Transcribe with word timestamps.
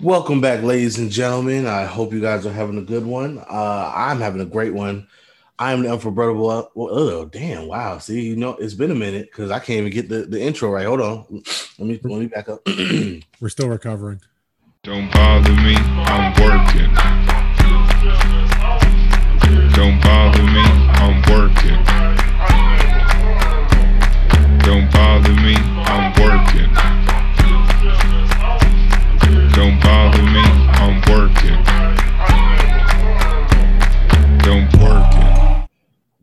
Welcome 0.00 0.42
back, 0.42 0.62
ladies 0.62 0.98
and 0.98 1.10
gentlemen. 1.10 1.66
I 1.66 1.86
hope 1.86 2.12
you 2.12 2.20
guys 2.20 2.44
are 2.44 2.52
having 2.52 2.76
a 2.76 2.82
good 2.82 3.06
one. 3.06 3.38
Uh, 3.38 3.90
I'm 3.94 4.20
having 4.20 4.42
a 4.42 4.44
great 4.44 4.74
one. 4.74 5.08
I'm 5.58 5.84
the 5.84 5.90
unforgettable. 5.90 6.70
Oh, 6.76 7.24
damn! 7.24 7.66
Wow. 7.66 7.96
See, 7.96 8.20
you 8.20 8.36
know, 8.36 8.56
it's 8.56 8.74
been 8.74 8.90
a 8.90 8.94
minute 8.94 9.30
because 9.30 9.50
I 9.50 9.58
can't 9.58 9.78
even 9.80 9.92
get 9.92 10.10
the, 10.10 10.26
the 10.26 10.38
intro 10.38 10.70
right. 10.70 10.84
Hold 10.84 11.00
on. 11.00 11.42
Let 11.78 11.88
me 11.88 11.98
let 12.02 12.20
me 12.20 12.26
back 12.26 12.50
up. 12.50 12.60
We're 13.40 13.48
still 13.48 13.68
recovering. 13.68 14.20
Don't 14.82 15.10
bother 15.10 15.54
me, 15.54 15.76
I'm 15.76 16.32
working. 16.42 16.92
Don't 19.72 19.98
bother 20.02 20.42
me, 20.42 20.62
I'm 20.92 21.22
working. 21.32 21.84
Don't 24.58 24.92
bother 24.92 25.32
me, 25.32 25.56
I'm 25.56 26.12
working. 26.22 26.45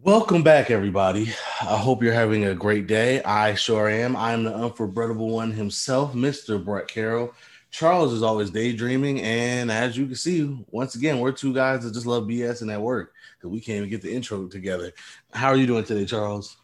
Welcome 0.05 0.43
back, 0.43 0.70
everybody. 0.70 1.30
I 1.62 1.77
hope 1.77 2.03
you're 2.03 2.11
having 2.11 2.44
a 2.44 2.53
great 2.53 2.88
day. 2.88 3.23
I 3.23 3.55
sure 3.55 3.88
am. 3.88 4.17
I'm 4.17 4.44
the 4.44 4.53
unforgettable 4.53 5.30
one 5.30 5.49
himself, 5.49 6.13
Mr. 6.13 6.61
Brett 6.61 6.89
Carroll. 6.89 7.34
Charles 7.71 8.11
is 8.11 8.21
always 8.21 8.49
daydreaming, 8.49 9.21
and 9.21 9.71
as 9.71 9.95
you 9.97 10.05
can 10.05 10.16
see, 10.16 10.61
once 10.71 10.95
again, 10.95 11.21
we're 11.21 11.31
two 11.31 11.53
guys 11.53 11.85
that 11.85 11.94
just 11.94 12.05
love 12.05 12.25
BS 12.25 12.61
and 12.61 12.70
at 12.70 12.81
work 12.81 13.13
because 13.38 13.49
we 13.49 13.61
can't 13.61 13.77
even 13.77 13.89
get 13.89 14.02
the 14.02 14.13
intro 14.13 14.45
together. 14.47 14.91
How 15.31 15.47
are 15.47 15.55
you 15.55 15.67
doing 15.67 15.85
today, 15.85 16.03
Charles? 16.03 16.58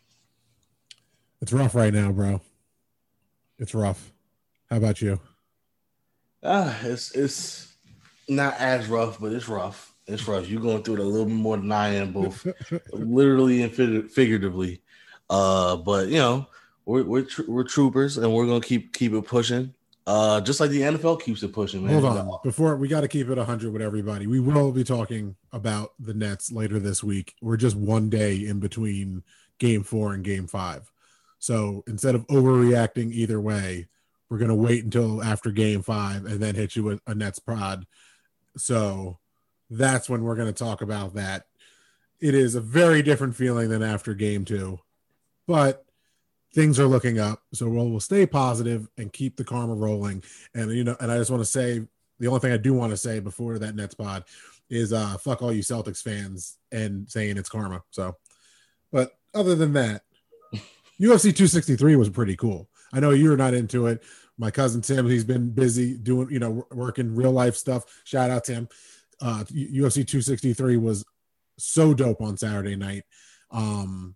It's 1.42 1.54
rough 1.54 1.76
right 1.76 1.94
now, 1.94 2.12
bro. 2.12 2.42
It's 3.58 3.74
rough. 3.74 4.12
How 4.70 4.76
about 4.76 5.02
you? 5.02 5.18
Ah, 6.44 6.78
it's 6.84 7.16
it's 7.16 7.74
not 8.28 8.56
as 8.60 8.88
rough, 8.88 9.18
but 9.18 9.32
it's 9.32 9.48
rough. 9.48 9.89
It's 10.10 10.28
rough. 10.28 10.48
You're 10.48 10.62
going 10.62 10.84
through 10.84 10.96
it 10.96 11.00
a 11.00 11.04
little 11.04 11.26
bit 11.26 11.36
more 11.36 11.58
than 11.58 11.72
I 11.72 11.90
am, 11.96 12.12
both 12.12 12.46
literally 12.92 13.62
and 13.64 13.72
fig- 13.72 14.10
figuratively. 14.10 14.82
Uh, 15.30 15.76
but 15.78 16.08
you 16.08 16.18
know, 16.18 16.48
we're 16.86 17.04
we're, 17.04 17.22
tr- 17.24 17.44
we're 17.48 17.64
troopers, 17.64 18.18
and 18.18 18.34
we're 18.34 18.46
gonna 18.46 18.62
keep 18.62 18.94
keep 18.94 19.14
it 19.14 19.26
pushing. 19.26 19.74
Uh, 20.08 20.42
just 20.42 20.60
like 20.60 20.72
the 20.72 20.82
NFL 20.82 21.22
keeps 21.22 21.44
it 21.44 21.54
pushing, 21.54 21.86
man. 21.86 22.02
Hold 22.02 22.18
on. 22.18 22.40
Before 22.44 22.76
we 22.76 22.88
got 22.88 23.02
to 23.02 23.08
keep 23.08 23.30
it 23.30 23.38
100 23.38 23.72
with 23.72 23.82
everybody. 23.82 24.26
We 24.26 24.40
will 24.40 24.72
be 24.72 24.84
talking 24.84 25.36
about 25.52 25.94
the 26.00 26.16
Nets 26.16 26.52
later 26.52 26.80
this 26.80 27.04
week. 27.04 27.36
We're 27.44 27.58
just 27.58 27.76
one 27.76 28.10
day 28.10 28.48
in 28.48 28.60
between 28.60 29.22
game 29.60 29.84
four 29.84 30.16
and 30.16 30.24
game 30.24 30.48
five. 30.48 30.92
So 31.38 31.84
instead 31.86 32.16
of 32.16 32.26
overreacting 32.26 33.12
either 33.12 33.40
way, 33.40 33.88
we're 34.30 34.40
going 34.40 34.50
to 34.50 34.56
wait 34.56 34.84
until 34.84 35.22
after 35.22 35.52
game 35.52 35.84
five 35.84 36.26
and 36.26 36.40
then 36.40 36.56
hit 36.56 36.76
you 36.76 36.82
with 36.84 37.02
a 37.06 37.14
Nets 37.14 37.38
prod. 37.38 37.86
So 38.58 39.19
that's 39.70 40.10
when 40.10 40.24
we're 40.24 40.36
going 40.36 40.52
to 40.52 40.64
talk 40.64 40.82
about 40.82 41.16
that. 41.16 41.46
It 42.20 42.36
is 42.36 42.56
a 42.56 42.62
very 42.62 43.02
different 43.02 43.36
feeling 43.36 43.70
than 43.70 43.84
after 43.84 44.14
game 44.14 44.46
two, 44.46 44.80
but 45.48 45.86
things 46.54 46.80
are 46.80 46.88
looking 46.88 47.20
up. 47.20 47.44
So 47.54 47.70
we'll, 47.70 47.90
we'll 47.90 48.00
stay 48.00 48.26
positive 48.26 48.88
and 48.98 49.14
keep 49.14 49.38
the 49.38 49.44
karma 49.44 49.76
rolling. 49.76 50.24
And, 50.54 50.72
you 50.72 50.84
know, 50.84 50.96
and 51.00 51.12
I 51.12 51.18
just 51.18 51.32
want 51.32 51.42
to 51.42 51.50
say 51.50 51.82
the 52.20 52.28
only 52.28 52.40
thing 52.40 52.52
I 52.52 52.58
do 52.58 52.74
want 52.74 52.92
to 52.92 52.98
say 52.98 53.20
before 53.20 53.60
that 53.60 53.76
Nets 53.76 53.96
pod 53.96 54.26
is 54.70 54.94
uh, 54.94 55.18
fuck 55.18 55.42
all 55.42 55.54
you 55.54 55.64
Celtics 55.64 56.02
fans 56.02 56.58
and 56.72 57.10
saying 57.10 57.38
it's 57.38 57.50
karma. 57.50 57.84
So, 57.92 58.16
but 58.92 59.18
other 59.34 59.56
than 59.56 59.74
that, 59.74 60.04
UFC 61.00 61.34
263 61.34 61.96
was 61.96 62.10
pretty 62.10 62.36
cool. 62.36 62.70
I 62.92 63.00
know 63.00 63.12
you're 63.12 63.38
not 63.38 63.54
into 63.54 63.88
it. 63.88 64.04
My 64.38 64.52
cousin 64.52 64.82
Tim, 64.82 65.08
he's 65.08 65.24
been 65.24 65.52
busy 65.52 65.98
doing, 65.98 66.30
you 66.32 66.40
know, 66.40 66.66
working 66.72 67.16
real 67.16 67.32
life 67.32 67.56
stuff. 67.56 67.84
Shout 68.04 68.30
out 68.30 68.46
to 68.46 68.54
him. 68.54 68.70
Uh, 69.22 69.44
UFC 69.52 70.06
263 70.08 70.78
was 70.78 71.06
so 71.58 71.94
dope 71.94 72.22
on 72.22 72.38
Saturday 72.38 72.76
night. 72.76 73.04
Um, 73.52 74.16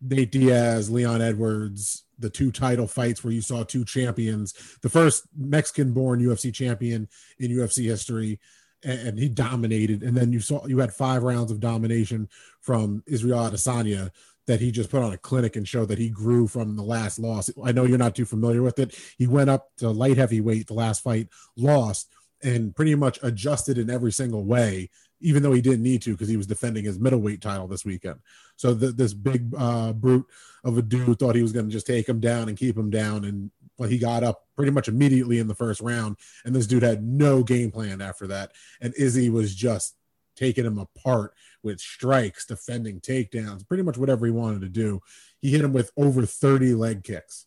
Nate 0.00 0.32
Diaz, 0.32 0.90
Leon 0.90 1.20
Edwards, 1.20 2.04
the 2.18 2.30
two 2.30 2.50
title 2.50 2.86
fights 2.86 3.22
where 3.22 3.32
you 3.32 3.42
saw 3.42 3.62
two 3.62 3.84
champions, 3.84 4.54
the 4.82 4.88
first 4.88 5.24
Mexican 5.36 5.92
born 5.92 6.20
UFC 6.20 6.52
champion 6.52 7.08
in 7.38 7.50
UFC 7.50 7.84
history, 7.84 8.40
and, 8.82 9.18
he 9.18 9.28
dominated. 9.28 10.02
And 10.02 10.16
then 10.16 10.32
you 10.32 10.40
saw 10.40 10.66
you 10.66 10.78
had 10.78 10.92
five 10.92 11.22
rounds 11.22 11.50
of 11.50 11.60
domination 11.60 12.28
from 12.60 13.02
Israel 13.06 13.40
Adesanya 13.40 14.10
that 14.46 14.60
he 14.60 14.72
just 14.72 14.90
put 14.90 15.02
on 15.02 15.12
a 15.12 15.18
clinic 15.18 15.56
and 15.56 15.68
showed 15.68 15.88
that 15.88 15.98
he 15.98 16.08
grew 16.08 16.48
from 16.48 16.76
the 16.76 16.82
last 16.82 17.18
loss. 17.18 17.50
I 17.62 17.72
know 17.72 17.84
you're 17.84 17.98
not 17.98 18.16
too 18.16 18.24
familiar 18.24 18.62
with 18.62 18.78
it. 18.78 18.98
He 19.18 19.26
went 19.26 19.50
up 19.50 19.68
to 19.76 19.90
light 19.90 20.16
heavyweight 20.16 20.66
the 20.66 20.74
last 20.74 21.02
fight, 21.02 21.28
lost, 21.56 22.08
and 22.42 22.74
pretty 22.74 22.94
much 22.94 23.18
adjusted 23.22 23.78
in 23.78 23.90
every 23.90 24.12
single 24.12 24.44
way 24.44 24.88
even 25.20 25.42
though 25.42 25.52
he 25.52 25.60
didn't 25.60 25.82
need 25.82 26.02
to 26.02 26.12
because 26.12 26.28
he 26.28 26.36
was 26.36 26.46
defending 26.46 26.84
his 26.84 26.98
middleweight 26.98 27.40
title 27.40 27.68
this 27.68 27.84
weekend. 27.84 28.18
So 28.56 28.74
the, 28.74 28.88
this 28.88 29.14
big 29.14 29.54
uh, 29.56 29.92
brute 29.92 30.26
of 30.64 30.78
a 30.78 30.82
dude 30.82 31.18
thought 31.18 31.34
he 31.34 31.42
was 31.42 31.52
going 31.52 31.66
to 31.66 31.72
just 31.72 31.86
take 31.86 32.08
him 32.08 32.20
down 32.20 32.48
and 32.48 32.58
keep 32.58 32.76
him 32.76 32.90
down, 32.90 33.24
and 33.24 33.50
well, 33.78 33.88
he 33.88 33.98
got 33.98 34.24
up 34.24 34.46
pretty 34.56 34.72
much 34.72 34.88
immediately 34.88 35.38
in 35.38 35.48
the 35.48 35.54
first 35.54 35.80
round. 35.80 36.16
And 36.44 36.54
this 36.54 36.66
dude 36.66 36.82
had 36.82 37.02
no 37.02 37.42
game 37.42 37.70
plan 37.70 38.00
after 38.00 38.26
that, 38.28 38.52
and 38.80 38.94
Izzy 38.94 39.30
was 39.30 39.54
just 39.54 39.96
taking 40.36 40.64
him 40.64 40.78
apart 40.78 41.34
with 41.62 41.80
strikes, 41.80 42.46
defending 42.46 43.00
takedowns, 43.00 43.66
pretty 43.66 43.82
much 43.82 43.98
whatever 43.98 44.24
he 44.24 44.32
wanted 44.32 44.62
to 44.62 44.68
do. 44.68 45.00
He 45.40 45.50
hit 45.50 45.60
him 45.60 45.72
with 45.72 45.92
over 45.96 46.24
30 46.24 46.74
leg 46.74 47.04
kicks. 47.04 47.46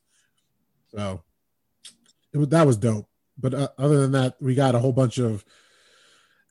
So 0.89 1.23
was, 2.33 2.49
that 2.49 2.67
was 2.67 2.77
dope. 2.77 3.07
But 3.37 3.53
uh, 3.53 3.69
other 3.77 4.01
than 4.01 4.11
that, 4.11 4.35
we 4.39 4.55
got 4.55 4.75
a 4.75 4.79
whole 4.79 4.93
bunch 4.93 5.17
of 5.17 5.43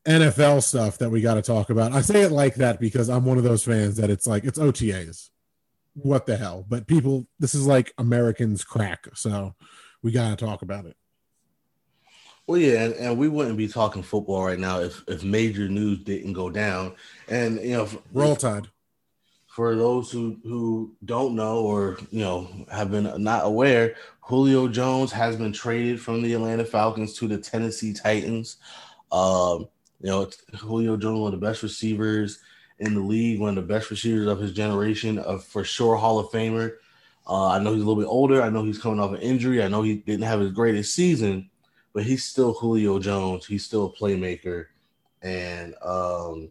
NFL 0.07 0.63
stuff 0.63 0.99
that 0.99 1.11
we 1.11 1.21
got 1.21 1.35
to 1.35 1.43
talk 1.43 1.71
about. 1.71 1.93
I 1.93 2.01
say 2.01 2.23
it 2.23 2.33
like 2.33 2.57
that 2.57 2.81
because 2.81 3.09
I'm 3.09 3.25
one 3.25 3.39
of 3.39 3.45
those 3.45 3.65
fans 3.65 3.97
that 3.97 4.11
it's 4.11 4.27
like 4.27 4.45
it's 4.45 4.59
OTAs. 4.59 5.31
What 5.95 6.27
the 6.27 6.37
hell? 6.37 6.65
But 6.69 6.87
people, 6.87 7.27
this 7.39 7.55
is 7.55 7.67
like 7.67 7.93
Americans 7.99 8.65
crack, 8.65 9.07
so 9.15 9.55
we 10.03 10.11
got 10.11 10.37
to 10.37 10.45
talk 10.45 10.63
about 10.63 10.87
it. 10.87 10.97
Well, 12.47 12.61
yeah, 12.61 12.83
and, 12.83 12.95
and, 12.95 13.19
we 13.19 13.29
wouldn't 13.29 13.57
be 13.57 13.69
talking 13.69 14.03
football 14.03 14.45
right 14.45 14.59
now 14.59 14.81
if 14.81 15.05
if 15.07 15.23
major 15.23 15.69
news 15.69 16.01
didn't 16.01 16.33
go 16.33 16.51
down. 16.51 16.95
And 17.29 17.61
you 17.61 17.77
know, 17.77 17.89
roll 18.13 18.35
tide. 18.35 18.69
For 19.47 19.77
those 19.77 20.11
who 20.11 20.39
who 20.43 20.97
don't 21.05 21.37
know 21.37 21.61
or 21.61 21.99
you 22.11 22.21
know 22.21 22.49
have 22.71 22.91
been 22.91 23.23
not 23.23 23.47
aware, 23.47 23.95
Julio 24.23 24.69
Jones 24.69 25.13
has 25.13 25.37
been 25.37 25.53
traded 25.53 26.01
from 26.01 26.23
the 26.23 26.33
Atlanta 26.33 26.65
Falcons 26.65 27.13
to 27.15 27.29
the 27.29 27.39
Tennessee 27.39 27.93
Titans. 27.93 28.57
Um, 29.11 29.69
you 30.01 30.11
know, 30.11 30.31
Julio 30.57 30.97
Jones, 30.97 31.21
one 31.21 31.35
of 31.35 31.41
the 31.41 31.47
best 31.47 31.63
receivers 31.63 32.39
in 32.79 32.95
the 32.95 33.01
league, 33.01 33.41
one 33.41 33.51
of 33.51 33.57
the 33.57 33.75
best 33.75 33.91
receivers 33.91 34.27
of 34.27 34.39
his 34.39 34.53
generation, 34.53 35.19
of 35.19 35.45
for 35.45 35.65
sure 35.65 35.97
Hall 35.97 36.19
of 36.19 36.31
Famer. 36.31 36.77
Uh, 37.27 37.49
I 37.49 37.59
know 37.59 37.73
he's 37.73 37.83
a 37.83 37.87
little 37.87 38.01
bit 38.01 38.09
older. 38.09 38.43
I 38.43 38.49
know 38.49 38.65
he's 38.65 38.79
coming 38.79 39.01
off 39.01 39.13
an 39.13 39.21
injury. 39.21 39.63
I 39.63 39.69
know 39.69 39.83
he 39.83 39.97
didn't 39.97 40.25
have 40.25 40.41
his 40.41 40.53
greatest 40.53 40.95
season, 40.95 41.51
but 41.93 42.05
he's 42.05 42.25
still 42.25 42.55
Julio 42.55 42.99
Jones. 42.99 43.47
He's 43.47 43.65
still 43.65 43.87
a 43.87 43.93
playmaker. 43.93 44.67
And 45.21 45.75
um, 45.83 46.51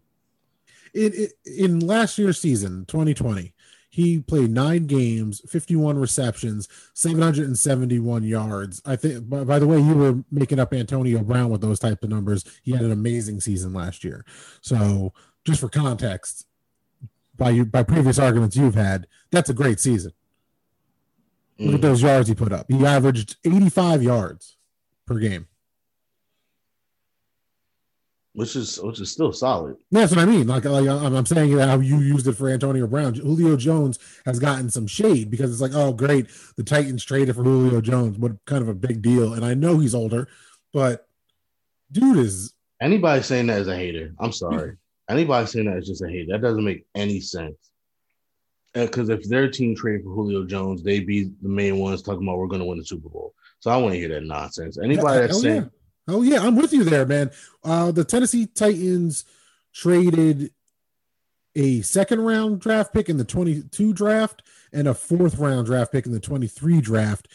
in 0.93 1.79
last 1.79 2.17
year's 2.17 2.39
season, 2.39 2.85
2020, 2.85 3.53
he 3.91 4.21
played 4.21 4.51
nine 4.51 4.87
games, 4.87 5.41
51 5.49 5.99
receptions, 5.99 6.69
771 6.93 8.23
yards. 8.23 8.81
I 8.85 8.95
think, 8.95 9.29
by, 9.29 9.43
by, 9.43 9.59
the 9.59 9.67
way, 9.67 9.79
you 9.79 9.93
were 9.93 10.23
making 10.31 10.59
up 10.59 10.73
Antonio 10.73 11.19
Brown 11.19 11.49
with 11.49 11.59
those 11.59 11.77
type 11.77 12.01
of 12.01 12.09
numbers. 12.09 12.45
He 12.63 12.71
had 12.71 12.83
an 12.83 12.93
amazing 12.93 13.41
season 13.41 13.73
last 13.73 14.05
year. 14.05 14.25
So, 14.61 15.11
just 15.43 15.59
for 15.59 15.67
context, 15.67 16.47
by 17.35 17.49
you, 17.49 17.65
by 17.65 17.83
previous 17.83 18.17
arguments 18.17 18.55
you've 18.55 18.75
had, 18.75 19.07
that's 19.29 19.49
a 19.49 19.53
great 19.53 19.81
season. 19.81 20.13
Mm. 21.59 21.65
Look 21.65 21.75
at 21.75 21.79
mm. 21.79 21.83
those 21.83 22.01
yards 22.01 22.29
he 22.29 22.33
put 22.35 22.53
up. 22.53 22.67
He 22.69 22.85
averaged 22.85 23.35
85 23.43 24.03
yards 24.03 24.55
per 25.05 25.19
game 25.19 25.47
which 28.33 28.55
is 28.55 28.79
which 28.81 28.99
is 28.99 29.11
still 29.11 29.33
solid. 29.33 29.75
That's 29.91 30.11
what 30.11 30.21
I 30.21 30.25
mean. 30.25 30.47
Like, 30.47 30.63
like 30.65 30.87
I'm 30.87 31.25
saying 31.25 31.57
how 31.57 31.79
you 31.79 31.99
used 31.99 32.27
it 32.27 32.33
for 32.33 32.49
Antonio 32.49 32.87
Brown. 32.87 33.13
Julio 33.13 33.57
Jones 33.57 33.99
has 34.25 34.39
gotten 34.39 34.69
some 34.69 34.87
shade 34.87 35.29
because 35.29 35.51
it's 35.51 35.61
like, 35.61 35.73
oh, 35.73 35.93
great, 35.93 36.27
the 36.55 36.63
Titans 36.63 37.03
traded 37.03 37.35
for 37.35 37.43
Julio 37.43 37.81
Jones. 37.81 38.17
What 38.17 38.33
kind 38.45 38.61
of 38.61 38.69
a 38.69 38.73
big 38.73 39.01
deal? 39.01 39.33
And 39.33 39.43
I 39.43 39.53
know 39.53 39.79
he's 39.79 39.95
older, 39.95 40.27
but 40.71 41.07
dude 41.91 42.17
is 42.17 42.53
anybody 42.79 43.21
saying 43.21 43.47
that 43.47 43.61
is 43.61 43.67
a 43.67 43.75
hater. 43.75 44.13
I'm 44.19 44.31
sorry. 44.31 44.77
anybody 45.09 45.47
saying 45.47 45.65
that 45.65 45.77
is 45.77 45.87
just 45.87 46.03
a 46.03 46.07
hater. 46.07 46.31
That 46.31 46.41
doesn't 46.41 46.63
make 46.63 46.85
any 46.95 47.19
sense. 47.19 47.57
Because 48.73 49.09
uh, 49.09 49.15
if 49.15 49.27
their 49.27 49.49
team 49.51 49.75
traded 49.75 50.03
for 50.03 50.13
Julio 50.13 50.45
Jones, 50.45 50.81
they'd 50.81 51.05
be 51.05 51.31
the 51.41 51.49
main 51.49 51.77
ones 51.77 52.01
talking 52.01 52.25
about 52.25 52.37
we're 52.37 52.47
going 52.47 52.61
to 52.61 52.65
win 52.65 52.77
the 52.77 52.85
Super 52.85 53.09
Bowl. 53.09 53.33
So 53.59 53.69
I 53.69 53.75
want 53.75 53.93
to 53.93 53.99
hear 53.99 54.07
that 54.07 54.23
nonsense. 54.23 54.77
Anybody 54.81 55.19
that's 55.19 55.41
saying. 55.41 55.63
Yeah 55.63 55.67
Oh 56.07 56.21
yeah, 56.23 56.41
I'm 56.41 56.55
with 56.55 56.73
you 56.73 56.83
there, 56.83 57.05
man. 57.05 57.31
Uh, 57.63 57.91
the 57.91 58.03
Tennessee 58.03 58.47
Titans 58.47 59.25
traded 59.73 60.51
a 61.55 61.81
second 61.81 62.21
round 62.21 62.61
draft 62.61 62.93
pick 62.93 63.09
in 63.09 63.17
the 63.17 63.25
22 63.25 63.93
draft 63.93 64.41
and 64.73 64.87
a 64.87 64.93
fourth 64.93 65.37
round 65.37 65.67
draft 65.67 65.91
pick 65.91 66.05
in 66.05 66.11
the 66.11 66.19
23 66.19 66.81
draft, 66.81 67.27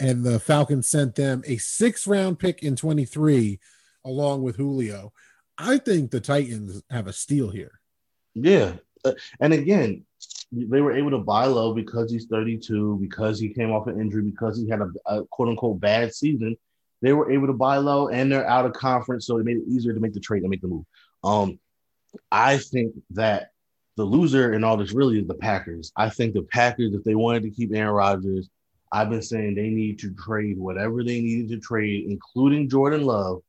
and 0.00 0.24
the 0.24 0.40
Falcons 0.40 0.88
sent 0.88 1.14
them 1.14 1.42
a 1.46 1.56
sixth 1.58 2.06
round 2.06 2.38
pick 2.38 2.62
in 2.62 2.76
23 2.76 3.60
along 4.04 4.42
with 4.42 4.56
Julio. 4.56 5.12
I 5.58 5.78
think 5.78 6.10
the 6.10 6.20
Titans 6.20 6.82
have 6.90 7.06
a 7.06 7.12
steal 7.12 7.50
here. 7.50 7.80
Yeah. 8.34 8.74
Uh, 9.04 9.12
And 9.40 9.52
again, 9.52 10.04
they 10.50 10.80
were 10.80 10.96
able 10.96 11.10
to 11.10 11.18
buy 11.18 11.44
low 11.46 11.74
because 11.74 12.10
he's 12.10 12.26
32, 12.26 12.98
because 13.00 13.38
he 13.38 13.50
came 13.50 13.70
off 13.70 13.86
an 13.86 14.00
injury, 14.00 14.22
because 14.22 14.58
he 14.58 14.68
had 14.68 14.80
a, 14.80 14.90
a 15.06 15.24
quote 15.26 15.48
unquote 15.48 15.80
bad 15.80 16.14
season. 16.14 16.56
They 17.00 17.12
were 17.12 17.30
able 17.30 17.46
to 17.46 17.52
buy 17.52 17.76
low 17.76 18.08
and 18.08 18.30
they're 18.30 18.48
out 18.48 18.66
of 18.66 18.72
conference, 18.72 19.26
so 19.26 19.38
it 19.38 19.44
made 19.44 19.58
it 19.58 19.68
easier 19.68 19.94
to 19.94 20.00
make 20.00 20.14
the 20.14 20.20
trade 20.20 20.42
and 20.42 20.50
make 20.50 20.60
the 20.60 20.68
move. 20.68 20.84
Um, 21.22 21.58
I 22.32 22.58
think 22.58 22.94
that 23.10 23.50
the 23.96 24.04
loser 24.04 24.52
in 24.54 24.64
all 24.64 24.76
this 24.76 24.92
really 24.92 25.18
is 25.18 25.26
the 25.26 25.34
Packers. 25.34 25.92
I 25.96 26.08
think 26.08 26.34
the 26.34 26.42
Packers, 26.42 26.94
if 26.94 27.04
they 27.04 27.14
wanted 27.14 27.42
to 27.44 27.50
keep 27.50 27.74
Aaron 27.74 27.94
Rodgers, 27.94 28.48
I've 28.90 29.10
been 29.10 29.22
saying 29.22 29.54
they 29.54 29.68
need 29.68 29.98
to 30.00 30.14
trade 30.14 30.58
whatever 30.58 31.04
they 31.04 31.20
needed 31.20 31.50
to 31.50 31.58
trade, 31.58 32.06
including 32.08 32.70
Jordan 32.70 33.04
Love, 33.04 33.42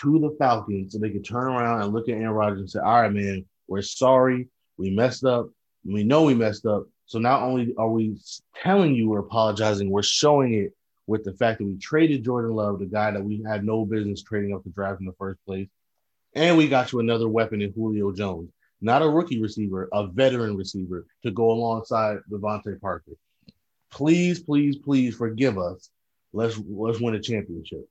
to 0.00 0.18
the 0.20 0.34
Falcons 0.38 0.92
so 0.92 0.98
they 0.98 1.10
could 1.10 1.24
turn 1.24 1.48
around 1.48 1.82
and 1.82 1.92
look 1.92 2.08
at 2.08 2.14
Aaron 2.14 2.30
Rodgers 2.30 2.60
and 2.60 2.70
say, 2.70 2.78
All 2.78 3.02
right, 3.02 3.12
man, 3.12 3.44
we're 3.66 3.82
sorry. 3.82 4.48
We 4.76 4.90
messed 4.90 5.24
up. 5.24 5.48
We 5.84 6.04
know 6.04 6.22
we 6.22 6.34
messed 6.34 6.66
up. 6.66 6.84
So 7.06 7.18
not 7.18 7.42
only 7.42 7.74
are 7.76 7.90
we 7.90 8.16
telling 8.62 8.94
you 8.94 9.08
we're 9.08 9.18
apologizing, 9.18 9.90
we're 9.90 10.02
showing 10.02 10.54
it 10.54 10.72
with 11.06 11.24
the 11.24 11.32
fact 11.34 11.58
that 11.58 11.66
we 11.66 11.76
traded 11.76 12.24
Jordan 12.24 12.52
Love, 12.52 12.78
the 12.78 12.86
guy 12.86 13.10
that 13.10 13.22
we 13.22 13.42
had 13.42 13.64
no 13.64 13.84
business 13.84 14.22
trading 14.22 14.54
up 14.54 14.62
the 14.64 14.70
draft 14.70 15.00
in 15.00 15.06
the 15.06 15.14
first 15.18 15.44
place. 15.44 15.68
And 16.34 16.56
we 16.56 16.68
got 16.68 16.92
you 16.92 17.00
another 17.00 17.28
weapon 17.28 17.60
in 17.60 17.72
Julio 17.72 18.12
Jones, 18.12 18.50
not 18.80 19.02
a 19.02 19.08
rookie 19.08 19.40
receiver, 19.40 19.88
a 19.92 20.06
veteran 20.06 20.56
receiver 20.56 21.06
to 21.24 21.30
go 21.30 21.50
alongside 21.50 22.18
Devontae 22.30 22.80
Parker. 22.80 23.12
Please, 23.90 24.42
please, 24.42 24.76
please 24.78 25.14
forgive 25.14 25.58
us. 25.58 25.90
Let's 26.32 26.58
let's 26.66 27.00
win 27.00 27.14
a 27.14 27.20
championship. 27.20 27.86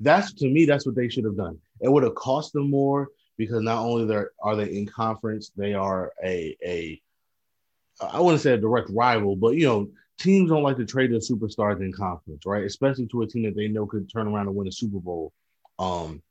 That's 0.00 0.32
to 0.34 0.48
me, 0.48 0.64
that's 0.64 0.86
what 0.86 0.94
they 0.94 1.08
should 1.08 1.24
have 1.24 1.36
done. 1.36 1.58
It 1.80 1.90
would 1.90 2.02
have 2.02 2.14
cost 2.14 2.54
them 2.54 2.70
more 2.70 3.08
because 3.36 3.62
not 3.62 3.84
only 3.84 4.06
they're 4.06 4.30
are 4.42 4.56
they 4.56 4.70
in 4.70 4.86
conference, 4.86 5.50
they 5.54 5.74
are 5.74 6.12
a 6.24 6.56
a 6.64 7.02
I 8.00 8.20
wouldn't 8.20 8.42
say 8.42 8.52
a 8.52 8.58
direct 8.58 8.88
rival, 8.90 9.36
but 9.36 9.56
you 9.56 9.66
know, 9.66 9.88
teams 10.18 10.50
don't 10.50 10.62
like 10.62 10.76
to 10.76 10.86
trade 10.86 11.12
their 11.12 11.18
superstars 11.18 11.80
in 11.80 11.92
conference, 11.92 12.44
right? 12.46 12.64
Especially 12.64 13.06
to 13.06 13.22
a 13.22 13.26
team 13.26 13.44
that 13.44 13.56
they 13.56 13.68
know 13.68 13.86
could 13.86 14.10
turn 14.10 14.28
around 14.28 14.46
and 14.46 14.56
win 14.56 14.68
a 14.68 14.72
Super 14.72 14.98
Bowl 14.98 15.32
um 15.78 16.22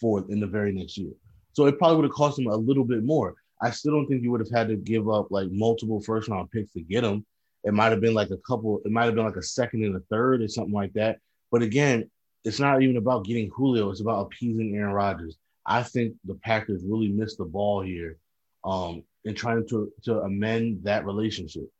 for 0.00 0.24
in 0.28 0.40
the 0.40 0.46
very 0.46 0.72
next 0.72 0.96
year. 0.96 1.12
So 1.52 1.66
it 1.66 1.78
probably 1.78 1.96
would 1.96 2.04
have 2.04 2.12
cost 2.12 2.36
them 2.36 2.46
a 2.46 2.56
little 2.56 2.84
bit 2.84 3.04
more. 3.04 3.34
I 3.62 3.70
still 3.70 3.92
don't 3.92 4.06
think 4.06 4.22
you 4.22 4.30
would 4.30 4.40
have 4.40 4.50
had 4.50 4.68
to 4.68 4.76
give 4.76 5.08
up 5.08 5.28
like 5.30 5.48
multiple 5.50 6.00
first 6.00 6.28
round 6.28 6.50
picks 6.50 6.72
to 6.72 6.80
get 6.80 7.02
them. 7.02 7.24
It 7.62 7.72
might 7.72 7.92
have 7.92 8.00
been 8.00 8.14
like 8.14 8.30
a 8.30 8.36
couple, 8.38 8.80
it 8.84 8.90
might 8.90 9.06
have 9.06 9.14
been 9.14 9.24
like 9.24 9.36
a 9.36 9.42
second 9.42 9.84
and 9.84 9.96
a 9.96 10.00
third 10.10 10.42
or 10.42 10.48
something 10.48 10.74
like 10.74 10.92
that. 10.94 11.18
But 11.50 11.62
again, 11.62 12.10
it's 12.44 12.60
not 12.60 12.82
even 12.82 12.96
about 12.96 13.24
getting 13.24 13.50
Julio, 13.50 13.90
it's 13.90 14.02
about 14.02 14.26
appeasing 14.26 14.76
Aaron 14.76 14.92
Rodgers. 14.92 15.38
I 15.64 15.82
think 15.82 16.14
the 16.24 16.34
Packers 16.34 16.82
really 16.84 17.08
missed 17.08 17.38
the 17.38 17.46
ball 17.46 17.80
here 17.80 18.18
um, 18.64 19.02
in 19.24 19.34
trying 19.34 19.66
to, 19.68 19.90
to 20.02 20.20
amend 20.20 20.84
that 20.84 21.06
relationship. 21.06 21.70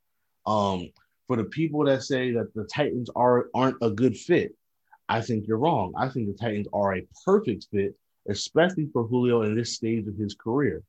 Um, 0.47 0.91
for 1.27 1.37
the 1.37 1.45
people 1.45 1.85
that 1.85 2.03
say 2.03 2.33
that 2.33 2.55
the 2.55 2.65
Titans 2.65 3.11
are 3.15 3.49
aren't 3.55 3.77
a 3.83 3.91
good 3.91 4.17
fit, 4.17 4.55
I 5.09 5.21
think 5.21 5.47
you're 5.47 5.59
wrong. 5.59 5.93
I 5.97 6.09
think 6.09 6.27
the 6.27 6.35
Titans 6.35 6.69
are 6.73 6.97
a 6.97 7.07
perfect 7.25 7.69
fit, 7.73 7.97
especially 8.29 8.89
for 8.93 9.05
Julio 9.05 9.43
in 9.43 9.55
this 9.55 9.75
stage 9.75 10.07
of 10.07 10.17
his 10.17 10.35
career. 10.35 10.83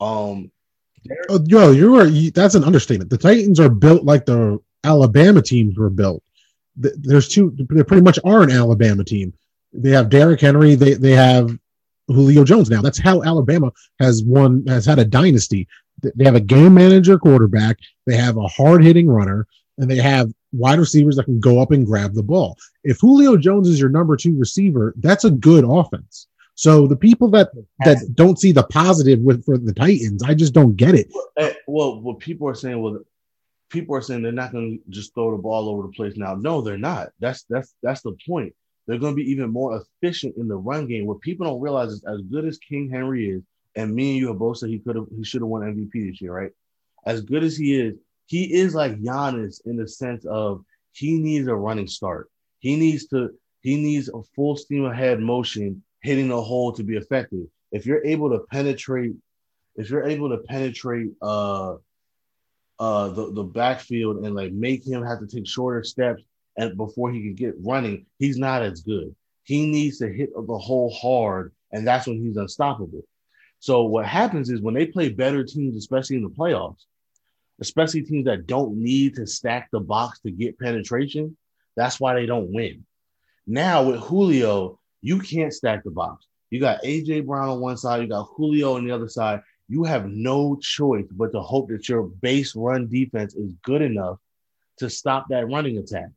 Um, 0.00 0.50
Oh, 1.28 1.40
yo, 1.46 1.72
you 1.72 1.96
are 1.96 2.06
that's 2.30 2.54
an 2.54 2.64
understatement. 2.64 3.10
The 3.10 3.18
Titans 3.18 3.58
are 3.58 3.68
built 3.68 4.04
like 4.04 4.24
the 4.24 4.60
Alabama 4.84 5.42
teams 5.42 5.76
were 5.76 5.90
built. 5.90 6.22
There's 6.76 7.28
two. 7.28 7.52
They 7.68 7.82
pretty 7.82 8.02
much 8.02 8.18
are 8.24 8.42
an 8.42 8.50
Alabama 8.50 9.04
team. 9.04 9.32
They 9.72 9.90
have 9.90 10.10
Derrick 10.10 10.40
Henry. 10.40 10.74
They 10.74 10.94
they 10.94 11.12
have 11.12 11.56
Julio 12.08 12.44
Jones 12.44 12.70
now. 12.70 12.82
That's 12.82 12.98
how 12.98 13.22
Alabama 13.22 13.72
has 13.98 14.22
won 14.22 14.64
has 14.66 14.86
had 14.86 14.98
a 14.98 15.04
dynasty. 15.04 15.66
Th- 16.02 16.14
They 16.16 16.24
have 16.24 16.34
a 16.34 16.40
game 16.40 16.74
manager 16.74 17.18
quarterback. 17.18 17.78
They 18.06 18.16
have 18.16 18.36
a 18.36 18.48
hard 18.48 18.84
hitting 18.84 19.08
runner, 19.08 19.46
and 19.78 19.90
they 19.90 19.96
have 19.96 20.30
wide 20.52 20.78
receivers 20.78 21.16
that 21.16 21.24
can 21.24 21.40
go 21.40 21.60
up 21.60 21.70
and 21.70 21.86
grab 21.86 22.14
the 22.14 22.22
ball. 22.22 22.56
If 22.84 23.00
Julio 23.00 23.36
Jones 23.36 23.68
is 23.68 23.80
your 23.80 23.88
number 23.88 24.16
two 24.16 24.36
receiver, 24.38 24.94
that's 24.98 25.24
a 25.24 25.30
good 25.30 25.64
offense. 25.64 26.28
So 26.54 26.86
the 26.86 26.96
people 26.96 27.28
that 27.30 27.50
that 27.84 28.14
don't 28.14 28.38
see 28.38 28.52
the 28.52 28.62
positive 28.64 29.20
with 29.20 29.44
for 29.44 29.56
the 29.56 29.72
Titans, 29.72 30.22
I 30.22 30.34
just 30.34 30.52
don't 30.52 30.76
get 30.76 30.94
it. 30.94 31.10
Eh, 31.38 31.54
well, 31.66 32.00
what 32.00 32.18
people 32.18 32.46
are 32.46 32.54
saying, 32.54 32.80
well, 32.80 33.00
people 33.70 33.96
are 33.96 34.02
saying 34.02 34.22
they're 34.22 34.32
not 34.32 34.52
going 34.52 34.78
to 34.78 34.90
just 34.90 35.14
throw 35.14 35.34
the 35.34 35.42
ball 35.42 35.68
over 35.68 35.82
the 35.82 35.92
place 35.92 36.16
now. 36.16 36.34
No, 36.34 36.60
they're 36.60 36.76
not. 36.76 37.08
That's 37.20 37.44
that's 37.48 37.74
that's 37.82 38.02
the 38.02 38.16
point. 38.28 38.54
They're 38.86 38.98
going 38.98 39.12
to 39.12 39.22
be 39.22 39.30
even 39.30 39.50
more 39.50 39.82
efficient 40.02 40.36
in 40.36 40.46
the 40.46 40.56
run 40.56 40.86
game. 40.86 41.06
What 41.06 41.20
people 41.20 41.46
don't 41.46 41.60
realize 41.60 41.90
is, 41.90 42.04
as 42.04 42.20
good 42.20 42.44
as 42.44 42.58
King 42.58 42.90
Henry 42.90 43.30
is, 43.30 43.42
and 43.74 43.94
me 43.94 44.10
and 44.10 44.18
you 44.18 44.28
have 44.28 44.38
both 44.38 44.58
said 44.58 44.68
he 44.68 44.78
could 44.78 44.96
have, 44.96 45.06
he 45.16 45.24
should 45.24 45.42
have 45.42 45.48
won 45.48 45.62
MVP 45.62 46.10
this 46.10 46.20
year, 46.20 46.32
right? 46.32 46.52
As 47.06 47.20
good 47.22 47.42
as 47.42 47.56
he 47.56 47.80
is, 47.80 47.94
he 48.26 48.52
is 48.54 48.74
like 48.74 49.00
Giannis 49.00 49.60
in 49.66 49.76
the 49.76 49.88
sense 49.88 50.24
of 50.24 50.64
he 50.92 51.18
needs 51.18 51.48
a 51.48 51.54
running 51.54 51.88
start. 51.88 52.30
He 52.60 52.76
needs 52.76 53.06
to 53.08 53.30
he 53.62 53.76
needs 53.76 54.08
a 54.08 54.22
full 54.34 54.56
steam 54.56 54.84
ahead 54.84 55.20
motion 55.20 55.82
hitting 56.02 56.28
the 56.28 56.40
hole 56.40 56.72
to 56.72 56.82
be 56.82 56.96
effective. 56.96 57.46
If 57.70 57.86
you're 57.86 58.04
able 58.04 58.30
to 58.30 58.40
penetrate, 58.50 59.12
if 59.76 59.88
you're 59.90 60.06
able 60.06 60.30
to 60.30 60.38
penetrate 60.38 61.10
uh 61.22 61.76
uh 62.78 63.08
the, 63.08 63.32
the 63.32 63.44
backfield 63.44 64.24
and 64.24 64.34
like 64.34 64.52
make 64.52 64.86
him 64.86 65.02
have 65.04 65.20
to 65.20 65.26
take 65.26 65.46
shorter 65.46 65.82
steps 65.82 66.22
and 66.56 66.76
before 66.76 67.10
he 67.10 67.20
can 67.20 67.34
get 67.34 67.54
running, 67.60 68.06
he's 68.18 68.38
not 68.38 68.62
as 68.62 68.82
good. 68.82 69.14
He 69.44 69.66
needs 69.66 69.98
to 69.98 70.12
hit 70.12 70.30
the 70.34 70.58
hole 70.58 70.90
hard, 70.90 71.52
and 71.72 71.86
that's 71.86 72.06
when 72.06 72.22
he's 72.22 72.36
unstoppable. 72.36 73.02
So 73.62 73.84
what 73.84 74.06
happens 74.06 74.50
is 74.50 74.60
when 74.60 74.74
they 74.74 74.86
play 74.86 75.08
better 75.08 75.44
teams, 75.44 75.76
especially 75.76 76.16
in 76.16 76.24
the 76.24 76.30
playoffs, 76.30 76.82
especially 77.60 78.02
teams 78.02 78.24
that 78.24 78.48
don't 78.48 78.76
need 78.76 79.14
to 79.14 79.24
stack 79.24 79.68
the 79.70 79.78
box 79.78 80.18
to 80.22 80.32
get 80.32 80.58
penetration, 80.58 81.36
that's 81.76 82.00
why 82.00 82.14
they 82.14 82.26
don't 82.26 82.52
win. 82.52 82.84
Now 83.46 83.84
with 83.84 84.00
Julio, 84.00 84.80
you 85.00 85.20
can't 85.20 85.54
stack 85.54 85.84
the 85.84 85.92
box. 85.92 86.26
You 86.50 86.58
got 86.58 86.82
AJ 86.82 87.24
Brown 87.24 87.50
on 87.50 87.60
one 87.60 87.76
side, 87.76 88.02
you 88.02 88.08
got 88.08 88.30
Julio 88.34 88.74
on 88.74 88.84
the 88.84 88.90
other 88.90 89.08
side. 89.08 89.42
You 89.68 89.84
have 89.84 90.08
no 90.08 90.56
choice 90.56 91.06
but 91.12 91.30
to 91.30 91.40
hope 91.40 91.68
that 91.68 91.88
your 91.88 92.02
base 92.02 92.56
run 92.56 92.88
defense 92.88 93.36
is 93.36 93.54
good 93.62 93.80
enough 93.80 94.18
to 94.78 94.90
stop 94.90 95.26
that 95.28 95.48
running 95.48 95.78
attack. 95.78 96.08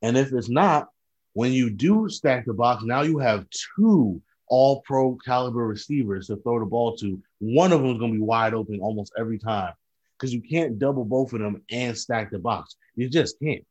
And 0.00 0.16
if 0.16 0.32
it's 0.32 0.48
not, 0.48 0.88
when 1.34 1.52
you 1.52 1.68
do 1.68 2.08
stack 2.08 2.46
the 2.46 2.54
box, 2.54 2.82
now 2.82 3.02
you 3.02 3.18
have 3.18 3.44
two 3.76 4.22
all 4.48 4.82
pro 4.82 5.16
caliber 5.24 5.66
receivers 5.66 6.26
to 6.28 6.36
throw 6.36 6.58
the 6.60 6.66
ball 6.66 6.96
to. 6.96 7.20
One 7.38 7.72
of 7.72 7.82
them 7.82 7.92
is 7.92 7.98
going 7.98 8.12
to 8.12 8.18
be 8.18 8.24
wide 8.24 8.54
open 8.54 8.80
almost 8.80 9.12
every 9.18 9.38
time 9.38 9.72
because 10.18 10.32
you 10.32 10.40
can't 10.40 10.78
double 10.78 11.04
both 11.04 11.32
of 11.32 11.40
them 11.40 11.62
and 11.70 11.96
stack 11.96 12.30
the 12.30 12.38
box. 12.38 12.76
You 12.96 13.08
just 13.08 13.38
can't. 13.40 13.64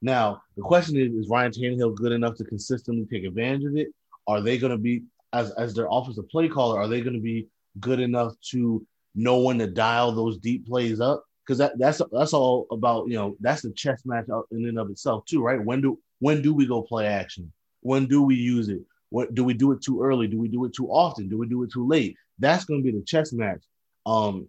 Now, 0.00 0.42
the 0.56 0.62
question 0.62 0.96
is 0.96 1.12
Is 1.12 1.28
Ryan 1.28 1.52
Tannehill 1.52 1.94
good 1.94 2.12
enough 2.12 2.36
to 2.36 2.44
consistently 2.44 3.06
take 3.06 3.24
advantage 3.26 3.64
of 3.64 3.76
it? 3.76 3.88
Are 4.26 4.40
they 4.40 4.58
going 4.58 4.72
to 4.72 4.78
be, 4.78 5.04
as, 5.32 5.50
as 5.52 5.74
their 5.74 5.88
offensive 5.90 6.28
play 6.28 6.48
caller, 6.48 6.80
are 6.80 6.88
they 6.88 7.00
going 7.00 7.14
to 7.14 7.20
be 7.20 7.46
good 7.80 8.00
enough 8.00 8.34
to 8.50 8.84
know 9.14 9.40
when 9.40 9.58
to 9.58 9.66
dial 9.66 10.12
those 10.12 10.38
deep 10.38 10.66
plays 10.66 11.00
up? 11.00 11.24
Because 11.46 11.58
that, 11.58 11.78
that's 11.78 12.00
that's 12.12 12.32
all 12.32 12.66
about 12.70 13.08
you 13.08 13.14
know 13.14 13.36
that's 13.40 13.62
the 13.62 13.72
chess 13.72 14.02
match 14.04 14.26
in 14.52 14.64
and 14.64 14.78
of 14.78 14.90
itself 14.90 15.24
too, 15.24 15.42
right? 15.42 15.62
When 15.62 15.80
do 15.80 15.98
when 16.20 16.40
do 16.40 16.54
we 16.54 16.66
go 16.66 16.82
play 16.82 17.06
action? 17.06 17.52
When 17.80 18.06
do 18.06 18.22
we 18.22 18.36
use 18.36 18.68
it? 18.68 18.80
What 19.12 19.34
do 19.34 19.44
we 19.44 19.52
do 19.52 19.72
it 19.72 19.82
too 19.82 20.02
early? 20.02 20.26
Do 20.26 20.38
we 20.38 20.48
do 20.48 20.64
it 20.64 20.72
too 20.72 20.88
often? 20.88 21.28
Do 21.28 21.36
we 21.36 21.46
do 21.46 21.62
it 21.62 21.70
too 21.70 21.86
late? 21.86 22.16
That's 22.38 22.64
going 22.64 22.82
to 22.82 22.84
be 22.84 22.98
the 22.98 23.04
chess 23.04 23.30
match. 23.30 23.62
Um, 24.06 24.48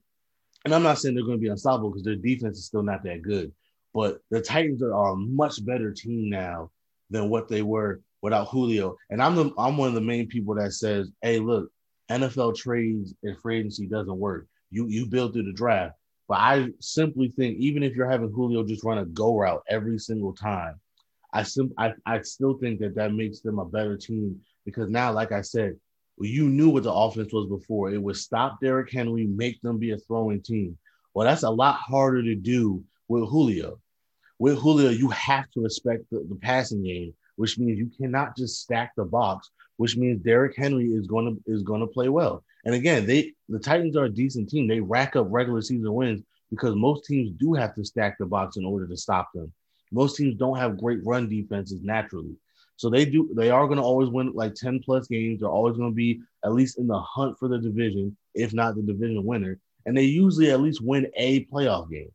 and 0.64 0.74
I'm 0.74 0.84
not 0.84 1.00
saying 1.00 1.16
they're 1.16 1.26
going 1.26 1.38
to 1.38 1.42
be 1.42 1.50
unstoppable 1.50 1.90
because 1.90 2.06
their 2.06 2.16
defense 2.16 2.58
is 2.58 2.66
still 2.66 2.82
not 2.82 3.04
that 3.04 3.22
good. 3.22 3.52
But 3.94 4.20
the 4.32 4.42
Titans 4.42 4.82
are, 4.82 5.12
a 5.12 5.16
much 5.18 5.64
better 5.66 5.92
team 5.92 6.30
now 6.30 6.72
than 7.10 7.30
what 7.30 7.50
they 7.50 7.62
were 7.62 8.00
without 8.22 8.48
Julio. 8.48 8.96
And 9.10 9.22
I'm 9.22 9.36
the 9.36 9.52
I'm 9.58 9.76
one 9.76 9.90
of 9.90 9.96
the 9.96 10.02
main 10.02 10.28
people 10.28 10.56
that 10.56 10.72
says, 10.72 11.12
"Hey, 11.22 11.40
look, 11.40 11.70
NFL 12.10 12.56
trades 12.56 13.14
and 13.22 13.38
free 13.40 13.60
agency 13.60 13.86
doesn't 13.86 14.18
work. 14.18 14.48
You 14.72 14.88
you 14.88 15.06
build 15.08 15.34
through 15.34 15.44
the 15.44 15.54
draft." 15.54 15.96
But 16.30 16.40
I 16.40 16.70
simply 16.80 17.34
think 17.36 17.58
even 17.58 17.84
if 17.84 17.96
you're 17.96 18.10
having 18.10 18.32
Julio 18.32 18.64
just 18.64 18.86
run 18.86 18.98
a 18.98 19.06
go 19.06 19.38
route 19.38 19.62
every 19.70 20.00
single 20.00 20.34
time, 20.34 20.80
I 21.34 21.44
sim- 21.44 21.74
I, 21.78 21.94
I 22.06 22.22
still 22.22 22.58
think 22.58 22.80
that 22.80 22.96
that 22.96 23.14
makes 23.14 23.42
them 23.42 23.60
a 23.60 23.66
better 23.66 23.98
team 23.98 24.40
because 24.66 24.90
now, 24.90 25.12
like 25.12 25.32
I 25.32 25.42
said, 25.42 25.78
you 26.20 26.50
knew 26.50 26.70
what 26.70 26.84
the 26.84 26.94
offense 26.94 27.34
was 27.34 27.48
before. 27.48 27.92
It 27.92 28.02
was 28.02 28.22
stop 28.22 28.60
Derrick 28.62 28.92
Henry, 28.92 29.26
make 29.26 29.62
them 29.62 29.80
be 29.80 29.92
a 29.92 29.98
throwing 29.98 30.42
team. 30.42 30.78
Well, 31.14 31.28
that's 31.28 31.44
a 31.44 31.50
lot 31.50 31.76
harder 31.76 32.24
to 32.24 32.36
do 32.36 32.84
with 33.08 33.30
Julio. 33.30 33.80
With 34.40 34.58
Julio, 34.58 34.90
you 34.90 35.10
have 35.10 35.50
to 35.52 35.62
respect 35.62 36.04
the, 36.12 36.26
the 36.30 36.36
passing 36.36 36.84
game, 36.84 37.14
which 37.36 37.58
means 37.58 37.80
you 37.80 37.90
cannot 37.98 38.36
just 38.36 38.62
stack 38.62 38.94
the 38.96 39.06
box, 39.06 39.50
which 39.78 39.96
means 39.98 40.24
Derrick 40.24 40.56
Henry 40.58 40.86
is 40.86 41.08
going 41.08 41.26
to 41.26 41.52
is 41.52 41.64
going 41.64 41.82
to 41.82 41.88
play 41.88 42.10
well. 42.10 42.44
And 42.66 42.76
again, 42.76 43.06
they 43.06 43.34
the 43.50 43.60
Titans 43.60 43.96
are 43.96 44.06
a 44.06 44.10
decent 44.10 44.50
team. 44.50 44.68
They 44.68 44.80
rack 44.80 45.16
up 45.16 45.28
regular 45.30 45.62
season 45.62 45.94
wins 45.94 46.24
because 46.50 46.76
most 46.76 47.06
teams 47.06 47.32
do 47.40 47.54
have 47.54 47.74
to 47.76 47.84
stack 47.84 48.18
the 48.18 48.26
box 48.26 48.58
in 48.58 48.66
order 48.66 48.88
to 48.88 48.98
stop 48.98 49.30
them. 49.34 49.52
Most 49.92 50.18
teams 50.18 50.36
don't 50.36 50.58
have 50.58 50.78
great 50.78 51.00
run 51.06 51.30
defenses 51.30 51.82
naturally. 51.84 52.36
So 52.76 52.90
they 52.90 53.06
do 53.06 53.32
they 53.36 53.50
are 53.50 53.68
going 53.68 53.78
to 53.78 53.84
always 53.84 54.10
win 54.10 54.34
like 54.34 54.56
10 54.56 54.82
plus 54.84 55.08
games. 55.08 55.40
They're 55.40 55.50
always 55.50 55.78
going 55.78 55.92
to 55.92 55.96
be 55.96 56.22
at 56.44 56.54
least 56.54 56.80
in 56.80 56.88
the 56.88 57.00
hunt 57.00 57.38
for 57.40 57.48
the 57.48 57.60
division, 57.60 58.18
if 58.34 58.54
not 58.54 58.76
the 58.76 58.82
division 58.82 59.24
winner. 59.24 59.60
And 59.86 59.96
they 59.96 60.04
usually 60.04 60.52
at 60.52 60.62
least 60.62 60.82
win 60.82 61.08
a 61.16 61.46
playoff 61.46 61.90
game. 61.90 62.12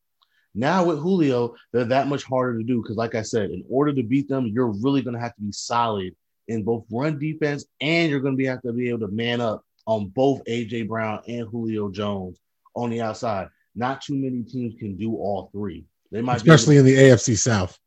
Now 0.54 0.84
with 0.84 0.98
Julio, 0.98 1.54
they're 1.72 1.84
that 1.84 2.08
much 2.08 2.24
harder 2.24 2.58
to 2.58 2.64
do 2.64 2.82
because, 2.82 2.96
like 2.96 3.14
I 3.14 3.22
said, 3.22 3.50
in 3.50 3.64
order 3.68 3.92
to 3.92 4.02
beat 4.02 4.28
them, 4.28 4.46
you're 4.46 4.72
really 4.72 5.02
going 5.02 5.14
to 5.14 5.20
have 5.20 5.34
to 5.36 5.42
be 5.42 5.52
solid 5.52 6.14
in 6.48 6.62
both 6.64 6.84
run 6.90 7.18
defense 7.18 7.66
and 7.80 8.10
you're 8.10 8.20
going 8.20 8.34
to 8.34 8.38
be 8.38 8.46
have 8.46 8.62
to 8.62 8.72
be 8.72 8.88
able 8.88 9.06
to 9.06 9.08
man 9.08 9.40
up 9.40 9.64
on 9.86 10.08
both 10.08 10.42
AJ 10.44 10.88
Brown 10.88 11.22
and 11.28 11.46
Julio 11.48 11.90
Jones 11.90 12.38
on 12.74 12.90
the 12.90 13.00
outside. 13.00 13.48
Not 13.74 14.02
too 14.02 14.14
many 14.14 14.42
teams 14.42 14.74
can 14.78 14.96
do 14.96 15.14
all 15.16 15.50
three. 15.52 15.84
They 16.10 16.22
might, 16.22 16.36
especially 16.36 16.78
in 16.78 16.84
the 16.84 16.96
AFC 16.96 17.38
South. 17.38 17.78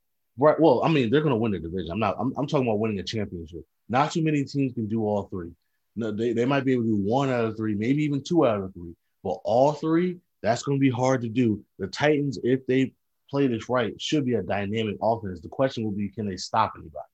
Right. 0.42 0.60
Well, 0.60 0.82
I 0.84 0.90
mean, 0.90 1.12
they're 1.12 1.22
going 1.22 1.36
to 1.36 1.38
win 1.38 1.52
the 1.52 1.60
division. 1.60 1.92
I'm 1.92 2.00
not. 2.00 2.16
I'm, 2.20 2.34
I'm 2.36 2.48
talking 2.48 2.66
about 2.66 2.80
winning 2.80 2.98
a 2.98 3.04
championship. 3.04 3.64
Not 3.90 4.12
too 4.12 4.24
many 4.24 4.44
teams 4.44 4.74
can 4.74 4.88
do 4.88 5.06
all 5.06 5.26
three. 5.26 5.52
No, 5.96 6.12
they, 6.12 6.34
they 6.34 6.46
might 6.46 6.66
be 6.66 6.74
able 6.74 6.84
to 6.84 6.90
do 6.90 6.96
one 6.96 7.30
out 7.30 7.46
of 7.46 7.56
three, 7.56 7.76
maybe 7.76 8.04
even 8.04 8.24
two 8.24 8.48
out 8.48 8.60
of 8.60 8.74
three. 8.74 8.96
But 9.24 9.38
all 9.44 9.74
three, 9.74 10.18
that's 10.42 10.64
going 10.64 10.80
to 10.80 10.82
be 10.82 10.90
hard 10.90 11.22
to 11.22 11.30
do. 11.30 11.64
The 11.78 11.86
Titans, 11.86 12.40
if 12.44 12.66
they 12.66 12.92
play 13.30 13.46
this 13.46 13.70
right, 13.70 13.94
should 14.02 14.26
be 14.26 14.34
a 14.34 14.42
dynamic 14.42 14.96
offense. 15.00 15.42
The 15.42 15.48
question 15.48 15.84
will 15.84 15.92
be, 15.92 16.10
can 16.10 16.28
they 16.28 16.38
stop 16.38 16.74
anybody? 16.76 17.06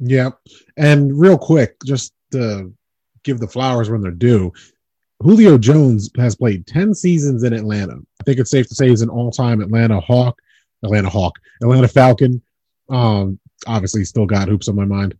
Yeah. 0.00 0.30
And 0.76 1.16
real 1.16 1.38
quick, 1.38 1.76
just 1.84 2.12
to 2.32 2.74
give 3.22 3.38
the 3.38 3.46
flowers 3.46 3.88
when 3.88 4.00
they're 4.00 4.10
due, 4.10 4.52
Julio 5.22 5.58
Jones 5.58 6.10
has 6.16 6.34
played 6.34 6.66
10 6.66 6.92
seasons 6.94 7.44
in 7.44 7.52
Atlanta. 7.52 7.98
I 8.20 8.24
think 8.24 8.40
it's 8.40 8.50
safe 8.50 8.66
to 8.68 8.74
say 8.74 8.88
he's 8.88 9.02
an 9.02 9.10
all 9.10 9.30
time 9.30 9.60
Atlanta 9.60 10.00
Hawk, 10.00 10.40
Atlanta 10.82 11.08
Hawk, 11.08 11.38
Atlanta 11.62 11.86
Falcon. 11.86 12.42
Um, 12.88 13.38
obviously, 13.66 14.04
still 14.04 14.26
got 14.26 14.48
hoops 14.48 14.68
on 14.68 14.76
my 14.76 14.84
mind. 14.84 15.16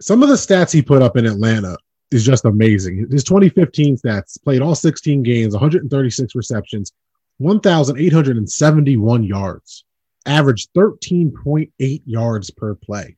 Some 0.00 0.22
of 0.22 0.28
the 0.28 0.34
stats 0.34 0.72
he 0.72 0.82
put 0.82 1.02
up 1.02 1.16
in 1.16 1.26
Atlanta 1.26 1.76
is 2.10 2.24
just 2.24 2.44
amazing. 2.44 3.06
His 3.10 3.24
2015 3.24 3.96
stats 3.98 4.42
played 4.42 4.62
all 4.62 4.74
16 4.74 5.22
games, 5.22 5.52
136 5.52 6.34
receptions, 6.34 6.92
1,871 7.38 9.24
yards, 9.24 9.84
averaged 10.26 10.70
13.8 10.74 12.02
yards 12.04 12.50
per 12.50 12.74
play. 12.74 13.16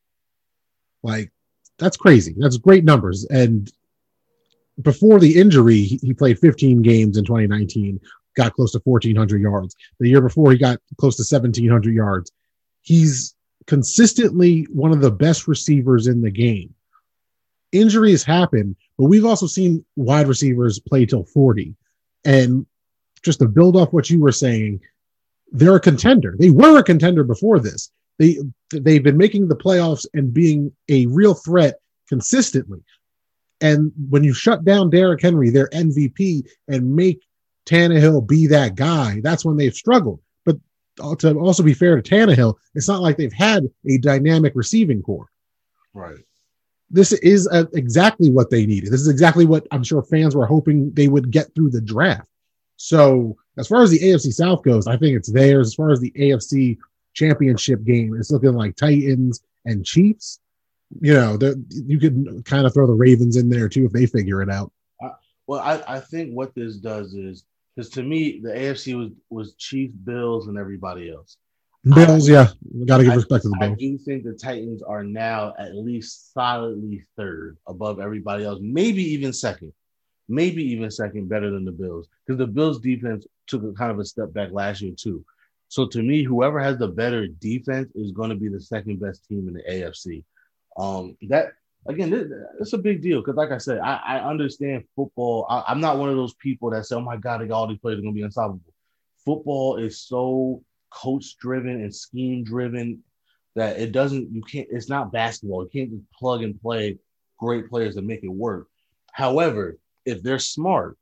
Like, 1.03 1.33
that's 1.79 1.97
crazy. 1.97 2.35
That's 2.39 2.59
great 2.59 2.85
numbers. 2.85 3.25
And 3.31 3.71
before 4.81 5.21
the 5.21 5.39
injury, 5.41 5.83
he 5.83 6.15
played 6.15 6.39
15 6.39 6.83
games 6.83 7.17
in 7.17 7.25
2019, 7.25 8.01
got 8.37 8.55
close 8.55 8.73
to 8.73 8.81
1,400 8.85 9.41
yards. 9.41 9.75
The 9.99 10.09
year 10.09 10.21
before, 10.21 10.53
he 10.53 10.59
got 10.59 10.79
close 10.99 11.17
to 11.17 11.23
1,700 11.23 11.95
yards. 11.95 12.31
He's 12.83 13.35
consistently 13.67 14.67
one 14.71 14.93
of 14.93 15.01
the 15.01 15.11
best 15.11 15.49
receivers 15.49 16.07
in 16.07 16.21
the 16.21 16.31
game. 16.31 16.75
Injuries 17.71 18.23
happen, 18.23 18.77
but 18.99 19.07
we've 19.07 19.25
also 19.25 19.47
seen 19.47 19.85
wide 19.97 20.29
receivers 20.29 20.79
play 20.79 21.07
till 21.07 21.25
40. 21.25 21.75
And 22.25 22.67
just 23.23 23.39
to 23.39 23.49
build 23.49 23.77
off 23.77 23.93
what 23.93 24.11
you 24.11 24.21
were 24.21 24.33
saying, 24.33 24.81
they're 25.53 25.77
a 25.77 25.81
contender. 25.81 26.35
They 26.39 26.51
were 26.51 26.79
a 26.79 26.85
contender 26.85 27.25
before 27.25 27.61
this. 27.61 27.91
They 28.19 28.39
they've 28.71 29.03
been 29.03 29.17
making 29.17 29.49
the 29.49 29.57
playoffs 29.57 30.07
and 30.15 30.35
being 30.35 30.73
a 30.89 31.07
real 31.07 31.35
threat 31.35 31.77
consistently. 32.09 32.83
And 33.61 33.93
when 34.11 34.25
you 34.25 34.35
shut 34.35 34.65
down 34.65 34.91
Derrick 34.91 35.23
Henry, 35.23 35.51
their 35.51 35.69
MVP, 35.69 36.47
and 36.69 36.95
make 36.95 37.23
Tannehill 37.67 38.27
be 38.27 38.49
that 38.49 38.75
guy, 38.75 39.21
that's 39.23 39.45
when 39.45 39.57
they've 39.57 39.75
struggled. 39.75 40.21
To 40.97 41.39
also 41.39 41.63
be 41.63 41.75
fair 41.75 42.01
to 42.01 42.03
Tannehill, 42.03 42.57
it's 42.75 42.89
not 42.89 43.01
like 43.01 43.17
they've 43.17 43.33
had 43.33 43.69
a 43.89 43.99
dynamic 43.99 44.53
receiving 44.55 45.03
corps. 45.03 45.31
Right 45.95 46.19
this 46.93 47.13
is 47.13 47.49
a, 47.49 47.67
exactly 47.73 48.31
what 48.31 48.51
they 48.51 48.67
needed. 48.67 48.93
This 48.93 49.01
is 49.01 49.09
exactly 49.09 49.47
what 49.47 49.67
I'm 49.71 49.83
sure 49.83 50.03
fans 50.03 50.37
were 50.37 50.47
hoping 50.47 50.93
they 50.93 51.09
would 51.09 51.31
get 51.31 51.53
through 51.55 51.71
the 51.71 51.81
draft. 51.81 52.29
So, 52.77 53.37
as 53.57 53.67
far 53.67 53.83
as 53.83 53.91
the 53.91 53.99
AFC 53.99 54.33
South 54.33 54.63
goes, 54.63 54.87
I 54.87 54.97
think 54.97 55.17
it's 55.17 55.33
theirs. 55.33 55.69
As 55.69 55.75
far 55.75 55.91
as 55.91 56.01
the 56.01 56.13
AFC 56.13 56.77
championship 57.15 57.83
game, 57.85 58.15
it's 58.19 58.31
looking 58.31 58.53
like 58.53 58.77
Titans 58.77 59.43
and 59.65 59.85
Chiefs. 59.85 60.41
You 61.01 61.15
know, 61.15 61.39
you 61.71 61.99
could 61.99 62.43
kind 62.45 62.67
of 62.67 62.75
throw 62.75 62.87
the 62.87 62.93
Ravens 62.93 63.37
in 63.37 63.49
there 63.49 63.69
too 63.69 63.87
if 63.87 63.93
they 63.93 64.05
figure 64.05 64.43
it 64.43 64.51
out. 64.51 64.71
Uh, 65.03 65.11
well, 65.47 65.61
I, 65.61 65.97
I 65.97 66.01
think 66.01 66.33
what 66.33 66.55
this 66.55 66.77
does 66.77 67.15
is 67.15 67.45
because 67.75 67.91
to 67.91 68.03
me, 68.03 68.41
the 68.43 68.51
AFC 68.51 68.97
was 68.97 69.11
was 69.31 69.55
Chiefs, 69.55 69.95
Bills, 69.95 70.49
and 70.49 70.59
everybody 70.59 71.11
else. 71.11 71.37
Bills, 71.85 72.31
I, 72.31 72.33
yeah, 72.33 72.49
got 72.87 72.99
to 72.99 73.05
give 73.05 73.17
respect 73.17 73.43
to 73.43 73.49
the 73.49 73.57
Bills. 73.59 73.73
I 73.73 73.75
do 73.75 73.99
think 73.99 74.23
the 74.23 74.35
Titans 74.35 74.83
are 74.83 75.03
now 75.03 75.55
at 75.59 75.75
least 75.75 76.33
solidly 76.33 77.05
third 77.17 77.59
above 77.67 77.99
everybody 77.99 78.45
else, 78.45 78.61
maybe 78.63 79.03
even 79.03 79.33
second, 79.33 79.73
maybe 80.29 80.63
even 80.63 80.91
second, 80.91 81.29
better 81.29 81.51
than 81.51 81.65
the 81.65 81.73
Bills 81.73 82.09
because 82.25 82.39
the 82.39 82.47
Bills 82.47 82.81
defense 82.81 83.27
took 83.47 83.65
a 83.65 83.73
kind 83.73 83.91
of 83.91 83.99
a 83.99 84.05
step 84.05 84.33
back 84.33 84.51
last 84.53 84.81
year 84.81 84.95
too. 84.97 85.25
So 85.69 85.87
to 85.89 86.03
me, 86.03 86.23
whoever 86.23 86.61
has 86.61 86.79
the 86.79 86.89
better 86.89 87.27
defense 87.27 87.91
is 87.95 88.13
going 88.13 88.31
to 88.31 88.37
be 88.37 88.49
the 88.49 88.61
second 88.61 89.01
best 89.01 89.27
team 89.27 89.49
in 89.49 89.55
the 89.55 89.63
AFC. 89.63 90.23
Um, 90.77 91.17
that 91.29 91.55
again, 91.87 92.31
it's 92.61 92.73
a 92.73 92.79
big 92.79 93.03
deal 93.03 93.21
because, 93.21 93.37
like 93.37 93.51
I 93.51 93.59
said, 93.59 93.79
I, 93.79 93.97
I 93.97 94.19
understand 94.19 94.85
football. 94.95 95.47
I, 95.49 95.73
am 95.73 95.81
not 95.81 95.99
one 95.99 96.09
of 96.09 96.17
those 96.17 96.35
people 96.35 96.71
that 96.71 96.87
say, 96.87 96.97
"Oh 96.97 97.01
my 97.01 97.17
God, 97.17 97.49
all 97.51 97.67
these 97.67 97.79
players 97.79 97.99
are 97.99 98.03
going 98.03 98.15
to 98.15 98.19
be 98.19 98.25
unstoppable." 98.25 98.61
Football 99.25 99.77
is 99.77 100.01
so 100.01 100.63
coach 100.91 101.37
driven 101.39 101.81
and 101.81 101.95
scheme 101.95 102.45
driven 102.45 103.03
that 103.55 103.79
it 103.79 103.93
doesn't 103.93 104.31
you 104.33 104.43
can't 104.43 104.69
it's 104.71 104.89
not 104.89 105.13
basketball. 105.13 105.65
You 105.65 105.71
can't 105.71 105.91
just 105.91 106.11
plug 106.13 106.43
and 106.43 106.61
play 106.61 106.99
great 107.39 107.69
players 107.69 107.97
and 107.97 108.07
make 108.07 108.23
it 108.23 108.29
work. 108.29 108.69
However, 109.13 109.79
if 110.05 110.23
they're 110.23 110.39
smart, 110.39 110.97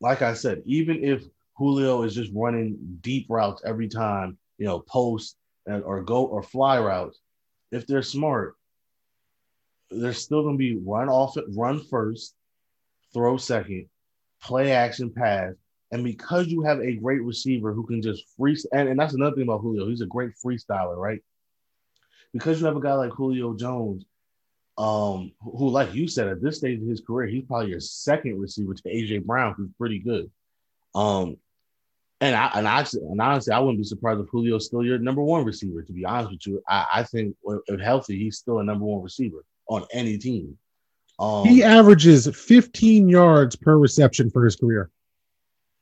like 0.00 0.22
I 0.22 0.34
said, 0.34 0.62
even 0.64 1.02
if 1.04 1.24
Julio 1.56 2.02
is 2.02 2.14
just 2.14 2.32
running 2.34 2.78
deep 3.00 3.26
routes 3.28 3.62
every 3.64 3.88
time, 3.88 4.38
you 4.58 4.66
know, 4.66 4.80
post 4.80 5.36
and, 5.66 5.82
or 5.82 6.02
go 6.02 6.24
or 6.24 6.42
fly 6.42 6.78
routes, 6.78 7.18
if 7.72 7.86
they're 7.86 8.02
smart, 8.02 8.56
they're 9.90 10.12
still 10.12 10.42
going 10.42 10.54
to 10.54 10.58
be 10.58 10.76
run 10.76 11.08
off, 11.08 11.36
run 11.56 11.82
first, 11.84 12.34
throw 13.12 13.36
second, 13.36 13.88
play 14.42 14.72
action 14.72 15.10
pass, 15.10 15.54
and 15.90 16.04
because 16.04 16.48
you 16.48 16.62
have 16.62 16.80
a 16.80 16.96
great 16.96 17.22
receiver 17.22 17.72
who 17.72 17.86
can 17.86 18.02
just 18.02 18.24
free, 18.36 18.56
and, 18.72 18.88
and 18.88 19.00
that's 19.00 19.14
another 19.14 19.34
thing 19.34 19.44
about 19.44 19.62
Julio, 19.62 19.88
he's 19.88 20.02
a 20.02 20.06
great 20.06 20.32
freestyler, 20.44 20.96
right? 20.96 21.20
Because 22.32 22.60
you 22.60 22.66
have 22.66 22.76
a 22.76 22.80
guy 22.80 22.92
like 22.94 23.12
Julio 23.12 23.54
Jones, 23.54 24.04
um, 24.76 25.32
who, 25.40 25.70
like 25.70 25.94
you 25.94 26.06
said, 26.06 26.28
at 26.28 26.42
this 26.42 26.58
stage 26.58 26.80
of 26.80 26.86
his 26.86 27.00
career, 27.00 27.26
he's 27.26 27.44
probably 27.44 27.70
your 27.70 27.80
second 27.80 28.38
receiver 28.38 28.74
to 28.74 28.82
AJ 28.82 29.24
Brown, 29.24 29.54
who's 29.56 29.70
pretty 29.78 29.98
good. 29.98 30.30
Um, 30.94 31.38
and 32.20 32.34
I 32.34 32.50
and 32.54 32.68
I 32.68 32.84
and 32.92 33.20
honestly, 33.20 33.52
I 33.52 33.60
wouldn't 33.60 33.78
be 33.78 33.84
surprised 33.84 34.20
if 34.20 34.30
Julio's 34.30 34.66
still 34.66 34.84
your 34.84 34.98
number 34.98 35.22
one 35.22 35.44
receiver. 35.44 35.82
To 35.82 35.92
be 35.92 36.04
honest 36.04 36.32
with 36.32 36.46
you, 36.46 36.62
I, 36.68 36.86
I 36.94 37.02
think 37.04 37.36
if 37.66 37.80
healthy, 37.80 38.18
he's 38.18 38.38
still 38.38 38.58
a 38.58 38.64
number 38.64 38.84
one 38.84 39.02
receiver 39.02 39.44
on 39.68 39.84
any 39.92 40.18
team. 40.18 40.56
Um, 41.18 41.46
he 41.46 41.62
averages 41.62 42.28
15 42.34 43.08
yards 43.08 43.56
per 43.56 43.76
reception 43.76 44.30
for 44.30 44.44
his 44.44 44.56
career. 44.56 44.90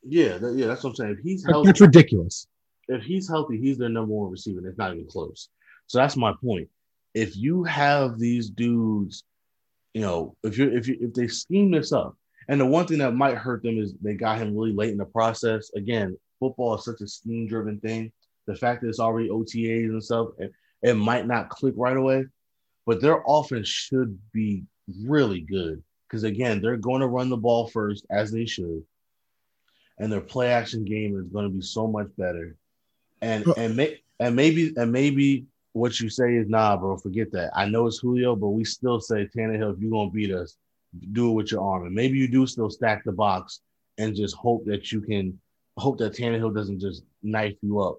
Yeah, 0.03 0.39
that, 0.39 0.55
yeah, 0.55 0.67
that's 0.67 0.83
what 0.83 0.91
I'm 0.91 0.97
saying. 0.97 1.17
If 1.19 1.25
he's 1.25 1.45
healthy, 1.45 1.67
that's 1.67 1.81
ridiculous. 1.81 2.47
If 2.89 3.03
he's 3.03 3.29
healthy, 3.29 3.59
he's 3.59 3.77
their 3.79 3.89
number 3.89 4.13
one 4.13 4.31
receiver. 4.31 4.59
And 4.59 4.69
it's 4.69 4.79
not 4.79 4.95
even 4.95 5.07
close. 5.07 5.49
So 5.89 5.99
that's 5.99 6.17
my 6.17 6.33
point. 6.41 6.69
If 7.15 7.37
you 7.37 7.65
have 7.65 8.19
these 8.19 8.49
dudes, 8.49 9.25
you 9.95 10.03
know, 10.03 10.37
if 10.43 10.59
you 10.59 10.71
if 10.71 10.87
you 10.87 10.97
if 11.01 11.15
they 11.15 11.29
scheme 11.29 11.71
this 11.71 11.93
up, 11.93 12.17
and 12.49 12.61
the 12.61 12.67
one 12.67 12.87
thing 12.87 12.99
that 12.99 13.15
might 13.15 13.37
hurt 13.37 13.63
them 13.63 13.79
is 13.79 13.95
they 14.01 14.15
got 14.15 14.39
him 14.39 14.57
really 14.57 14.73
late 14.73 14.93
in 14.93 14.99
the 14.99 15.05
process. 15.05 15.71
Again, 15.75 16.17
football 16.39 16.77
is 16.77 16.85
such 16.85 17.01
a 17.01 17.09
scheme 17.09 17.47
driven 17.49 17.81
thing. 17.81 18.13
The 18.47 18.55
fact 18.55 18.83
that 18.83 18.89
it's 18.89 19.01
already 19.01 19.29
OTAs 19.29 19.89
and 19.89 20.05
stuff, 20.05 20.29
it, 20.39 20.53
it 20.83 20.95
might 20.95 21.27
not 21.27 21.49
click 21.49 21.75
right 21.77 21.97
away, 21.97 22.27
but 22.87 23.01
their 23.01 23.23
offense 23.27 23.69
should 23.69 24.19
be 24.33 24.65
really 25.05 25.41
good 25.41 25.83
because 26.09 26.23
again, 26.23 26.63
they're 26.63 26.77
going 26.77 27.01
to 27.01 27.09
run 27.09 27.29
the 27.29 27.37
ball 27.37 27.67
first 27.67 28.07
as 28.11 28.31
they 28.31 28.47
should 28.47 28.85
and 29.99 30.13
their 30.13 30.21
play 30.21 30.53
action 30.53 30.85
game 30.85 31.19
is 31.19 31.29
going 31.29 31.45
to 31.45 31.51
be 31.51 31.63
so 31.63 31.87
much 31.87 32.09
better. 32.19 32.57
And 33.23 33.47
and 33.57 33.77
may, 33.77 33.99
and 34.21 34.37
maybe 34.37 34.73
and 34.77 34.93
maybe 34.93 35.47
what 35.73 35.99
you 36.01 36.09
say 36.09 36.35
is 36.35 36.49
nah, 36.49 36.77
bro. 36.77 36.97
Forget 36.99 37.33
that. 37.33 37.51
I 37.55 37.67
know 37.67 37.87
it's 37.87 37.99
Julio, 37.99 38.37
but 38.37 38.49
we 38.49 38.65
still 38.65 39.01
say 39.01 39.29
Tannehill. 39.35 39.75
If 39.75 39.81
you're 39.81 39.91
gonna 39.91 40.11
beat 40.11 40.33
us, 40.33 40.57
do 41.13 41.31
it 41.31 41.35
with 41.35 41.51
your 41.51 41.63
arm. 41.63 41.87
And 41.87 41.95
maybe 41.95 42.19
you 42.19 42.29
do 42.29 42.47
still 42.47 42.71
stack 42.71 43.05
the 43.05 43.13
box 43.13 43.61
and 43.99 44.15
just 44.15 44.37
hope 44.37 44.67
that 44.67 44.93
you 44.93 45.01
can 45.01 45.39
hope 45.79 45.99
that 45.99 46.15
Tannehill 46.15 46.55
doesn't 46.55 46.81
just 46.81 47.05
knife 47.23 47.57
you 47.63 47.81
up. 47.81 47.97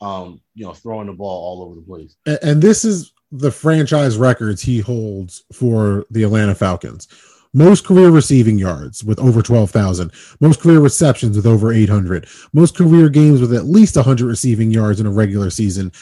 Um, 0.00 0.40
you 0.54 0.64
know, 0.64 0.74
throwing 0.74 1.08
the 1.08 1.12
ball 1.12 1.42
all 1.42 1.64
over 1.64 1.74
the 1.74 1.82
place. 1.82 2.14
And, 2.24 2.38
and 2.42 2.62
this 2.62 2.84
is 2.84 3.12
the 3.30 3.50
franchise 3.50 4.16
records 4.16 4.62
he 4.62 4.80
holds 4.80 5.44
for 5.52 6.06
the 6.10 6.22
Atlanta 6.22 6.54
Falcons 6.54 7.08
most 7.52 7.84
career 7.84 8.10
receiving 8.10 8.58
yards 8.58 9.02
with 9.02 9.18
over 9.18 9.42
12,000, 9.42 10.12
most 10.40 10.60
career 10.60 10.80
receptions 10.80 11.36
with 11.36 11.46
over 11.46 11.72
800, 11.72 12.28
most 12.52 12.76
career 12.76 13.08
games 13.08 13.40
with 13.40 13.54
at 13.54 13.64
least 13.64 13.96
100 13.96 14.26
receiving 14.26 14.70
yards 14.70 15.00
in 15.00 15.06
a 15.06 15.10
regular 15.10 15.50
season, 15.50 15.92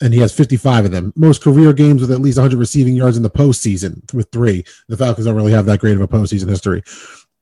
and 0.00 0.14
he 0.14 0.20
has 0.20 0.32
55 0.32 0.86
of 0.86 0.90
them. 0.90 1.12
Most 1.16 1.42
career 1.42 1.72
games 1.72 2.00
with 2.00 2.12
at 2.12 2.20
least 2.20 2.38
100 2.38 2.58
receiving 2.58 2.94
yards 2.94 3.16
in 3.16 3.22
the 3.22 3.30
postseason 3.30 4.12
with 4.14 4.30
three. 4.30 4.64
The 4.88 4.96
Falcons 4.96 5.26
don't 5.26 5.36
really 5.36 5.52
have 5.52 5.66
that 5.66 5.80
great 5.80 5.96
of 5.96 6.00
a 6.00 6.08
postseason 6.08 6.48
history. 6.48 6.82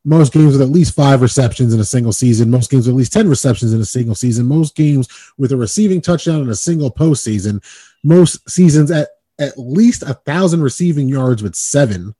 Most 0.05 0.33
games 0.33 0.53
with 0.53 0.63
at 0.63 0.69
least 0.69 0.95
five 0.95 1.21
receptions 1.21 1.75
in 1.75 1.81
a 1.81 1.85
single 1.85 2.13
season. 2.13 2.51
Most 2.51 2.71
games 2.71 2.87
with 2.87 2.95
at 2.95 2.99
least 2.99 3.13
10 3.13 3.29
receptions 3.29 3.73
in 3.73 3.81
a 3.81 3.85
single 3.85 4.15
season. 4.15 4.47
Most 4.47 4.77
games 4.77 5.09
with 5.37 5.51
a 5.51 5.57
receiving 5.57 6.01
touchdown 6.01 6.43
in 6.43 6.49
a 6.49 6.55
single 6.55 6.93
postseason. 6.93 7.63
Most 8.05 8.49
seasons 8.49 8.91
at 8.91 9.09
at 9.39 9.59
least 9.59 10.03
a 10.03 10.15
thousand 10.15 10.63
receiving 10.63 11.09
yards 11.09 11.43
with 11.43 11.55
seven. 11.55 12.15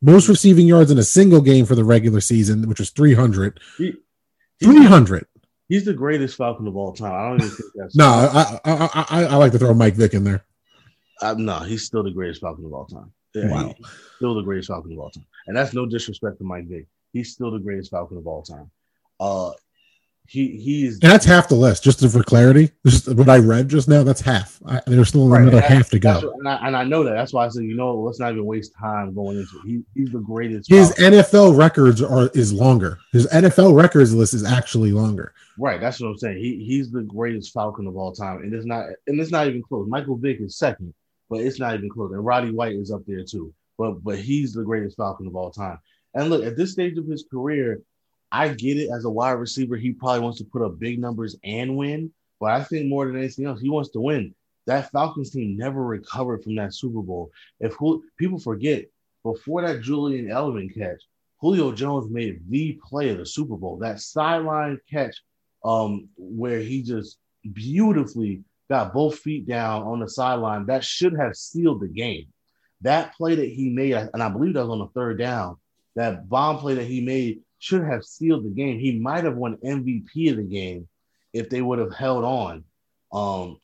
Most 0.00 0.28
receiving 0.28 0.66
yards 0.66 0.90
in 0.90 0.98
a 0.98 1.02
single 1.02 1.40
game 1.40 1.66
for 1.66 1.74
the 1.74 1.84
regular 1.84 2.20
season, 2.20 2.68
which 2.68 2.78
was 2.78 2.90
300. 2.90 3.58
He- 3.78 3.94
300. 4.62 5.26
He's 5.68 5.84
the 5.84 5.92
greatest 5.92 6.36
Falcon 6.36 6.66
of 6.66 6.76
all 6.76 6.92
time. 6.94 7.12
I 7.12 7.28
don't 7.28 7.42
even 7.42 7.50
think 7.50 7.70
that's 7.74 7.96
No, 7.96 8.06
I, 8.06 8.58
I, 8.64 9.04
I, 9.10 9.24
I, 9.24 9.36
like 9.36 9.52
to 9.52 9.58
throw 9.58 9.74
Mike 9.74 9.94
Vick 9.94 10.14
in 10.14 10.24
there. 10.24 10.44
Uh, 11.20 11.34
no, 11.36 11.58
he's 11.60 11.84
still 11.84 12.02
the 12.02 12.10
greatest 12.10 12.40
Falcon 12.40 12.64
of 12.64 12.72
all 12.72 12.86
time. 12.86 13.12
Yeah, 13.34 13.50
Wow. 13.50 13.74
still 14.16 14.34
the 14.34 14.42
greatest 14.42 14.68
Falcon 14.68 14.92
of 14.92 14.98
all 14.98 15.10
time, 15.10 15.26
and 15.46 15.54
that's 15.56 15.74
no 15.74 15.84
disrespect 15.84 16.38
to 16.38 16.44
Mike 16.44 16.66
Vick. 16.68 16.86
He's 17.12 17.32
still 17.32 17.50
the 17.50 17.58
greatest 17.58 17.90
Falcon 17.90 18.16
of 18.16 18.26
all 18.26 18.42
time. 18.42 18.70
Uh, 19.20 19.50
he 20.30 20.58
he's 20.58 20.94
And 21.00 21.10
that's 21.10 21.24
half 21.24 21.48
the 21.48 21.54
list, 21.54 21.82
just 21.82 22.06
for 22.06 22.22
clarity. 22.22 22.70
Just 22.86 23.08
what 23.14 23.30
I 23.30 23.38
read 23.38 23.68
just 23.68 23.88
now, 23.88 24.02
that's 24.02 24.20
half. 24.20 24.60
I, 24.66 24.82
there's 24.86 25.08
still 25.08 25.26
Right, 25.26 25.40
another 25.40 25.62
half 25.62 25.88
to 25.90 25.98
go. 25.98 26.20
what- 26.20 26.34
and, 26.38 26.48
I, 26.48 26.66
and 26.66 26.76
I 26.76 26.84
know 26.84 27.02
that. 27.02 27.12
That's 27.14 27.32
why 27.32 27.46
I 27.46 27.48
said, 27.48 27.64
you 27.64 27.74
know, 27.74 27.94
what, 27.94 28.06
let's 28.08 28.20
not 28.20 28.32
even 28.32 28.44
waste 28.44 28.74
time 28.78 29.14
going 29.14 29.38
into 29.38 29.56
it. 29.64 29.66
He, 29.66 29.80
he's 29.94 30.12
the 30.12 30.18
greatest. 30.20 30.68
His 30.68 30.88
Falcon. 30.94 31.14
NFL 31.14 31.56
records 31.58 32.02
are 32.02 32.28
is 32.34 32.52
longer. 32.52 32.98
His 33.12 33.26
NFL 33.28 33.74
records 33.74 34.14
list 34.14 34.34
is 34.34 34.44
actually 34.44 34.92
longer. 34.92 35.32
Right, 35.58 35.80
that's 35.80 35.98
what 35.98 36.08
I'm 36.08 36.18
saying. 36.18 36.36
He 36.38 36.62
he's 36.62 36.90
the 36.92 37.02
greatest 37.02 37.52
Falcon 37.54 37.86
of 37.86 37.96
all 37.96 38.12
time, 38.12 38.42
and 38.42 38.52
it's 38.52 38.66
not 38.66 38.84
and 39.06 39.18
it's 39.18 39.30
not 39.32 39.46
even 39.46 39.62
close. 39.62 39.88
Michael 39.88 40.16
Vick 40.18 40.40
is 40.40 40.56
second, 40.58 40.92
but 41.30 41.40
it's 41.40 41.58
not 41.58 41.74
even 41.74 41.88
close. 41.88 42.12
And 42.12 42.22
Roddy 42.24 42.50
White 42.50 42.74
is 42.76 42.90
up 42.92 43.00
there 43.06 43.24
too. 43.24 43.52
But 43.78 44.04
but 44.04 44.18
he's 44.18 44.52
the 44.52 44.62
greatest 44.62 44.96
Falcon 44.98 45.26
of 45.26 45.34
all 45.34 45.50
time. 45.50 45.78
And 46.14 46.28
look, 46.28 46.44
at 46.44 46.56
this 46.56 46.72
stage 46.72 46.98
of 46.98 47.06
his 47.06 47.24
career, 47.30 47.80
I 48.30 48.48
get 48.48 48.76
it 48.76 48.90
as 48.90 49.04
a 49.04 49.10
wide 49.10 49.32
receiver. 49.32 49.76
He 49.76 49.92
probably 49.92 50.20
wants 50.20 50.38
to 50.38 50.44
put 50.44 50.62
up 50.62 50.78
big 50.78 51.00
numbers 51.00 51.36
and 51.42 51.76
win. 51.76 52.12
But 52.40 52.52
I 52.52 52.62
think 52.62 52.86
more 52.86 53.06
than 53.06 53.16
anything 53.16 53.46
else, 53.46 53.60
he 53.60 53.70
wants 53.70 53.90
to 53.90 54.00
win. 54.00 54.34
That 54.66 54.90
Falcons 54.90 55.30
team 55.30 55.56
never 55.56 55.82
recovered 55.82 56.44
from 56.44 56.56
that 56.56 56.74
Super 56.74 57.00
Bowl. 57.00 57.30
If 57.58 57.74
who, 57.74 58.04
people 58.18 58.38
forget, 58.38 58.84
before 59.24 59.62
that 59.62 59.82
Julian 59.82 60.26
Edelman 60.26 60.74
catch, 60.74 61.02
Julio 61.40 61.72
Jones 61.72 62.10
made 62.10 62.40
the 62.48 62.78
play 62.86 63.10
of 63.10 63.18
the 63.18 63.26
Super 63.26 63.56
Bowl. 63.56 63.78
That 63.78 64.00
sideline 64.00 64.78
catch 64.90 65.16
um, 65.64 66.08
where 66.16 66.60
he 66.60 66.82
just 66.82 67.18
beautifully 67.52 68.42
got 68.68 68.92
both 68.92 69.18
feet 69.18 69.46
down 69.46 69.82
on 69.82 70.00
the 70.00 70.08
sideline. 70.08 70.66
That 70.66 70.84
should 70.84 71.16
have 71.16 71.36
sealed 71.36 71.80
the 71.80 71.88
game. 71.88 72.26
That 72.82 73.14
play 73.14 73.34
that 73.34 73.48
he 73.48 73.70
made, 73.70 73.94
and 73.94 74.22
I 74.22 74.28
believe 74.28 74.54
that 74.54 74.66
was 74.66 74.70
on 74.70 74.78
the 74.78 74.88
third 74.88 75.18
down, 75.18 75.56
that 75.96 76.28
bomb 76.28 76.58
play 76.58 76.74
that 76.74 76.84
he 76.84 77.00
made 77.00 77.40
should 77.58 77.84
have 77.84 78.04
sealed 78.04 78.44
the 78.44 78.50
game. 78.50 78.78
He 78.78 78.98
might 78.98 79.24
have 79.24 79.36
won 79.36 79.56
MVP 79.56 80.30
of 80.30 80.36
the 80.36 80.42
game 80.42 80.88
if 81.32 81.50
they 81.50 81.62
would 81.62 81.78
have 81.78 81.94
held 81.94 82.24
on. 82.24 82.64
Um, 83.12 83.58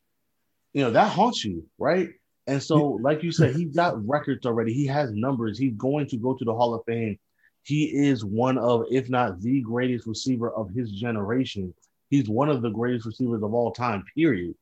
you 0.72 0.82
know, 0.82 0.90
that 0.90 1.12
haunts 1.12 1.44
you, 1.44 1.66
right? 1.78 2.10
And 2.46 2.62
so, 2.62 2.98
like 3.00 3.22
you 3.22 3.32
said, 3.32 3.54
he's 3.56 3.74
got 3.74 4.06
records 4.06 4.44
already. 4.44 4.72
He 4.74 4.86
has 4.86 5.12
numbers. 5.12 5.58
He's 5.58 5.74
going 5.74 6.08
to 6.08 6.16
go 6.16 6.34
to 6.34 6.44
the 6.44 6.54
Hall 6.54 6.74
of 6.74 6.84
Fame. 6.84 7.18
He 7.62 7.84
is 7.84 8.24
one 8.24 8.58
of, 8.58 8.84
if 8.90 9.08
not 9.08 9.40
the 9.40 9.62
greatest 9.62 10.06
receiver 10.06 10.50
of 10.50 10.70
his 10.70 10.90
generation. 10.90 11.72
He's 12.10 12.28
one 12.28 12.50
of 12.50 12.60
the 12.60 12.70
greatest 12.70 13.06
receivers 13.06 13.42
of 13.42 13.54
all 13.54 13.72
time, 13.72 14.04
period. 14.14 14.54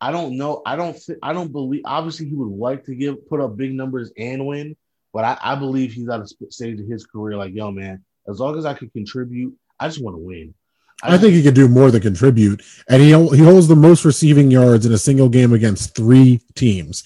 I 0.00 0.10
don't 0.10 0.36
know. 0.36 0.62
I 0.66 0.76
don't 0.76 0.96
thi- 0.96 1.16
I 1.22 1.32
don't 1.32 1.52
believe 1.52 1.82
obviously 1.84 2.26
he 2.28 2.34
would 2.34 2.48
like 2.48 2.84
to 2.86 2.94
give 2.94 3.28
put 3.28 3.40
up 3.40 3.56
big 3.56 3.72
numbers 3.72 4.10
and 4.16 4.46
win, 4.46 4.74
but 5.12 5.24
I, 5.24 5.38
I 5.40 5.54
believe 5.54 5.92
he's 5.92 6.08
at 6.08 6.20
a 6.20 6.26
stage 6.50 6.80
of 6.80 6.88
his 6.88 7.06
career 7.06 7.36
like, 7.36 7.54
yo, 7.54 7.70
man, 7.70 8.02
as 8.30 8.40
long 8.40 8.56
as 8.56 8.64
I 8.64 8.74
can 8.74 8.88
contribute, 8.90 9.54
I 9.78 9.88
just 9.88 10.02
want 10.02 10.14
to 10.14 10.20
win. 10.20 10.54
I 11.02 11.16
think 11.16 11.32
he 11.32 11.42
could 11.42 11.54
do 11.54 11.68
more 11.68 11.90
than 11.90 12.02
contribute, 12.02 12.62
and 12.88 13.00
he 13.00 13.08
he 13.08 13.42
holds 13.42 13.68
the 13.68 13.76
most 13.76 14.04
receiving 14.04 14.50
yards 14.50 14.84
in 14.84 14.92
a 14.92 14.98
single 14.98 15.28
game 15.28 15.52
against 15.52 15.94
three 15.94 16.42
teams. 16.54 17.04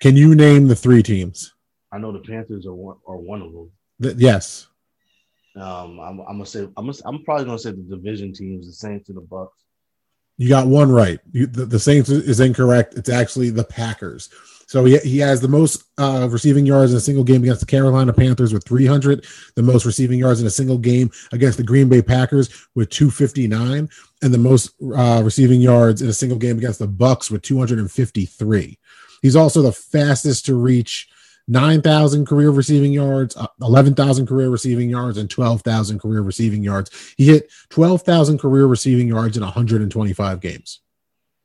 Can 0.00 0.16
you 0.16 0.34
name 0.34 0.66
the 0.66 0.74
three 0.74 1.02
teams? 1.02 1.54
I 1.92 1.98
know 1.98 2.12
the 2.12 2.18
Panthers 2.20 2.66
are 2.66 2.74
one 2.74 2.96
are 3.06 3.16
one 3.16 3.42
of 3.42 3.52
them. 3.52 3.70
Th- 4.02 4.16
yes. 4.16 4.66
Um, 5.56 6.00
I'm, 6.00 6.20
I'm 6.20 6.26
gonna 6.26 6.46
say 6.46 6.60
I'm 6.76 6.86
gonna, 6.86 6.98
I'm 7.04 7.24
probably 7.24 7.44
gonna 7.44 7.58
say 7.58 7.70
the 7.70 7.96
division 7.96 8.32
teams, 8.32 8.66
the 8.66 8.72
Saints 8.72 9.08
and 9.08 9.18
the 9.18 9.22
Bucks. 9.22 9.56
You 10.36 10.48
got 10.48 10.66
one 10.66 10.90
right. 10.90 11.20
You, 11.32 11.46
the, 11.46 11.66
the 11.66 11.78
Saints 11.78 12.08
is 12.08 12.40
incorrect. 12.40 12.94
It's 12.94 13.10
actually 13.10 13.50
the 13.50 13.64
Packers. 13.64 14.30
So 14.70 14.84
he, 14.84 14.98
he 14.98 15.18
has 15.18 15.40
the 15.40 15.48
most 15.48 15.82
uh, 15.98 16.28
receiving 16.30 16.64
yards 16.64 16.92
in 16.92 16.96
a 16.96 17.00
single 17.00 17.24
game 17.24 17.42
against 17.42 17.58
the 17.58 17.66
Carolina 17.66 18.12
Panthers 18.12 18.52
with 18.52 18.62
300, 18.62 19.26
the 19.56 19.64
most 19.64 19.84
receiving 19.84 20.20
yards 20.20 20.40
in 20.40 20.46
a 20.46 20.50
single 20.50 20.78
game 20.78 21.10
against 21.32 21.58
the 21.58 21.64
Green 21.64 21.88
Bay 21.88 22.00
Packers 22.00 22.68
with 22.76 22.88
259, 22.90 23.88
and 24.22 24.32
the 24.32 24.38
most 24.38 24.70
uh, 24.96 25.22
receiving 25.24 25.60
yards 25.60 26.02
in 26.02 26.08
a 26.08 26.12
single 26.12 26.38
game 26.38 26.56
against 26.56 26.78
the 26.78 26.86
Bucks 26.86 27.32
with 27.32 27.42
253. 27.42 28.78
He's 29.22 29.34
also 29.34 29.60
the 29.60 29.72
fastest 29.72 30.46
to 30.46 30.54
reach 30.54 31.08
9,000 31.48 32.24
career 32.24 32.52
receiving 32.52 32.92
yards, 32.92 33.36
uh, 33.36 33.48
11,000 33.62 34.24
career 34.28 34.50
receiving 34.50 34.88
yards, 34.88 35.18
and 35.18 35.28
12,000 35.28 35.98
career 35.98 36.22
receiving 36.22 36.62
yards. 36.62 37.12
He 37.16 37.26
hit 37.26 37.50
12,000 37.70 38.38
career 38.38 38.68
receiving 38.68 39.08
yards 39.08 39.36
in 39.36 39.42
125 39.42 40.40
games. 40.40 40.78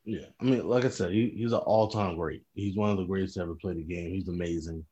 Yeah, 0.05 0.25
I 0.39 0.43
mean, 0.43 0.67
like 0.67 0.85
I 0.85 0.89
said, 0.89 1.11
he, 1.11 1.29
he's 1.35 1.51
an 1.51 1.59
all-time 1.59 2.15
great. 2.15 2.43
He's 2.53 2.75
one 2.75 2.91
of 2.91 2.97
the 2.97 3.05
greatest 3.05 3.35
to 3.35 3.41
ever 3.41 3.55
play 3.55 3.73
the 3.73 3.83
game. 3.83 4.11
He's 4.11 4.27
amazing. 4.27 4.85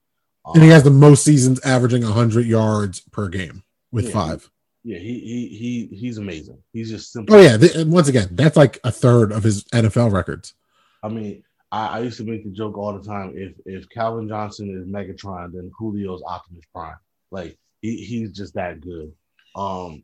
Um, 0.46 0.54
And 0.56 0.64
he 0.64 0.70
has 0.70 0.84
the 0.84 0.90
most 0.90 1.24
seasons 1.24 1.64
averaging 1.64 2.04
100 2.04 2.46
yards 2.46 3.02
per 3.12 3.30
game 3.30 3.64
with 3.92 4.06
Yeah. 4.06 4.12
five. 4.12 4.50
yeah, 4.84 4.98
he 4.98 5.20
he 5.20 5.48
he 5.92 5.96
he's 5.96 6.18
amazing. 6.18 6.58
He's 6.74 6.90
just 6.90 7.12
simple. 7.14 7.36
Oh, 7.36 7.40
yeah. 7.42 7.58
th- 7.58 7.76
and 7.76 7.92
once 7.92 8.08
again, 8.10 8.28
that's 8.32 8.58
like 8.58 8.80
a 8.84 8.92
third 8.92 9.32
of 9.32 9.44
his 9.44 9.64
NFL 9.66 10.12
records. 10.12 10.56
I 11.04 11.10
mean, 11.10 11.44
I, 11.72 11.88
I 11.88 12.00
used 12.02 12.18
to 12.18 12.24
make 12.26 12.44
the 12.44 12.50
joke 12.52 12.78
all 12.78 12.98
the 12.98 13.08
time. 13.08 13.34
If 13.36 13.54
if 13.66 13.88
Calvin 13.90 14.28
Johnson 14.28 14.70
is 14.78 14.88
Megatron, 14.88 15.54
then 15.54 15.72
Julio's 15.80 16.24
Optimus 16.28 16.66
Prime. 16.74 16.98
Like 17.32 17.58
he, 17.82 17.98
he's 18.04 18.32
just 18.34 18.56
that 18.56 18.82
good. 18.82 19.14
Um, 19.56 20.04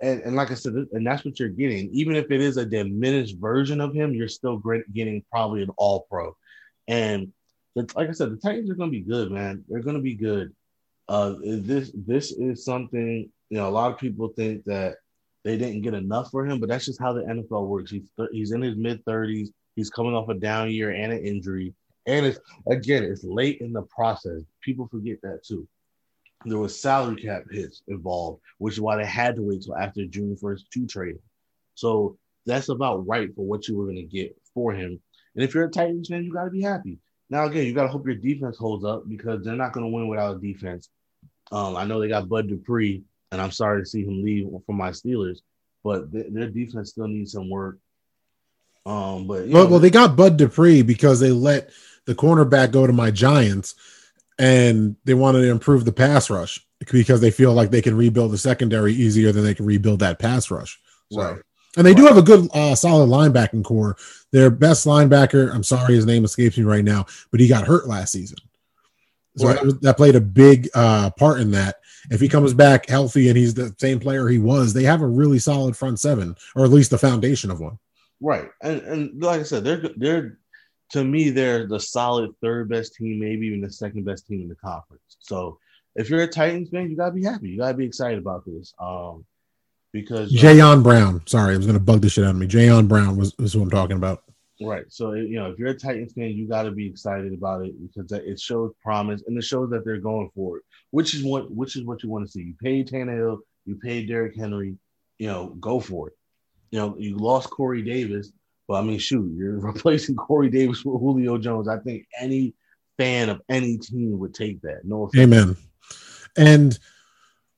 and, 0.00 0.20
and 0.22 0.36
like 0.36 0.50
I 0.50 0.54
said, 0.54 0.74
and 0.92 1.06
that's 1.06 1.24
what 1.24 1.38
you're 1.38 1.48
getting. 1.48 1.90
Even 1.92 2.16
if 2.16 2.30
it 2.30 2.40
is 2.40 2.56
a 2.56 2.64
diminished 2.64 3.36
version 3.38 3.80
of 3.80 3.94
him, 3.94 4.14
you're 4.14 4.28
still 4.28 4.62
getting 4.92 5.24
probably 5.30 5.62
an 5.62 5.70
All 5.76 6.06
Pro. 6.08 6.36
And 6.88 7.32
like 7.76 8.08
I 8.08 8.12
said, 8.12 8.30
the 8.30 8.36
Titans 8.36 8.70
are 8.70 8.74
going 8.74 8.90
to 8.90 8.98
be 8.98 9.04
good, 9.04 9.30
man. 9.30 9.64
They're 9.68 9.82
going 9.82 9.96
to 9.96 10.02
be 10.02 10.14
good. 10.14 10.54
Uh, 11.08 11.34
this 11.42 11.90
this 11.94 12.30
is 12.32 12.64
something 12.64 13.28
you 13.50 13.58
know. 13.58 13.68
A 13.68 13.70
lot 13.70 13.90
of 13.90 13.98
people 13.98 14.28
think 14.28 14.64
that 14.64 14.96
they 15.44 15.58
didn't 15.58 15.82
get 15.82 15.94
enough 15.94 16.30
for 16.30 16.46
him, 16.46 16.60
but 16.60 16.68
that's 16.68 16.86
just 16.86 17.00
how 17.00 17.12
the 17.12 17.22
NFL 17.22 17.66
works. 17.66 17.90
He's 17.90 18.04
th- 18.16 18.30
he's 18.32 18.52
in 18.52 18.62
his 18.62 18.76
mid 18.76 19.04
thirties. 19.04 19.50
He's 19.74 19.90
coming 19.90 20.14
off 20.14 20.28
a 20.28 20.34
down 20.34 20.70
year 20.70 20.90
and 20.90 21.12
an 21.12 21.24
injury, 21.24 21.74
and 22.06 22.24
it's 22.24 22.38
again 22.70 23.02
it's 23.02 23.24
late 23.24 23.60
in 23.60 23.72
the 23.72 23.82
process. 23.82 24.42
People 24.62 24.86
forget 24.86 25.20
that 25.22 25.44
too. 25.44 25.66
There 26.44 26.58
was 26.58 26.80
salary 26.80 27.22
cap 27.22 27.44
hits 27.50 27.82
involved, 27.88 28.40
which 28.58 28.74
is 28.74 28.80
why 28.80 28.96
they 28.96 29.06
had 29.06 29.36
to 29.36 29.42
wait 29.42 29.62
till 29.62 29.76
after 29.76 30.04
June 30.06 30.36
first 30.36 30.70
to 30.72 30.86
trade 30.86 31.16
him. 31.16 31.22
So 31.74 32.16
that's 32.46 32.68
about 32.68 33.06
right 33.06 33.34
for 33.34 33.44
what 33.44 33.68
you 33.68 33.76
were 33.76 33.84
going 33.84 33.96
to 33.96 34.02
get 34.02 34.36
for 34.54 34.72
him. 34.72 35.00
And 35.34 35.44
if 35.44 35.54
you're 35.54 35.64
a 35.64 35.70
Titans 35.70 36.08
fan, 36.08 36.24
you 36.24 36.32
got 36.32 36.44
to 36.44 36.50
be 36.50 36.62
happy. 36.62 36.98
Now 37.30 37.46
again, 37.46 37.64
you 37.64 37.72
got 37.72 37.84
to 37.84 37.88
hope 37.88 38.06
your 38.06 38.16
defense 38.16 38.58
holds 38.58 38.84
up 38.84 39.08
because 39.08 39.42
they're 39.42 39.56
not 39.56 39.72
going 39.72 39.86
to 39.86 39.92
win 39.92 40.08
without 40.08 40.36
a 40.36 40.38
defense. 40.38 40.88
Um, 41.50 41.76
I 41.76 41.84
know 41.84 42.00
they 42.00 42.08
got 42.08 42.28
Bud 42.28 42.48
Dupree, 42.48 43.02
and 43.30 43.40
I'm 43.40 43.50
sorry 43.50 43.82
to 43.82 43.86
see 43.86 44.04
him 44.04 44.22
leave 44.22 44.48
for 44.66 44.74
my 44.74 44.90
Steelers, 44.90 45.40
but 45.82 46.12
th- 46.12 46.26
their 46.30 46.50
defense 46.50 46.90
still 46.90 47.08
needs 47.08 47.32
some 47.32 47.48
work. 47.48 47.78
Um, 48.84 49.26
but 49.26 49.48
Well, 49.48 49.64
know, 49.64 49.70
well, 49.70 49.80
they 49.80 49.90
got 49.90 50.16
Bud 50.16 50.36
Dupree 50.36 50.82
because 50.82 51.20
they 51.20 51.30
let 51.30 51.70
the 52.04 52.14
cornerback 52.14 52.72
go 52.72 52.86
to 52.86 52.92
my 52.92 53.10
Giants 53.10 53.74
and 54.38 54.96
they 55.04 55.14
wanted 55.14 55.42
to 55.42 55.50
improve 55.50 55.84
the 55.84 55.92
pass 55.92 56.30
rush 56.30 56.64
because 56.90 57.20
they 57.20 57.30
feel 57.30 57.52
like 57.52 57.70
they 57.70 57.82
can 57.82 57.96
rebuild 57.96 58.32
the 58.32 58.38
secondary 58.38 58.92
easier 58.92 59.30
than 59.32 59.44
they 59.44 59.54
can 59.54 59.66
rebuild 59.66 60.00
that 60.00 60.18
pass 60.18 60.50
rush. 60.50 60.78
So, 61.12 61.20
Right. 61.20 61.38
and 61.76 61.86
they 61.86 61.94
do 61.94 62.06
have 62.06 62.16
a 62.16 62.22
good, 62.22 62.48
uh, 62.54 62.74
solid 62.74 63.08
linebacking 63.08 63.62
corps. 63.64 63.96
Their 64.32 64.50
best 64.50 64.86
linebacker, 64.86 65.54
I'm 65.54 65.62
sorry, 65.62 65.94
his 65.94 66.06
name 66.06 66.24
escapes 66.24 66.58
me 66.58 66.64
right 66.64 66.84
now, 66.84 67.06
but 67.30 67.40
he 67.40 67.46
got 67.48 67.66
hurt 67.66 67.86
last 67.86 68.12
season. 68.12 68.38
So 69.36 69.46
Right. 69.46 69.54
that, 69.56 69.64
was- 69.64 69.78
that 69.80 69.96
played 69.96 70.16
a 70.16 70.20
big 70.20 70.68
uh, 70.74 71.10
part 71.10 71.40
in 71.40 71.52
that. 71.52 71.76
If 72.10 72.20
he 72.20 72.28
comes 72.28 72.52
back 72.52 72.88
healthy 72.88 73.28
and 73.28 73.38
he's 73.38 73.54
the 73.54 73.74
same 73.78 74.00
player 74.00 74.26
he 74.28 74.38
was, 74.38 74.72
they 74.72 74.82
have 74.82 75.02
a 75.02 75.06
really 75.06 75.38
solid 75.38 75.76
front 75.76 76.00
seven, 76.00 76.34
or 76.56 76.64
at 76.64 76.70
least 76.72 76.90
the 76.90 76.98
foundation 76.98 77.50
of 77.50 77.60
one. 77.60 77.78
Right, 78.20 78.48
and 78.60 78.80
and 78.82 79.22
like 79.22 79.40
I 79.40 79.42
said, 79.44 79.62
they're 79.64 79.88
they're 79.96 80.38
to 80.92 81.04
me 81.04 81.30
they're 81.30 81.66
the 81.66 81.80
solid 81.80 82.30
third 82.40 82.68
best 82.68 82.94
team, 82.94 83.18
maybe 83.18 83.46
even 83.46 83.60
the 83.60 83.72
second 83.72 84.04
best 84.04 84.26
team 84.26 84.42
in 84.42 84.48
the 84.48 84.54
conference. 84.56 85.16
So 85.18 85.58
if 85.94 86.08
you're 86.08 86.22
a 86.22 86.28
Titans 86.28 86.70
fan, 86.70 86.90
you 86.90 86.96
gotta 86.96 87.12
be 87.12 87.24
happy. 87.24 87.50
You 87.50 87.58
gotta 87.58 87.74
be 87.74 87.86
excited 87.86 88.18
about 88.18 88.44
this, 88.46 88.72
um, 88.78 89.26
because 89.92 90.32
Jayon 90.32 90.82
Brown. 90.82 91.22
Sorry, 91.26 91.54
I 91.54 91.56
was 91.56 91.66
going 91.66 91.78
to 91.78 91.84
bug 91.84 92.00
the 92.00 92.08
shit 92.08 92.24
out 92.24 92.30
of 92.30 92.36
me. 92.36 92.46
Jayon 92.46 92.88
Brown 92.88 93.16
was, 93.16 93.36
was 93.38 93.52
who 93.52 93.62
I'm 93.62 93.70
talking 93.70 93.96
about. 93.96 94.22
Right. 94.60 94.84
So 94.88 95.12
you 95.12 95.36
know, 95.36 95.50
if 95.50 95.58
you're 95.58 95.70
a 95.70 95.78
Titans 95.78 96.12
fan, 96.12 96.30
you 96.30 96.48
got 96.48 96.62
to 96.64 96.70
be 96.70 96.86
excited 96.86 97.32
about 97.32 97.64
it 97.64 97.74
because 97.80 98.10
it 98.12 98.40
shows 98.40 98.72
promise 98.82 99.22
and 99.26 99.36
it 99.36 99.44
shows 99.44 99.70
that 99.70 99.84
they're 99.84 99.98
going 99.98 100.30
for 100.34 100.58
it, 100.58 100.64
which 100.90 101.14
is 101.14 101.24
what 101.24 101.50
which 101.50 101.76
is 101.76 101.84
what 101.84 102.02
you 102.02 102.10
want 102.10 102.24
to 102.24 102.30
see. 102.30 102.42
You 102.42 102.54
paid 102.62 102.88
Tannehill, 102.88 103.38
you 103.66 103.76
paid 103.76 104.08
Derrick 104.08 104.36
Henry, 104.36 104.76
you 105.18 105.26
know, 105.26 105.48
go 105.60 105.80
for 105.80 106.08
it. 106.08 106.14
You 106.70 106.78
know, 106.78 106.96
you 106.96 107.16
lost 107.16 107.50
Corey 107.50 107.82
Davis, 107.82 108.32
but 108.68 108.74
I 108.74 108.82
mean, 108.82 108.98
shoot, 108.98 109.32
you're 109.36 109.58
replacing 109.60 110.16
Corey 110.16 110.50
Davis 110.50 110.84
with 110.84 111.00
Julio 111.00 111.38
Jones. 111.38 111.68
I 111.68 111.78
think 111.78 112.06
any 112.20 112.54
fan 112.98 113.28
of 113.28 113.40
any 113.48 113.78
team 113.78 114.18
would 114.18 114.34
take 114.34 114.60
that. 114.62 114.84
No 114.84 115.04
offense. 115.04 115.22
Amen. 115.22 115.56
And 116.36 116.78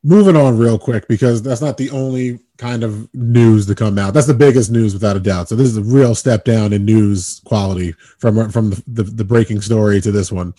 moving 0.02 0.36
on 0.36 0.58
real 0.58 0.78
quick 0.78 1.08
because 1.08 1.42
that's 1.42 1.62
not 1.62 1.76
the 1.76 1.90
only 1.90 2.38
kind 2.58 2.84
of 2.84 3.12
news 3.14 3.66
to 3.66 3.74
come 3.74 3.98
out. 3.98 4.14
That's 4.14 4.26
the 4.26 4.34
biggest 4.34 4.70
news 4.70 4.92
without 4.92 5.16
a 5.16 5.20
doubt. 5.20 5.48
So 5.48 5.56
this 5.56 5.66
is 5.66 5.76
a 5.76 5.82
real 5.82 6.14
step 6.14 6.44
down 6.44 6.72
in 6.72 6.84
news 6.84 7.40
quality 7.44 7.92
from 8.18 8.50
from 8.50 8.70
the, 8.70 8.82
the, 8.86 9.02
the 9.02 9.24
breaking 9.24 9.62
story 9.62 10.00
to 10.02 10.12
this 10.12 10.30
one. 10.30 10.54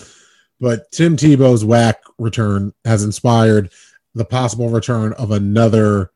But 0.59 0.91
Tim 0.91 1.15
Tebow's 1.15 1.63
whack 1.63 2.01
return 2.17 2.73
has 2.85 3.03
inspired 3.03 3.71
the 4.13 4.25
possible 4.25 4.69
return 4.69 5.13
of 5.13 5.31
another 5.31 6.11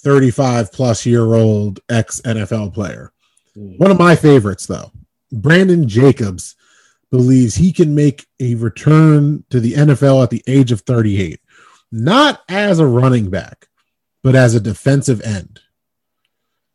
35 0.00 0.72
plus 0.72 1.04
year 1.06 1.34
old 1.34 1.80
ex 1.88 2.20
NFL 2.22 2.74
player. 2.74 3.12
One 3.54 3.90
of 3.90 3.98
my 3.98 4.16
favorites, 4.16 4.66
though, 4.66 4.92
Brandon 5.30 5.88
Jacobs 5.88 6.56
believes 7.10 7.54
he 7.54 7.72
can 7.72 7.94
make 7.94 8.26
a 8.40 8.54
return 8.54 9.44
to 9.50 9.60
the 9.60 9.74
NFL 9.74 10.22
at 10.22 10.30
the 10.30 10.42
age 10.46 10.72
of 10.72 10.80
38, 10.80 11.40
not 11.90 12.42
as 12.48 12.78
a 12.78 12.86
running 12.86 13.28
back, 13.30 13.68
but 14.22 14.34
as 14.34 14.54
a 14.54 14.60
defensive 14.60 15.20
end. 15.20 15.60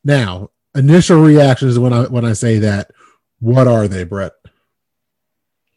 Now, 0.04 0.52
initial 0.76 1.20
reactions 1.20 1.80
when 1.80 1.92
I 1.92 2.04
when 2.04 2.24
I 2.24 2.34
say 2.34 2.60
that, 2.60 2.92
what 3.40 3.68
are 3.68 3.88
they, 3.88 4.04
Brett? 4.04 4.34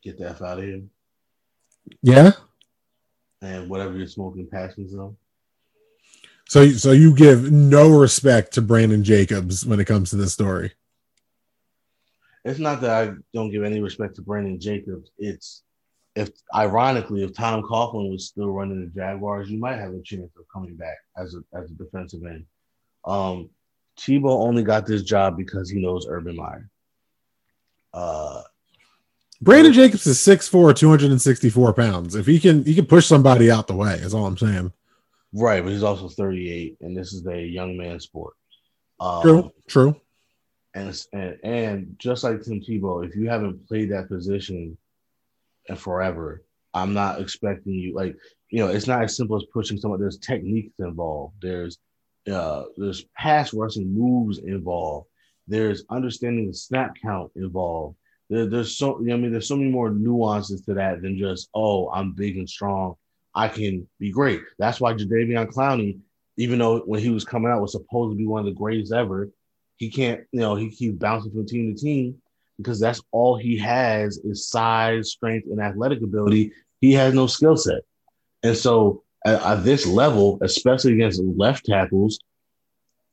Get 0.02 0.18
the 0.18 0.30
F 0.30 0.42
out 0.42 0.58
of 0.58 0.64
here. 0.64 0.82
Yeah. 2.02 2.32
And 3.42 3.68
whatever 3.70 3.96
you're 3.96 4.06
smoking, 4.06 4.46
passions 4.46 4.94
on. 4.94 5.16
So 6.48 6.68
so 6.72 6.92
you 6.92 7.14
give 7.14 7.50
no 7.50 7.98
respect 7.98 8.52
to 8.54 8.62
Brandon 8.62 9.02
Jacobs 9.02 9.64
when 9.64 9.80
it 9.80 9.86
comes 9.86 10.10
to 10.10 10.16
this 10.16 10.32
story. 10.32 10.72
It's 12.44 12.58
not 12.58 12.80
that 12.80 12.90
I 12.90 13.14
don't 13.34 13.50
give 13.50 13.64
any 13.64 13.80
respect 13.80 14.16
to 14.16 14.22
Brandon 14.22 14.58
Jacobs. 14.58 15.10
It's 15.18 15.62
if 16.16 16.30
ironically, 16.54 17.22
if 17.22 17.34
Tom 17.34 17.62
Coughlin 17.62 18.10
was 18.10 18.26
still 18.26 18.50
running 18.50 18.80
the 18.80 19.00
Jaguars, 19.00 19.50
you 19.50 19.58
might 19.58 19.78
have 19.78 19.92
a 19.92 20.02
chance 20.02 20.30
of 20.36 20.44
coming 20.52 20.74
back 20.74 20.96
as 21.16 21.34
a 21.34 21.58
as 21.58 21.70
a 21.70 21.74
defensive 21.74 22.24
end. 22.24 22.46
Um, 23.04 23.50
Tebow 23.98 24.30
only 24.30 24.62
got 24.62 24.86
this 24.86 25.02
job 25.02 25.36
because 25.36 25.70
he 25.70 25.80
knows 25.80 26.06
Urban 26.08 26.36
Meyer. 26.36 26.68
Uh, 27.92 28.42
Brandon 29.42 29.72
Jacobs 29.72 30.06
is 30.06 30.18
6'4, 30.18 30.76
264 30.76 31.72
pounds. 31.72 32.14
If 32.14 32.26
he 32.26 32.38
can 32.38 32.64
he 32.64 32.74
can 32.74 32.86
push 32.86 33.06
somebody 33.06 33.50
out 33.50 33.66
the 33.66 33.74
way, 33.74 33.94
is 33.94 34.14
all 34.14 34.26
I'm 34.26 34.36
saying. 34.36 34.72
right, 35.32 35.62
but 35.62 35.72
he's 35.72 35.82
also 35.82 36.08
38, 36.08 36.76
and 36.80 36.96
this 36.96 37.12
is 37.12 37.26
a 37.26 37.40
young 37.40 37.76
man 37.76 38.00
sport. 38.00 38.34
Um, 38.98 39.22
True, 39.22 39.52
true. 39.66 40.00
And, 40.74 41.06
and 41.12 41.38
and 41.42 41.96
just 41.98 42.22
like 42.22 42.42
Tim 42.42 42.60
Tebow, 42.60 43.06
if 43.06 43.16
you 43.16 43.28
haven't 43.28 43.66
played 43.66 43.90
that 43.90 44.08
position 44.08 44.78
and 45.68 45.78
forever, 45.78 46.44
I'm 46.72 46.94
not 46.94 47.20
expecting 47.20 47.74
you 47.74 47.94
like 47.94 48.16
you 48.50 48.60
know 48.60 48.68
it's 48.68 48.86
not 48.86 49.02
as 49.02 49.16
simple 49.16 49.36
as 49.36 49.44
pushing 49.52 49.78
someone. 49.78 50.00
There's 50.00 50.18
techniques 50.18 50.74
involved. 50.78 51.34
There's 51.42 51.78
uh 52.30 52.64
there's 52.76 53.04
pass 53.16 53.52
rushing 53.52 53.92
moves 53.92 54.38
involved. 54.38 55.08
There's 55.48 55.84
understanding 55.90 56.46
the 56.46 56.54
snap 56.54 56.94
count 57.02 57.32
involved. 57.34 57.96
There, 58.28 58.46
there's 58.46 58.76
so 58.76 59.00
you 59.00 59.08
know, 59.08 59.14
I 59.14 59.18
mean 59.18 59.32
there's 59.32 59.48
so 59.48 59.56
many 59.56 59.70
more 59.70 59.90
nuances 59.90 60.62
to 60.62 60.74
that 60.74 61.02
than 61.02 61.18
just 61.18 61.48
oh 61.54 61.90
I'm 61.90 62.12
big 62.12 62.36
and 62.36 62.48
strong. 62.48 62.94
I 63.34 63.48
can 63.48 63.88
be 63.98 64.12
great. 64.12 64.42
That's 64.58 64.80
why 64.80 64.94
Jadeveon 64.94 65.52
Clowney, 65.52 65.98
even 66.36 66.58
though 66.60 66.80
when 66.80 67.00
he 67.00 67.10
was 67.10 67.24
coming 67.24 67.50
out 67.50 67.60
was 67.60 67.72
supposed 67.72 68.12
to 68.12 68.16
be 68.16 68.26
one 68.26 68.40
of 68.40 68.46
the 68.46 68.58
greatest 68.58 68.92
ever, 68.92 69.30
he 69.80 69.88
can't, 69.88 70.20
you 70.30 70.40
know, 70.40 70.56
he 70.56 70.68
keeps 70.68 70.98
bouncing 70.98 71.32
from 71.32 71.46
team 71.46 71.74
to 71.74 71.80
team 71.80 72.20
because 72.58 72.78
that's 72.78 73.02
all 73.12 73.38
he 73.38 73.56
has 73.56 74.18
is 74.18 74.46
size, 74.46 75.10
strength, 75.12 75.48
and 75.50 75.58
athletic 75.58 76.02
ability. 76.02 76.52
He 76.82 76.92
has 76.92 77.14
no 77.14 77.26
skill 77.26 77.56
set. 77.56 77.80
And 78.42 78.54
so 78.54 79.02
at, 79.24 79.42
at 79.42 79.64
this 79.64 79.86
level, 79.86 80.38
especially 80.42 80.92
against 80.92 81.22
left 81.22 81.64
tackles, 81.64 82.20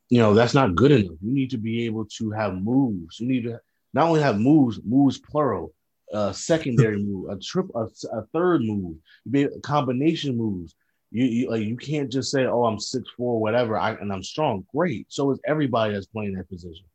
you 0.09 0.19
know, 0.19 0.33
that's 0.33 0.53
not 0.53 0.75
good 0.75 0.91
enough. 0.91 1.15
You 1.21 1.33
need 1.33 1.51
to 1.51 1.57
be 1.57 1.85
able 1.85 2.03
to 2.17 2.31
have 2.31 2.53
moves. 2.53 3.17
You 3.21 3.29
need 3.29 3.43
to 3.45 3.61
not 3.93 4.09
only 4.09 4.21
have 4.21 4.37
moves, 4.37 4.81
moves 4.83 5.19
plural, 5.19 5.73
uh, 6.13 6.33
secondary 6.33 7.01
move, 7.01 7.29
a 7.29 7.39
trip, 7.39 7.67
a, 7.75 7.87
a 8.11 8.23
third 8.33 8.61
move, 8.61 8.97
a 9.33 9.47
combination 9.61 10.35
moves. 10.35 10.75
You, 11.11 11.25
you 11.25 11.49
like 11.49 11.63
you 11.63 11.77
can't 11.77 12.11
just 12.11 12.31
say, 12.31 12.45
"Oh, 12.45 12.65
I'm 12.65 12.79
six 12.79 13.09
four, 13.15 13.39
whatever," 13.39 13.77
I, 13.77 13.93
and 13.93 14.11
I'm 14.11 14.23
strong. 14.23 14.65
Great. 14.75 15.05
So 15.09 15.31
is 15.31 15.39
everybody 15.45 15.93
that's 15.93 16.05
playing 16.05 16.33
that 16.33 16.49
position. 16.49 16.85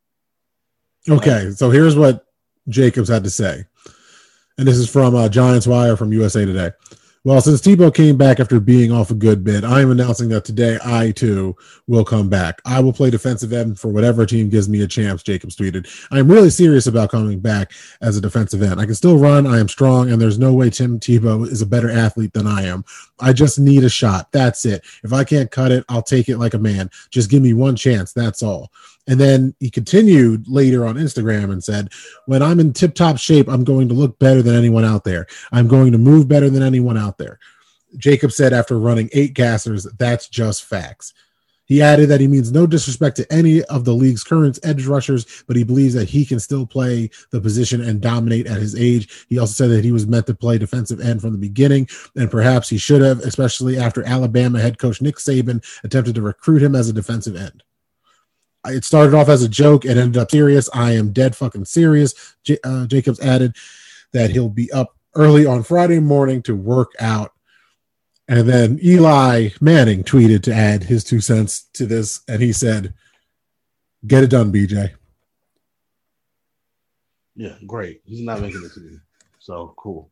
Okay, 1.09 1.51
so 1.51 1.71
here's 1.71 1.97
what 1.97 2.27
Jacobs 2.69 3.09
had 3.09 3.25
to 3.25 3.31
say. 3.31 3.65
And 4.59 4.69
this 4.69 4.77
is 4.77 4.89
from 4.89 5.15
uh, 5.15 5.29
Giants 5.29 5.67
Wire 5.67 5.97
from 5.97 6.13
USA 6.13 6.45
Today. 6.45 6.71
Well, 7.25 7.41
since 7.41 7.61
Tebow 7.61 7.95
came 7.95 8.17
back 8.17 8.41
after 8.41 8.59
being 8.59 8.91
off 8.91 9.13
a 9.13 9.15
good 9.15 9.45
bit, 9.45 9.63
I 9.63 9.81
am 9.81 9.93
announcing 9.93 10.29
that 10.31 10.45
today 10.45 10.77
I 10.85 11.13
too 11.13 11.57
will 11.87 12.05
come 12.05 12.29
back. 12.29 12.61
I 12.65 12.81
will 12.81 12.93
play 12.93 13.11
defensive 13.11 13.53
end 13.53 13.79
for 13.79 13.93
whatever 13.93 14.27
team 14.27 14.49
gives 14.49 14.69
me 14.69 14.83
a 14.83 14.89
chance, 14.89 15.23
Jacobs 15.23 15.55
tweeted. 15.55 15.87
I 16.11 16.19
am 16.19 16.29
really 16.29 16.51
serious 16.51 16.89
about 16.89 17.13
coming 17.13 17.39
back 17.39 17.75
as 18.01 18.17
a 18.17 18.21
defensive 18.21 18.61
end. 18.61 18.81
I 18.81 18.87
can 18.87 18.97
still 18.97 19.19
run, 19.19 19.47
I 19.47 19.61
am 19.61 19.69
strong, 19.69 20.11
and 20.11 20.21
there's 20.21 20.41
no 20.41 20.53
way 20.53 20.69
Tim 20.69 20.99
Tebow 20.99 21.47
is 21.47 21.63
a 21.63 21.67
better 21.67 21.93
athlete 21.93 22.33
than 22.33 22.49
I 22.49 22.63
am. 22.63 22.85
I 23.21 23.33
just 23.33 23.61
need 23.61 23.85
a 23.85 23.89
shot. 23.89 24.33
That's 24.33 24.65
it. 24.65 24.85
If 25.05 25.13
I 25.13 25.23
can't 25.23 25.49
cut 25.49 25.71
it, 25.71 25.85
I'll 25.89 26.03
take 26.03 26.29
it 26.29 26.39
like 26.39 26.55
a 26.55 26.59
man. 26.59 26.91
Just 27.11 27.31
give 27.31 27.41
me 27.41 27.53
one 27.53 27.77
chance. 27.77 28.13
That's 28.13 28.43
all. 28.43 28.73
And 29.07 29.19
then 29.19 29.55
he 29.59 29.71
continued 29.71 30.47
later 30.49 30.87
on 30.87 30.95
Instagram 30.95 31.53
and 31.53 31.63
said, 31.63 31.89
When 32.27 32.43
I'm 32.43 32.61
in 32.61 32.73
tip 32.73 32.95
top 32.95 33.19
shape, 33.19 33.49
I'm 33.49 33.65
going 33.65 33.89
to 33.89 33.95
look 33.95 34.19
better 34.19 34.43
than 34.43 34.55
anyone 34.55 34.85
out 34.85 35.05
there. 35.05 35.27
I'm 35.51 35.67
going 35.67 35.93
to 35.93 35.99
move 35.99 36.29
better 36.29 36.49
than 36.49 36.63
anyone 36.63 36.97
out 36.97 37.19
there. 37.19 37.39
Jacob 37.97 38.33
said 38.33 38.53
after 38.53 38.79
running 38.79 39.11
eight 39.13 39.35
gassers, 39.35 39.87
that's 39.99 40.29
just 40.29 40.65
facts. 40.65 41.13
He 41.65 41.81
added 41.81 42.11
that 42.11 42.21
he 42.21 42.27
means 42.27 42.53
no 42.53 42.67
disrespect 42.67 43.17
to 43.17 43.33
any 43.33 43.63
of 43.65 43.85
the 43.85 43.95
league's 43.95 44.25
current 44.25 44.59
edge 44.63 44.87
rushers, 44.87 45.45
but 45.47 45.57
he 45.57 45.65
believes 45.65 45.95
that 45.95 46.09
he 46.09 46.27
can 46.27 46.39
still 46.39 46.67
play 46.67 47.09
the 47.31 47.41
position 47.41 47.81
and 47.81 48.01
dominate 48.01 48.47
at 48.47 48.61
his 48.61 48.75
age. 48.75 49.27
He 49.29 49.39
also 49.39 49.53
said 49.53 49.71
that 49.71 49.85
he 49.85 49.93
was 49.93 50.07
meant 50.07 50.27
to 50.27 50.35
play 50.35 50.59
defensive 50.59 51.01
end 51.01 51.21
from 51.21 51.33
the 51.33 51.39
beginning, 51.39 51.89
and 52.17 52.31
perhaps 52.31 52.69
he 52.69 52.79
should 52.79 53.01
have, 53.01 53.21
especially 53.21 53.79
after 53.79 54.05
Alabama 54.05 54.61
head 54.61 54.79
coach 54.79 55.01
Nick 55.01 55.17
Saban 55.17 55.65
attempted 55.83 56.15
to 56.17 56.23
recruit 56.23 56.63
him 56.63 56.75
as 56.75 56.89
a 56.89 56.93
defensive 56.93 57.37
end 57.37 57.63
it 58.67 58.85
started 58.85 59.15
off 59.15 59.29
as 59.29 59.43
a 59.43 59.49
joke 59.49 59.85
and 59.85 59.99
ended 59.99 60.21
up 60.21 60.31
serious. 60.31 60.69
I 60.73 60.93
am 60.93 61.13
dead 61.13 61.35
fucking 61.35 61.65
serious. 61.65 62.35
J- 62.45 62.59
uh, 62.65 62.87
Jacobs 62.87 63.21
added 63.21 63.57
that 64.13 64.31
he'll 64.31 64.49
be 64.49 64.71
up 64.73 64.97
early 65.15 65.47
on 65.47 65.63
Friday 65.63 65.99
morning 65.99 66.43
to 66.43 66.55
work 66.55 66.93
out. 67.01 67.33
And 68.29 68.49
then 68.49 68.79
Eli 68.83 69.51
Manning 69.61 70.05
tweeted 70.05 70.43
to 70.45 70.55
add 70.55 70.85
his 70.85 71.03
two 71.03 71.21
cents 71.21 71.67
to 71.75 71.87
this, 71.87 72.21
and 72.29 72.41
he 72.41 72.53
said, 72.53 72.95
"Get 74.07 74.23
it 74.23 74.31
done, 74.31 74.53
BJ." 74.53 74.93
Yeah, 77.35 77.57
great. 77.67 78.01
He's 78.05 78.25
not 78.25 78.41
making 78.41 78.63
it 78.65 78.73
to 78.75 78.81
me, 78.81 78.99
so 79.39 79.75
cool. 79.77 80.11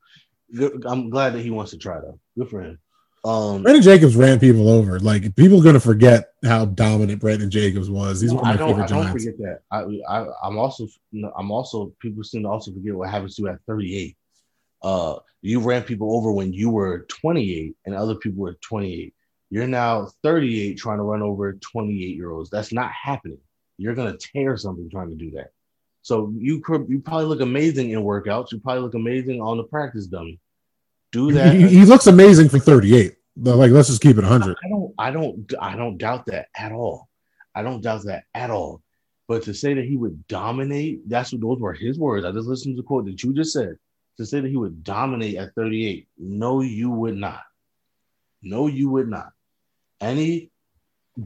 Good. 0.54 0.84
I'm 0.86 1.08
glad 1.08 1.34
that 1.34 1.42
he 1.42 1.50
wants 1.50 1.70
to 1.70 1.78
try 1.78 2.00
though. 2.00 2.18
Good 2.36 2.50
for 2.50 2.62
him. 2.62 2.78
Um, 3.22 3.62
Brandon 3.62 3.82
Jacobs 3.82 4.16
ran 4.16 4.40
people 4.40 4.68
over. 4.68 4.98
Like 4.98 5.36
people 5.36 5.60
are 5.60 5.64
gonna 5.64 5.80
forget 5.80 6.32
how 6.44 6.64
dominant 6.64 7.20
Brandon 7.20 7.50
Jacobs 7.50 7.90
was. 7.90 8.20
He's 8.20 8.32
No, 8.32 8.40
one 8.40 8.50
of 8.54 8.54
my 8.54 8.56
don't. 8.56 8.68
I 8.68 8.72
favorite 8.72 8.88
don't 8.88 9.02
Giants. 9.04 9.24
forget 9.24 9.38
that. 9.40 9.60
I, 9.70 9.80
I, 10.08 10.26
I'm 10.42 10.58
also, 10.58 10.88
I'm 11.36 11.50
also. 11.50 11.92
People 11.98 12.24
seem 12.24 12.44
to 12.44 12.48
also 12.48 12.72
forget 12.72 12.94
what 12.94 13.10
happens 13.10 13.36
to 13.36 13.42
you 13.42 13.48
at 13.48 13.60
38. 13.66 14.16
Uh, 14.82 15.16
you 15.42 15.60
ran 15.60 15.82
people 15.82 16.16
over 16.16 16.32
when 16.32 16.52
you 16.54 16.70
were 16.70 17.06
28, 17.08 17.76
and 17.84 17.94
other 17.94 18.14
people 18.14 18.40
were 18.40 18.54
28. 18.62 19.14
You're 19.50 19.66
now 19.66 20.08
38, 20.22 20.78
trying 20.78 20.98
to 20.98 21.02
run 21.02 21.22
over 21.22 21.52
28 21.54 22.16
year 22.16 22.30
olds. 22.30 22.48
That's 22.48 22.72
not 22.72 22.90
happening. 22.92 23.38
You're 23.76 23.94
gonna 23.94 24.16
tear 24.16 24.56
something 24.56 24.88
trying 24.88 25.10
to 25.10 25.16
do 25.16 25.32
that. 25.32 25.50
So 26.02 26.32
you 26.38 26.60
could, 26.60 26.86
you 26.88 27.00
probably 27.00 27.26
look 27.26 27.40
amazing 27.40 27.90
in 27.90 28.00
workouts. 28.00 28.52
You 28.52 28.60
probably 28.60 28.82
look 28.82 28.94
amazing 28.94 29.42
on 29.42 29.58
the 29.58 29.64
practice 29.64 30.06
dummy. 30.06 30.38
Do 31.12 31.32
that. 31.32 31.54
He, 31.54 31.68
he 31.68 31.84
looks 31.84 32.06
amazing 32.06 32.48
for 32.48 32.58
38. 32.58 33.16
Like, 33.36 33.70
let's 33.70 33.88
just 33.88 34.02
keep 34.02 34.18
it 34.18 34.22
100. 34.22 34.56
I 34.64 34.68
don't, 34.68 34.94
I 34.98 35.10
don't, 35.10 35.54
I 35.60 35.76
don't 35.76 35.98
doubt 35.98 36.26
that 36.26 36.48
at 36.56 36.72
all. 36.72 37.08
I 37.54 37.62
don't 37.62 37.80
doubt 37.80 38.04
that 38.04 38.24
at 38.34 38.50
all. 38.50 38.82
But 39.28 39.44
to 39.44 39.54
say 39.54 39.74
that 39.74 39.84
he 39.84 39.96
would 39.96 40.26
dominate, 40.26 41.08
that's 41.08 41.32
what 41.32 41.40
those 41.40 41.60
were 41.60 41.72
his 41.72 41.98
words. 41.98 42.26
I 42.26 42.32
just 42.32 42.48
listened 42.48 42.76
to 42.76 42.82
the 42.82 42.86
quote 42.86 43.06
that 43.06 43.22
you 43.22 43.32
just 43.32 43.52
said. 43.52 43.76
To 44.16 44.26
say 44.26 44.40
that 44.40 44.48
he 44.48 44.56
would 44.56 44.84
dominate 44.84 45.36
at 45.36 45.54
38, 45.54 46.06
no, 46.18 46.60
you 46.60 46.90
would 46.90 47.16
not. 47.16 47.40
No, 48.42 48.66
you 48.66 48.90
would 48.90 49.08
not. 49.08 49.32
Any 50.00 50.50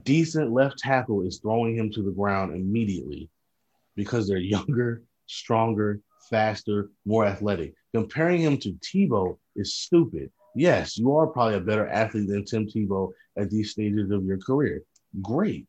decent 0.02 0.52
left 0.52 0.78
tackle 0.78 1.26
is 1.26 1.38
throwing 1.38 1.76
him 1.76 1.90
to 1.92 2.02
the 2.02 2.10
ground 2.10 2.54
immediately 2.54 3.30
because 3.96 4.28
they're 4.28 4.38
younger 4.38 5.02
stronger, 5.26 6.00
faster, 6.30 6.90
more 7.04 7.24
athletic. 7.26 7.74
Comparing 7.94 8.40
him 8.40 8.58
to 8.58 8.72
Tebow 8.74 9.38
is 9.56 9.74
stupid. 9.74 10.30
Yes, 10.54 10.96
you 10.96 11.14
are 11.16 11.26
probably 11.26 11.56
a 11.56 11.60
better 11.60 11.88
athlete 11.88 12.28
than 12.28 12.44
Tim 12.44 12.66
Tebow 12.66 13.10
at 13.36 13.50
these 13.50 13.72
stages 13.72 14.10
of 14.10 14.24
your 14.24 14.38
career. 14.38 14.82
Great. 15.22 15.66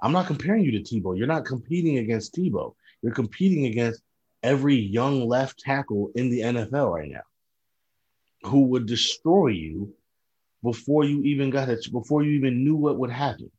I'm 0.00 0.12
not 0.12 0.26
comparing 0.26 0.64
you 0.64 0.72
to 0.72 0.80
Tebow. 0.80 1.16
You're 1.16 1.26
not 1.26 1.44
competing 1.44 1.98
against 1.98 2.34
Tebow. 2.34 2.74
You're 3.02 3.14
competing 3.14 3.66
against 3.66 4.02
every 4.42 4.76
young 4.76 5.26
left 5.26 5.58
tackle 5.58 6.10
in 6.14 6.30
the 6.30 6.40
NFL 6.40 6.92
right 6.92 7.10
now 7.10 7.22
who 8.44 8.62
would 8.62 8.86
destroy 8.86 9.48
you 9.48 9.94
before 10.62 11.04
you 11.04 11.22
even 11.22 11.50
got 11.50 11.68
it, 11.68 11.86
before 11.92 12.22
you 12.22 12.32
even 12.32 12.64
knew 12.64 12.76
what 12.76 12.98
would 12.98 13.10
happen. 13.10 13.50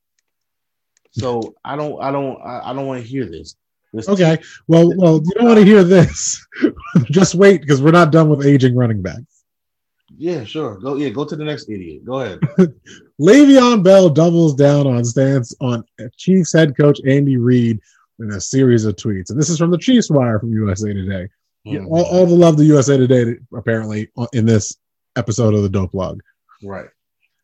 So 1.12 1.56
I 1.64 1.76
don't, 1.76 2.02
I 2.02 2.12
don't, 2.12 2.42
I, 2.42 2.72
I 2.72 2.74
don't 2.74 2.88
want 2.88 3.02
to 3.02 3.08
hear 3.08 3.26
this. 3.26 3.56
Okay. 3.96 4.40
Well, 4.68 4.92
well, 4.96 5.22
you 5.24 5.32
don't 5.36 5.46
want 5.46 5.60
to 5.60 5.66
hear 5.66 5.84
this. 5.84 6.46
Just 7.06 7.36
wait 7.36 7.62
because 7.62 7.82
we're 7.82 7.92
not 7.92 8.12
done 8.12 8.30
with 8.30 8.46
aging 8.46 8.76
running 8.76 9.02
backs. 9.02 9.44
Yeah, 10.16 10.44
sure. 10.44 10.80
Go. 10.80 10.96
Yeah, 10.96 11.10
go 11.10 11.26
to 11.26 11.36
the 11.36 11.44
next 11.44 11.70
idiot. 11.70 12.06
Go 12.06 12.22
ahead. 12.22 12.40
Le'Veon 13.22 13.84
Bell 13.84 14.10
doubles 14.10 14.56
down 14.56 14.88
on 14.88 15.04
stance 15.04 15.54
on 15.62 15.84
Chiefs 16.18 16.54
head 16.54 16.76
coach 16.78 17.00
Andy 17.08 17.38
Reid 17.38 17.80
in 18.20 18.32
a 18.32 18.40
series 18.42 18.86
of 18.86 18.96
tweets, 18.96 19.30
and 19.32 19.40
this 19.40 19.50
is 19.50 19.58
from 19.58 19.72
the 19.72 19.78
Chiefs 19.78 20.10
Wire 20.10 20.40
from 20.40 20.54
USA 20.54 20.94
Today. 20.94 21.28
Mhm. 21.66 21.88
all, 21.88 22.04
all 22.04 22.26
the 22.26 22.36
love 22.36 22.58
to 22.58 22.66
USA 22.66 22.98
Today 22.98 23.38
apparently 23.56 24.10
in 24.34 24.46
this 24.46 24.78
episode 25.16 25.54
of 25.54 25.64
the 25.64 25.70
Dope 25.70 25.92
Blog. 25.94 26.20
Right. 26.62 26.88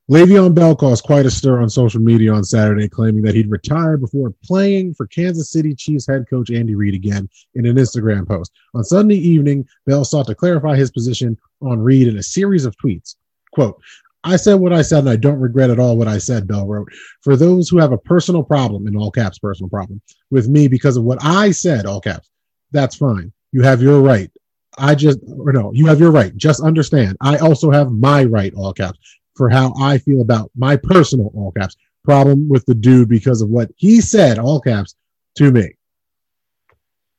Le'Veon 0.10 0.56
Bell 0.56 0.76
caused 0.76 1.04
quite 1.04 1.28
a 1.28 1.30
stir 1.30 1.62
on 1.62 1.70
social 1.70 2.02
media 2.02 2.34
on 2.34 2.44
Saturday, 2.44 2.90
claiming 2.90 3.22
that 3.22 3.36
he'd 3.36 3.52
retire 3.52 3.96
before 3.96 4.34
playing 4.44 4.92
for 4.96 5.06
Kansas 5.06 5.52
City 5.52 5.76
Chiefs 5.76 6.08
head 6.08 6.26
coach 6.28 6.50
Andy 6.50 6.74
Reid 6.74 6.96
again 6.96 7.30
in 7.54 7.68
an 7.68 7.76
Instagram 7.76 8.28
post. 8.28 8.52
On 8.74 8.84
Sunday 8.84 9.18
evening, 9.18 9.68
Bell 9.86 10.04
sought 10.04 10.26
to 10.26 10.34
clarify 10.34 10.76
his 10.76 10.90
position 10.90 11.38
on 11.62 11.80
Reid 11.80 12.08
in 12.08 12.18
a 12.18 12.24
series 12.24 12.66
of 12.66 12.76
tweets. 12.78 13.18
Quote, 13.52 13.80
I 14.24 14.36
said 14.36 14.56
what 14.56 14.74
I 14.74 14.82
said, 14.82 15.00
and 15.00 15.10
I 15.12 15.16
don't 15.16 15.40
regret 15.40 15.70
at 15.70 15.80
all 15.80 15.96
what 15.96 16.08
I 16.08 16.18
said, 16.18 16.48
Bell 16.48 16.66
wrote. 16.66 16.90
For 17.22 17.36
those 17.36 17.70
who 17.70 17.78
have 17.78 17.92
a 17.92 17.98
personal 18.00 18.42
problem, 18.42 18.88
in 18.88 18.98
all 18.98 19.12
caps, 19.12 19.38
personal 19.38 19.70
problem, 19.70 20.02
with 20.32 20.48
me 20.48 20.68
because 20.68 20.98
of 20.98 21.04
what 21.04 21.20
I 21.22 21.52
said, 21.52 21.86
all 21.86 22.02
caps, 22.02 22.32
that's 22.72 22.96
fine. 22.96 23.32
You 23.52 23.62
have 23.62 23.80
your 23.80 24.02
right. 24.02 24.32
I 24.76 24.96
just, 24.96 25.20
or 25.38 25.54
no, 25.54 25.72
you 25.72 25.86
have 25.86 26.00
your 26.00 26.12
right. 26.12 26.36
Just 26.36 26.64
understand. 26.64 27.16
I 27.22 27.38
also 27.38 27.70
have 27.70 27.92
my 27.92 28.24
right, 28.24 28.54
all 28.56 28.74
caps 28.74 28.98
for 29.40 29.50
how 29.50 29.74
I 29.80 30.00
feel 30.00 30.20
about 30.20 30.52
my 30.54 30.76
personal 30.76 31.32
all 31.34 31.54
caps 31.54 31.78
problem 32.04 32.50
with 32.50 32.66
the 32.66 32.76
dude 32.76 33.08
because 33.08 33.42
of 33.42 33.48
what 33.50 33.72
he 33.78 34.02
said, 34.02 34.38
all 34.38 34.60
caps, 34.60 34.96
to 35.38 35.50
me. 35.50 35.76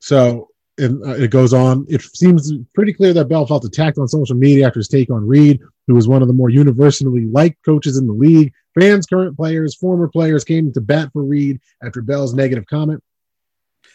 So 0.00 0.50
and, 0.76 1.02
uh, 1.02 1.14
it 1.14 1.30
goes 1.30 1.54
on. 1.54 1.86
It 1.88 2.02
seems 2.02 2.52
pretty 2.74 2.92
clear 2.92 3.14
that 3.14 3.30
Bell 3.30 3.46
felt 3.46 3.64
attacked 3.64 3.96
on 3.96 4.06
social 4.06 4.36
media 4.36 4.66
after 4.66 4.80
his 4.80 4.88
take 4.88 5.10
on 5.10 5.26
Reid, 5.26 5.60
who 5.86 5.94
was 5.94 6.08
one 6.08 6.20
of 6.20 6.28
the 6.28 6.34
more 6.34 6.50
universally 6.50 7.24
liked 7.24 7.64
coaches 7.64 7.96
in 7.96 8.06
the 8.06 8.12
league. 8.12 8.52
Fans, 8.78 9.06
current 9.06 9.34
players, 9.34 9.74
former 9.74 10.06
players 10.06 10.44
came 10.44 10.70
to 10.72 10.80
bat 10.82 11.08
for 11.14 11.22
Reid 11.22 11.58
after 11.82 12.02
Bell's 12.02 12.34
negative 12.34 12.66
comment. 12.66 13.02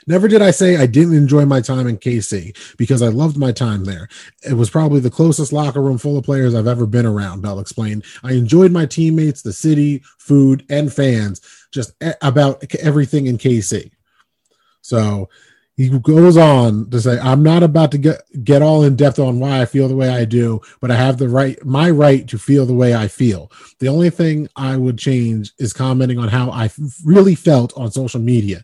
Never 0.08 0.28
did 0.28 0.42
I 0.42 0.52
say 0.52 0.78
I 0.78 0.86
didn't 0.86 1.16
enjoy 1.16 1.46
my 1.46 1.62
time 1.62 1.88
in 1.88 1.98
KC 1.98 2.76
because 2.78 3.02
I 3.02 3.08
loved 3.08 3.38
my 3.38 3.52
time 3.52 3.86
there. 3.86 4.08
It 4.48 4.54
was 4.54 4.70
probably 4.70 5.00
the 5.00 5.10
closest 5.10 5.52
locker 5.52 5.82
room 5.82 5.98
full 5.98 6.18
of 6.18 6.26
players 6.26 6.54
I've 6.54 6.68
ever 6.68 6.86
been 6.86 7.06
around, 7.06 7.42
Bell 7.42 7.60
explained. 7.60 8.06
I 8.24 8.34
enjoyed 8.34 8.72
my 8.72 8.86
teammates, 8.86 9.42
the 9.42 9.54
city, 9.54 10.04
food, 10.20 10.66
and 10.70 10.94
fans, 10.94 11.42
just 11.72 11.94
about 12.22 12.64
everything 12.76 13.26
in 13.28 13.38
KC. 13.38 13.92
So 14.82 15.30
he 15.76 15.90
goes 15.90 16.38
on 16.38 16.90
to 16.92 17.02
say, 17.02 17.20
I'm 17.20 17.44
not 17.44 17.64
about 17.64 17.92
to 17.92 17.98
get, 17.98 18.22
get 18.44 18.62
all 18.62 18.84
in 18.84 18.96
depth 18.96 19.20
on 19.20 19.40
why 19.40 19.62
I 19.62 19.66
feel 19.66 19.88
the 19.90 19.96
way 19.96 20.10
I 20.10 20.24
do, 20.24 20.62
but 20.80 20.90
I 20.90 20.96
have 20.96 21.18
the 21.18 21.28
right, 21.28 21.64
my 21.66 21.90
right 21.90 22.26
to 22.30 22.38
feel 22.38 22.66
the 22.66 22.74
way 22.74 22.96
I 22.96 23.08
feel. 23.10 23.52
The 23.80 23.90
only 23.90 24.10
thing 24.10 24.48
I 24.56 24.78
would 24.78 24.98
change 24.98 25.52
is 25.60 25.74
commenting 25.74 26.18
on 26.18 26.30
how 26.30 26.50
I 26.52 26.70
really 27.04 27.36
felt 27.36 27.74
on 27.76 27.92
social 27.92 28.22
media. 28.22 28.64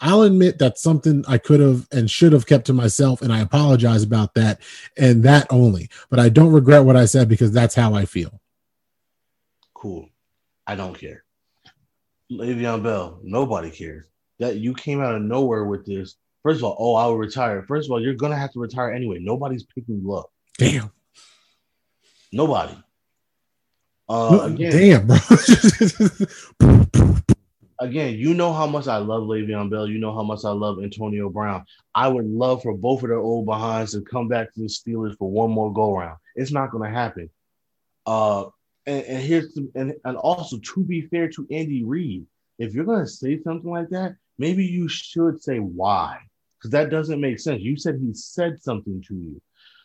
I'll 0.00 0.22
admit 0.22 0.58
that's 0.58 0.82
something 0.82 1.24
I 1.28 1.38
could 1.38 1.60
have 1.60 1.86
and 1.92 2.10
should 2.10 2.32
have 2.32 2.46
kept 2.46 2.66
to 2.66 2.72
myself, 2.72 3.20
and 3.20 3.32
I 3.32 3.40
apologize 3.40 4.02
about 4.02 4.34
that 4.34 4.60
and 4.96 5.22
that 5.24 5.46
only. 5.50 5.90
But 6.08 6.20
I 6.20 6.30
don't 6.30 6.52
regret 6.52 6.84
what 6.84 6.96
I 6.96 7.04
said 7.04 7.28
because 7.28 7.52
that's 7.52 7.74
how 7.74 7.94
I 7.94 8.06
feel. 8.06 8.40
Cool. 9.74 10.08
I 10.66 10.74
don't 10.74 10.98
care. 10.98 11.24
Le'Veon 12.30 12.82
Bell, 12.82 13.18
nobody 13.22 13.70
cares. 13.70 14.06
That 14.38 14.56
you 14.56 14.72
came 14.72 15.00
out 15.00 15.14
of 15.14 15.22
nowhere 15.22 15.64
with 15.64 15.84
this. 15.84 16.16
First 16.42 16.58
of 16.58 16.64
all, 16.64 16.76
oh, 16.78 16.94
I 16.94 17.04
will 17.06 17.18
retire. 17.18 17.62
First 17.62 17.88
of 17.88 17.92
all, 17.92 18.02
you're 18.02 18.14
gonna 18.14 18.36
have 18.36 18.52
to 18.52 18.60
retire 18.60 18.90
anyway. 18.90 19.18
Nobody's 19.20 19.64
picking 19.64 20.00
you 20.00 20.14
up. 20.14 20.32
Damn. 20.56 20.90
Nobody. 22.32 22.74
Uh, 24.08 24.40
again, 24.44 24.72
Damn, 24.72 25.06
bro. 25.06 25.18
again, 27.80 28.14
you 28.14 28.34
know 28.34 28.52
how 28.52 28.66
much 28.66 28.86
I 28.86 28.98
love 28.98 29.24
Le'Veon 29.24 29.70
Bell. 29.70 29.88
You 29.88 29.98
know 29.98 30.14
how 30.14 30.22
much 30.22 30.44
I 30.44 30.50
love 30.50 30.82
Antonio 30.82 31.30
Brown. 31.30 31.64
I 31.94 32.08
would 32.08 32.26
love 32.26 32.62
for 32.62 32.76
both 32.76 33.02
of 33.02 33.08
their 33.08 33.18
old 33.18 33.46
behinds 33.46 33.92
to 33.92 34.02
come 34.02 34.28
back 34.28 34.52
to 34.52 34.60
the 34.60 34.66
Steelers 34.66 35.16
for 35.16 35.30
one 35.30 35.50
more 35.50 35.72
go 35.72 35.96
round. 35.96 36.18
It's 36.36 36.52
not 36.52 36.70
going 36.70 36.84
to 36.84 36.96
happen. 36.96 37.30
Uh, 38.06 38.44
and, 38.86 39.04
and 39.04 39.22
here's 39.22 39.54
the, 39.54 39.70
and, 39.74 39.94
and 40.04 40.16
also 40.16 40.58
to 40.58 40.84
be 40.84 41.02
fair 41.02 41.28
to 41.30 41.46
Andy 41.50 41.84
Reid, 41.84 42.26
if 42.58 42.74
you're 42.74 42.84
going 42.84 43.04
to 43.04 43.10
say 43.10 43.40
something 43.42 43.70
like 43.70 43.88
that, 43.90 44.16
maybe 44.38 44.64
you 44.64 44.88
should 44.88 45.42
say 45.42 45.58
why, 45.58 46.18
because 46.58 46.70
that 46.72 46.90
doesn't 46.90 47.20
make 47.20 47.40
sense. 47.40 47.62
You 47.62 47.76
said 47.76 47.98
he 48.00 48.12
said 48.14 48.62
something 48.62 49.02
to 49.08 49.14
you, 49.14 49.40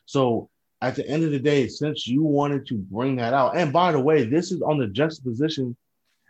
so 0.05 0.49
at 0.81 0.95
the 0.95 1.08
end 1.08 1.23
of 1.23 1.31
the 1.31 1.39
day, 1.39 1.67
since 1.67 2.08
you 2.08 2.23
wanted 2.23 2.67
to 2.67 2.75
bring 2.75 3.15
that 3.17 3.34
out, 3.34 3.55
and 3.55 3.71
by 3.71 3.91
the 3.91 3.99
way, 3.99 4.23
this 4.23 4.51
is 4.51 4.62
on 4.62 4.77
the 4.77 4.88
juxtaposition. 4.88 5.75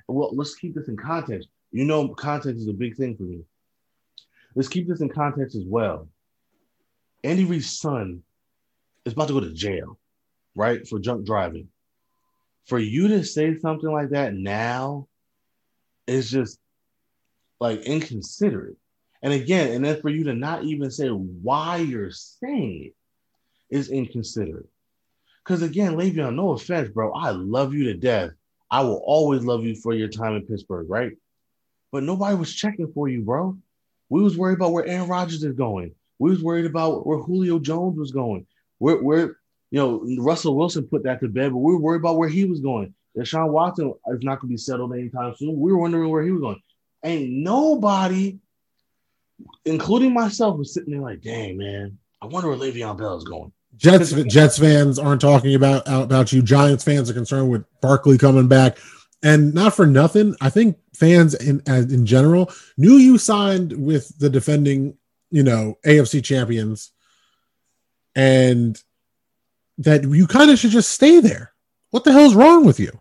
Well, 0.08 0.36
let's 0.36 0.56
keep 0.56 0.76
this 0.76 0.88
in 0.88 0.98
context. 0.98 1.50
You 1.76 1.84
know, 1.84 2.08
context 2.08 2.62
is 2.62 2.70
a 2.70 2.74
big 2.74 2.96
thing 2.96 3.18
for 3.18 3.24
me. 3.24 3.42
Let's 4.56 4.70
keep 4.70 4.88
this 4.88 5.02
in 5.02 5.10
context 5.10 5.58
as 5.58 5.66
well. 5.68 6.08
Andy 7.22 7.44
Reid's 7.44 7.78
son 7.78 8.24
is 9.04 9.12
about 9.12 9.28
to 9.28 9.34
go 9.34 9.42
to 9.42 9.52
jail, 9.52 10.00
right, 10.56 10.88
for 10.88 11.00
drunk 11.00 11.26
driving. 11.26 11.68
For 12.68 12.80
you 12.80 13.10
to 13.10 13.26
say 13.26 13.58
something 13.58 13.92
like 13.92 14.12
that 14.12 14.34
now 14.34 15.10
is 16.08 16.32
just 16.32 16.60
like 17.60 17.82
inconsiderate. 17.82 18.78
And 19.22 19.34
again, 19.34 19.74
and 19.74 19.84
then 19.84 20.00
for 20.00 20.10
you 20.10 20.24
to 20.24 20.34
not 20.34 20.64
even 20.64 20.90
say 20.90 21.10
why 21.10 21.76
you're 21.80 22.10
saying 22.12 22.94
it 23.70 23.78
is 23.78 23.90
inconsiderate. 23.90 24.70
Because 25.44 25.62
again, 25.62 25.98
Le'Veon, 25.98 26.36
no 26.36 26.52
offense, 26.52 26.88
bro, 26.88 27.12
I 27.12 27.32
love 27.32 27.74
you 27.74 27.84
to 27.92 27.96
death. 27.96 28.30
I 28.72 28.80
will 28.80 29.04
always 29.06 29.44
love 29.44 29.66
you 29.66 29.76
for 29.76 29.94
your 29.94 30.08
time 30.08 30.36
in 30.36 30.46
Pittsburgh, 30.46 30.90
right? 30.90 31.12
But 31.96 32.04
nobody 32.04 32.36
was 32.36 32.54
checking 32.54 32.92
for 32.92 33.08
you, 33.08 33.22
bro. 33.22 33.58
We 34.10 34.22
was 34.22 34.38
worried 34.38 34.58
about 34.58 34.74
where 34.74 34.86
Aaron 34.86 35.08
Rodgers 35.08 35.46
is 35.46 35.54
going. 35.54 35.96
We 36.20 36.30
was 36.30 36.44
worried 36.44 36.66
about 36.66 37.08
where 37.08 37.20
Julio 37.20 37.58
Jones 37.58 37.98
was 37.98 38.12
going. 38.12 38.48
Where, 38.80 39.02
where, 39.02 39.38
you 39.72 39.80
know, 39.80 40.06
Russell 40.20 40.58
Wilson 40.58 40.90
put 40.90 41.04
that 41.04 41.22
to 41.22 41.30
bed, 41.30 41.54
but 41.54 41.60
we 41.60 41.72
were 41.72 41.80
worried 41.80 42.02
about 42.02 42.18
where 42.18 42.28
he 42.28 42.44
was 42.44 42.60
going. 42.60 42.94
Deshaun 43.18 43.50
Watson 43.50 43.94
is 44.10 44.20
not 44.24 44.42
going 44.42 44.50
to 44.50 44.54
be 44.56 44.58
settled 44.58 44.92
anytime 44.92 45.36
soon. 45.38 45.58
We 45.58 45.72
were 45.72 45.78
wondering 45.78 46.10
where 46.10 46.22
he 46.22 46.32
was 46.32 46.42
going. 46.42 46.62
Ain't 47.06 47.32
nobody, 47.32 48.40
including 49.64 50.14
myself, 50.14 50.58
was 50.58 50.74
sitting 50.74 50.92
there 50.92 51.02
like, 51.02 51.22
dang, 51.22 51.56
man, 51.56 51.98
I 52.22 52.26
wonder 52.26 52.50
where 52.50 52.58
Le'Veon 52.58 52.98
Bell 52.98 53.16
is 53.16 53.24
going. 53.24 53.54
Jets 53.78 54.12
Jets 54.12 54.60
fans 54.60 55.00
aren't 55.00 55.22
talking 55.22 55.56
about 55.56 55.84
about 55.88 56.34
you. 56.34 56.42
Giants 56.42 56.84
fans 56.84 57.10
are 57.10 57.14
concerned 57.14 57.50
with 57.50 57.64
Barkley 57.80 58.18
coming 58.18 58.50
back, 58.50 58.80
and 59.24 59.54
not 59.54 59.76
for 59.76 59.86
nothing. 59.86 60.36
I 60.42 60.50
think 60.50 60.78
fans 60.94 61.34
in 61.34 61.62
in 61.68 62.06
general 62.06 62.52
knew 62.78 62.94
you 62.94 63.18
signed 63.18 63.74
with 63.74 64.18
the 64.20 64.30
defending, 64.30 64.98
you 65.32 65.44
know, 65.44 65.78
AFC 65.86 66.24
champions, 66.24 66.92
and 68.16 68.82
that 69.78 70.04
you 70.04 70.28
kind 70.28 70.52
of 70.52 70.60
should 70.60 70.72
just 70.72 70.92
stay 70.92 71.20
there. 71.20 71.54
What 71.92 72.04
the 72.04 72.12
hell's 72.12 72.36
wrong 72.36 72.66
with 72.66 72.80
you? 72.80 72.92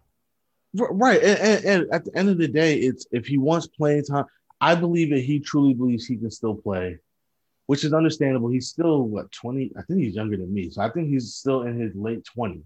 Right. 0.74 1.22
And, 1.22 1.38
and, 1.38 1.64
and 1.64 1.92
at 1.92 2.04
the 2.04 2.16
end 2.16 2.28
of 2.28 2.38
the 2.38 2.48
day, 2.48 2.76
it's 2.76 3.06
if 3.12 3.26
he 3.26 3.38
wants 3.38 3.66
playing 3.66 4.04
time, 4.04 4.24
I 4.60 4.74
believe 4.74 5.10
that 5.10 5.20
he 5.20 5.38
truly 5.40 5.74
believes 5.74 6.06
he 6.06 6.16
can 6.16 6.30
still 6.30 6.54
play, 6.54 6.98
which 7.66 7.84
is 7.84 7.92
understandable. 7.92 8.48
He's 8.48 8.68
still 8.68 9.02
what 9.02 9.30
20, 9.30 9.72
I 9.78 9.82
think 9.82 10.00
he's 10.00 10.16
younger 10.16 10.36
than 10.36 10.52
me. 10.52 10.70
So 10.70 10.82
I 10.82 10.90
think 10.90 11.08
he's 11.08 11.34
still 11.34 11.62
in 11.62 11.78
his 11.78 11.94
late 11.94 12.24
20s. 12.36 12.64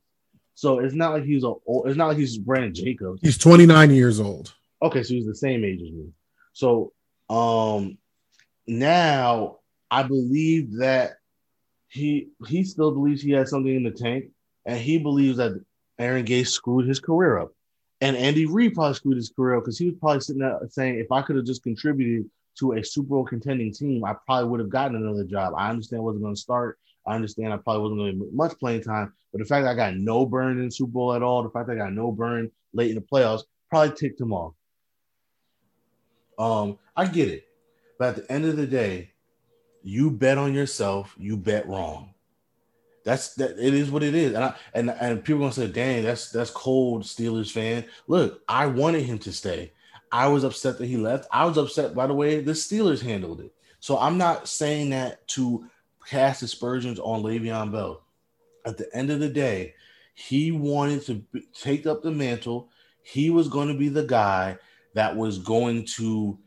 So 0.59 0.81
it's 0.81 0.93
not 0.93 1.13
like 1.13 1.23
he's 1.23 1.45
a 1.45 1.55
old, 1.67 1.87
it's 1.87 1.97
not 1.97 2.09
like 2.09 2.17
he's 2.17 2.37
Brandon 2.37 2.75
Jacobs. 2.75 3.21
He's 3.23 3.39
29 3.39 3.93
years 3.93 4.19
old. 4.19 4.53
Okay, 4.83 5.05
so 5.05 5.15
he's 5.15 5.25
the 5.25 5.33
same 5.37 5.65
age 5.65 5.81
as 5.81 5.93
me. 5.93 6.09
So 6.53 6.93
um 7.31 7.97
now 8.67 9.59
I 9.89 10.03
believe 10.03 10.79
that 10.79 11.19
he 11.87 12.31
he 12.49 12.65
still 12.65 12.91
believes 12.91 13.23
he 13.23 13.31
has 13.33 13.51
something 13.51 13.73
in 13.73 13.85
the 13.85 13.93
tank, 13.93 14.33
and 14.67 14.77
he 14.77 14.99
believes 14.99 15.37
that 15.37 15.65
Adam 15.97 16.25
Gase 16.25 16.49
screwed 16.49 16.89
his 16.89 16.99
career 16.99 17.39
up. 17.39 17.53
And 18.01 18.17
Andy 18.17 18.47
Reid 18.47 18.75
probably 18.75 18.95
screwed 18.95 19.17
his 19.17 19.31
career 19.31 19.59
up 19.59 19.63
because 19.63 19.79
he 19.79 19.87
was 19.87 19.95
probably 20.01 20.23
sitting 20.23 20.43
there 20.43 20.59
saying, 20.71 20.99
if 20.99 21.13
I 21.13 21.23
could 21.23 21.37
have 21.37 21.47
just 21.47 21.63
contributed 21.63 22.29
to 22.59 22.73
a 22.73 22.85
Super 22.85 23.11
Bowl 23.11 23.25
contending 23.25 23.73
team, 23.73 24.05
I 24.05 24.17
probably 24.27 24.51
would 24.51 24.61
have 24.61 24.71
gotten 24.71 24.97
another 24.97 25.23
job. 25.23 25.55
I 25.57 25.71
understand 25.71 26.01
I 26.01 26.03
wasn't 26.03 26.25
going 26.25 26.35
to 26.35 26.41
start. 26.41 26.81
I 27.09 27.15
understand 27.15 27.53
I 27.53 27.57
probably 27.57 27.83
wasn't 27.83 28.01
going 28.01 28.19
to 28.19 28.25
get 28.25 28.35
much 28.35 28.59
playing 28.59 28.83
time, 28.83 29.13
but 29.33 29.39
the 29.39 29.45
fact 29.45 29.65
that 29.65 29.71
I 29.71 29.75
got 29.75 29.97
no 29.97 30.27
burn 30.27 30.61
in 30.61 30.71
Super 30.71 30.93
Bowl 30.93 31.15
at 31.15 31.23
all, 31.23 31.43
the 31.43 31.51
fact 31.51 31.69
that 31.69 31.75
I 31.75 31.79
got 31.79 31.93
no 31.93 32.13
burn 32.13 32.51
late 32.73 32.91
in 32.91 32.97
the 32.97 33.01
playoffs, 33.01 33.43
probably 33.71 33.97
ticked 33.97 34.21
him 34.21 34.33
off. 34.33 34.55
Um, 36.39 36.79
I 36.97 37.07
get 37.07 37.29
it, 37.29 37.49
but 37.99 38.09
at 38.09 38.17
the 38.17 38.33
end 38.33 38.45
of 38.45 38.57
the 38.57 38.67
day, 38.67 39.13
you 39.83 40.11
bet 40.11 40.39
on 40.39 40.55
yourself, 40.55 41.15
you 41.19 41.37
bet 41.37 41.67
wrong. 41.67 42.15
That's 43.05 43.35
that 43.37 43.53
it 43.59 43.73
is 43.73 43.91
what 43.91 44.03
it 44.03 44.15
is. 44.15 44.35
And 44.35 44.45
I 44.45 44.55
and 44.75 44.91
and 44.91 45.25
people 45.25 45.41
gonna 45.41 45.53
say, 45.53 45.67
dang, 45.67 46.03
that's 46.03 46.31
that's 46.31 46.51
cold, 46.51 47.05
Steelers 47.05 47.51
fan. 47.51 47.87
Look, 48.07 48.43
I 48.49 48.67
wanted 48.67 49.05
him 49.05 49.19
to 49.21 49.33
stay. 49.33 49.73
I 50.13 50.29
was 50.29 50.45
upset 50.45 50.79
that 50.79 50.87
he 50.87 50.97
left. 50.97 51.27
I 51.33 51.47
was 51.47 51.57
upset 51.57 51.95
by 51.95 52.07
the 52.07 52.15
way 52.15 52.41
the 52.41 52.53
Steelers 52.53 53.01
handled 53.01 53.41
it. 53.41 53.53
So 53.81 53.99
I'm 53.99 54.19
not 54.19 54.49
saying 54.49 54.91
that 54.91 55.27
to 55.29 55.69
cast 56.09 56.43
aspersions 56.43 56.99
on 56.99 57.23
Le'Veon 57.23 57.71
Bell. 57.71 58.03
At 58.65 58.77
the 58.77 58.89
end 58.95 59.11
of 59.11 59.21
the 59.21 59.29
day, 59.29 59.75
he 60.15 60.53
wanted 60.53 61.03
to 61.07 61.15
b- 61.15 61.47
take 61.55 61.87
up 61.87 62.03
the 62.03 62.11
mantle. 62.11 62.71
He 63.03 63.31
was 63.31 63.49
going 63.49 63.69
to 63.69 63.75
be 63.75 63.89
the 63.89 64.05
guy 64.05 64.59
that 64.95 65.17
was 65.17 65.39
going 65.39 65.85
to 65.97 66.39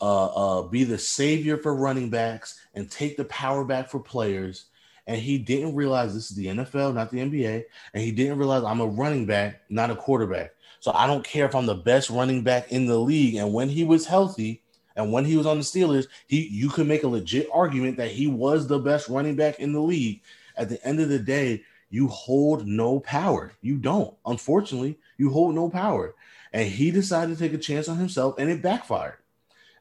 uh, 0.00 0.26
uh, 0.26 0.62
be 0.62 0.84
the 0.84 0.98
savior 0.98 1.56
for 1.56 1.74
running 1.74 2.10
backs 2.10 2.58
and 2.74 2.90
take 2.90 3.16
the 3.16 3.24
power 3.26 3.64
back 3.64 3.88
for 3.88 4.00
players. 4.00 4.66
And 5.06 5.20
he 5.20 5.38
didn't 5.38 5.74
realize 5.74 6.14
this 6.14 6.30
is 6.30 6.36
the 6.36 6.46
NFL, 6.46 6.94
not 6.94 7.10
the 7.10 7.18
NBA. 7.18 7.64
And 7.94 8.02
he 8.02 8.12
didn't 8.12 8.38
realize 8.38 8.64
I'm 8.64 8.80
a 8.80 8.86
running 8.86 9.26
back, 9.26 9.62
not 9.68 9.90
a 9.90 9.96
quarterback. 9.96 10.52
So 10.80 10.92
I 10.94 11.06
don't 11.06 11.24
care 11.24 11.46
if 11.46 11.54
I'm 11.54 11.66
the 11.66 11.74
best 11.74 12.10
running 12.10 12.42
back 12.42 12.72
in 12.72 12.86
the 12.86 12.98
league. 12.98 13.34
And 13.34 13.52
when 13.52 13.68
he 13.68 13.84
was 13.84 14.06
healthy 14.06 14.59
and 14.96 15.12
when 15.12 15.24
he 15.24 15.36
was 15.36 15.46
on 15.46 15.58
the 15.58 15.64
Steelers, 15.64 16.06
he 16.26 16.46
you 16.48 16.68
could 16.68 16.86
make 16.86 17.04
a 17.04 17.08
legit 17.08 17.48
argument 17.52 17.96
that 17.98 18.10
he 18.10 18.26
was 18.26 18.66
the 18.66 18.78
best 18.78 19.08
running 19.08 19.36
back 19.36 19.58
in 19.60 19.72
the 19.72 19.80
league. 19.80 20.22
At 20.56 20.68
the 20.68 20.84
end 20.86 21.00
of 21.00 21.08
the 21.08 21.18
day, 21.18 21.62
you 21.90 22.08
hold 22.08 22.66
no 22.66 23.00
power. 23.00 23.52
You 23.62 23.76
don't. 23.76 24.14
Unfortunately, 24.26 24.98
you 25.18 25.30
hold 25.30 25.54
no 25.54 25.68
power. 25.68 26.14
And 26.52 26.68
he 26.68 26.90
decided 26.90 27.36
to 27.36 27.42
take 27.42 27.52
a 27.52 27.58
chance 27.58 27.88
on 27.88 27.96
himself 27.96 28.34
and 28.38 28.50
it 28.50 28.62
backfired. 28.62 29.18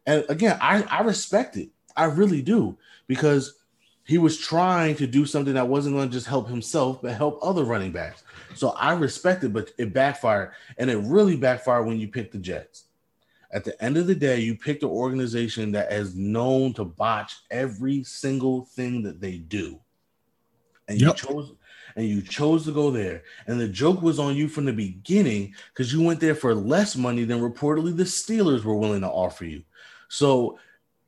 And 0.06 0.26
again, 0.30 0.58
I, 0.62 0.84
I 0.84 1.02
respect 1.02 1.58
it. 1.58 1.69
I 1.95 2.06
really 2.06 2.41
do 2.41 2.78
because 3.08 3.56
he 4.06 4.17
was 4.17 4.38
trying 4.38 4.95
to 4.95 5.06
do 5.06 5.26
something 5.26 5.54
that 5.54 5.67
wasn't 5.67 5.95
going 5.95 6.10
to 6.10 6.13
just 6.13 6.28
help 6.28 6.48
himself, 6.48 7.02
but 7.02 7.13
help 7.13 7.39
other 7.43 7.63
running 7.63 7.91
backs. 7.91 8.24
So 8.56 8.69
I 8.69 8.93
respect 8.93 9.43
it, 9.43 9.54
but 9.54 9.72
it 9.78 9.93
backfired. 9.93 10.52
And 10.78 10.89
it 10.89 10.98
really 10.98 11.36
backfired 11.36 11.86
when 11.86 12.00
you 12.00 12.08
picked 12.08 12.32
the 12.32 12.39
Jets. 12.39 12.86
At 13.52 13.64
the 13.64 13.82
end 13.84 13.98
of 13.98 14.08
the 14.08 14.16
day, 14.16 14.40
you 14.40 14.56
picked 14.56 14.84
an 14.84 14.90
organization 14.90 15.72
that 15.72 15.92
is 15.92 16.16
known 16.16 16.74
to 16.74 16.86
botch 16.86 17.38
every 17.50 18.04
single 18.04 18.66
thing 18.66 19.02
that 19.04 19.20
they 19.20 19.38
do. 19.38 19.80
And 20.88 21.00
Yep. 21.00 21.08
you 21.08 21.28
chose 21.28 21.54
and 21.96 22.08
you 22.08 22.22
chose 22.22 22.66
to 22.66 22.72
go 22.72 22.92
there. 22.92 23.24
And 23.48 23.60
the 23.60 23.68
joke 23.68 24.02
was 24.02 24.20
on 24.20 24.36
you 24.36 24.48
from 24.48 24.66
the 24.66 24.74
beginning 24.74 25.56
because 25.74 25.92
you 25.92 26.02
went 26.02 26.20
there 26.20 26.36
for 26.36 26.54
less 26.54 26.96
money 26.96 27.24
than 27.24 27.42
reportedly 27.42 27.96
the 27.96 28.04
Steelers 28.04 28.64
were 28.64 28.76
willing 28.76 29.02
to 29.02 29.10
offer 29.10 29.46
you. 29.46 29.64
So 30.08 30.60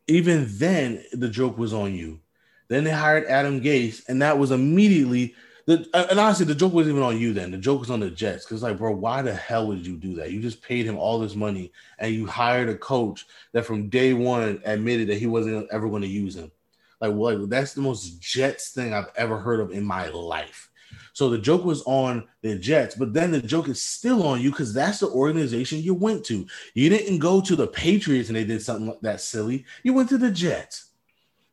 even 0.08 0.48
then, 0.50 1.04
the 1.14 1.30
joke 1.30 1.58
was 1.58 1.74
on 1.74 1.94
you. 1.94 2.20
Then 2.68 2.84
they 2.84 2.92
hired 2.92 3.26
Adam 3.26 3.62
Gase, 3.62 4.02
and 4.08 4.22
that 4.22 4.38
was 4.38 4.52
immediately 4.52 5.36
the. 5.72 5.90
Uh, 5.94 6.08
and 6.10 6.20
honestly, 6.20 6.46
the 6.46 6.56
joke 6.56 6.74
wasn't 6.74 6.96
even 6.96 7.08
on 7.08 7.20
you. 7.20 7.34
Then 7.34 7.52
the 7.52 7.58
joke 7.58 7.80
was 7.80 7.90
on 7.90 8.00
the 8.00 8.10
Jets 8.10 8.46
because, 8.46 8.64
like, 8.64 8.78
bro, 8.78 8.92
why 8.92 9.22
the 9.22 9.34
hell 9.34 9.68
would 9.68 9.86
you 9.86 9.98
do 9.98 10.16
that? 10.16 10.32
You 10.32 10.42
just 10.42 10.62
paid 10.62 10.86
him 10.86 10.98
all 10.98 11.20
this 11.20 11.36
money, 11.36 11.72
and 12.00 12.14
you 12.14 12.26
hired 12.26 12.70
a 12.70 12.76
coach 12.76 13.26
that 13.54 13.66
from 13.66 13.90
day 13.90 14.14
one 14.14 14.62
admitted 14.66 15.08
that 15.10 15.18
he 15.18 15.28
wasn't 15.28 15.68
ever 15.72 15.90
going 15.90 16.02
to 16.02 16.08
use 16.08 16.36
him. 16.36 16.52
Like, 17.00 17.14
what? 17.14 17.50
That's 17.50 17.74
the 17.74 17.82
most 17.82 18.22
Jets 18.22 18.72
thing 18.72 18.94
I've 18.94 19.12
ever 19.16 19.40
heard 19.40 19.60
of 19.60 19.72
in 19.72 19.84
my 19.84 20.08
life. 20.10 20.70
So 21.14 21.30
the 21.30 21.38
joke 21.38 21.66
was 21.66 21.84
on 21.84 22.28
the 22.42 22.58
Jets, 22.58 22.96
but 22.96 23.14
then 23.14 23.32
the 23.32 23.42
joke 23.42 23.68
is 23.68 23.82
still 23.82 24.24
on 24.24 24.42
you 24.42 24.52
because 24.52 24.74
that's 24.74 25.00
the 25.00 25.10
organization 25.10 25.80
you 25.80 25.94
went 25.94 26.26
to. 26.26 26.48
You 26.74 26.90
didn't 26.90 27.20
go 27.20 27.42
to 27.42 27.56
the 27.56 27.68
Patriots 27.68 28.30
and 28.30 28.36
they 28.36 28.46
did 28.46 28.62
something 28.62 28.88
like 28.88 29.02
that 29.02 29.22
silly. 29.22 29.66
You 29.84 29.94
went 29.94 30.10
to 30.10 30.18
the 30.18 30.32
Jets. 30.32 30.92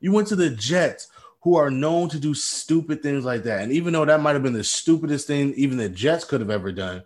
You 0.00 0.12
went 0.12 0.28
to 0.28 0.36
the 0.36 0.50
Jets, 0.50 1.08
who 1.48 1.56
are 1.56 1.70
known 1.70 2.10
to 2.10 2.18
do 2.18 2.34
stupid 2.34 3.02
things 3.02 3.24
like 3.24 3.42
that. 3.42 3.62
And 3.62 3.72
even 3.72 3.94
though 3.94 4.04
that 4.04 4.20
might 4.20 4.34
have 4.34 4.42
been 4.42 4.52
the 4.52 4.62
stupidest 4.62 5.26
thing 5.26 5.54
even 5.54 5.78
the 5.78 5.88
Jets 5.88 6.24
could 6.24 6.42
have 6.42 6.50
ever 6.50 6.70
done, 6.70 7.02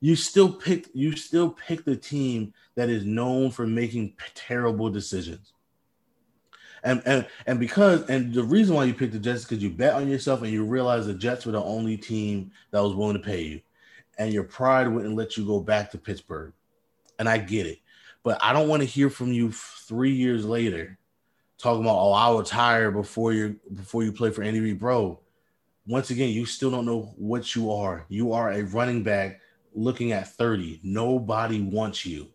you 0.00 0.14
still 0.14 0.52
picked 0.52 0.94
you 0.94 1.16
still 1.16 1.48
picked 1.48 1.86
the 1.86 1.96
team 1.96 2.52
that 2.74 2.90
is 2.90 3.06
known 3.06 3.50
for 3.50 3.66
making 3.66 4.12
terrible 4.34 4.90
decisions. 4.90 5.54
And, 6.84 7.00
and 7.06 7.26
and 7.46 7.58
because 7.58 8.02
and 8.10 8.34
the 8.34 8.44
reason 8.44 8.76
why 8.76 8.84
you 8.84 8.92
picked 8.92 9.14
the 9.14 9.18
Jets 9.18 9.40
is 9.40 9.44
because 9.46 9.62
you 9.62 9.70
bet 9.70 9.94
on 9.94 10.06
yourself 10.06 10.42
and 10.42 10.52
you 10.52 10.64
realize 10.64 11.06
the 11.06 11.14
Jets 11.14 11.46
were 11.46 11.52
the 11.52 11.64
only 11.64 11.96
team 11.96 12.50
that 12.72 12.82
was 12.82 12.94
willing 12.94 13.16
to 13.16 13.22
pay 13.22 13.40
you, 13.40 13.60
and 14.18 14.34
your 14.34 14.44
pride 14.44 14.86
wouldn't 14.86 15.16
let 15.16 15.38
you 15.38 15.46
go 15.46 15.60
back 15.60 15.90
to 15.92 15.98
Pittsburgh. 15.98 16.52
And 17.18 17.26
I 17.26 17.38
get 17.38 17.66
it, 17.66 17.78
but 18.22 18.38
I 18.44 18.52
don't 18.52 18.68
want 18.68 18.82
to 18.82 18.86
hear 18.86 19.08
from 19.08 19.32
you 19.32 19.50
three 19.50 20.12
years 20.12 20.44
later 20.44 20.98
talking 21.58 21.82
about 21.82 21.98
oh 21.98 22.12
I'll 22.12 22.38
retire 22.38 22.90
before 22.90 23.32
you 23.32 23.58
before 23.74 24.02
you 24.02 24.12
play 24.12 24.30
for 24.30 24.42
Andy 24.42 24.72
bro. 24.72 25.20
Once 25.86 26.10
again, 26.10 26.30
you 26.30 26.44
still 26.44 26.70
don't 26.70 26.84
know 26.84 27.14
what 27.16 27.54
you 27.54 27.72
are. 27.72 28.04
You 28.08 28.32
are 28.32 28.50
a 28.52 28.62
running 28.62 29.02
back 29.02 29.40
looking 29.74 30.12
at 30.12 30.28
30. 30.28 30.80
Nobody 30.82 31.62
wants 31.62 32.04
you. 32.04 32.28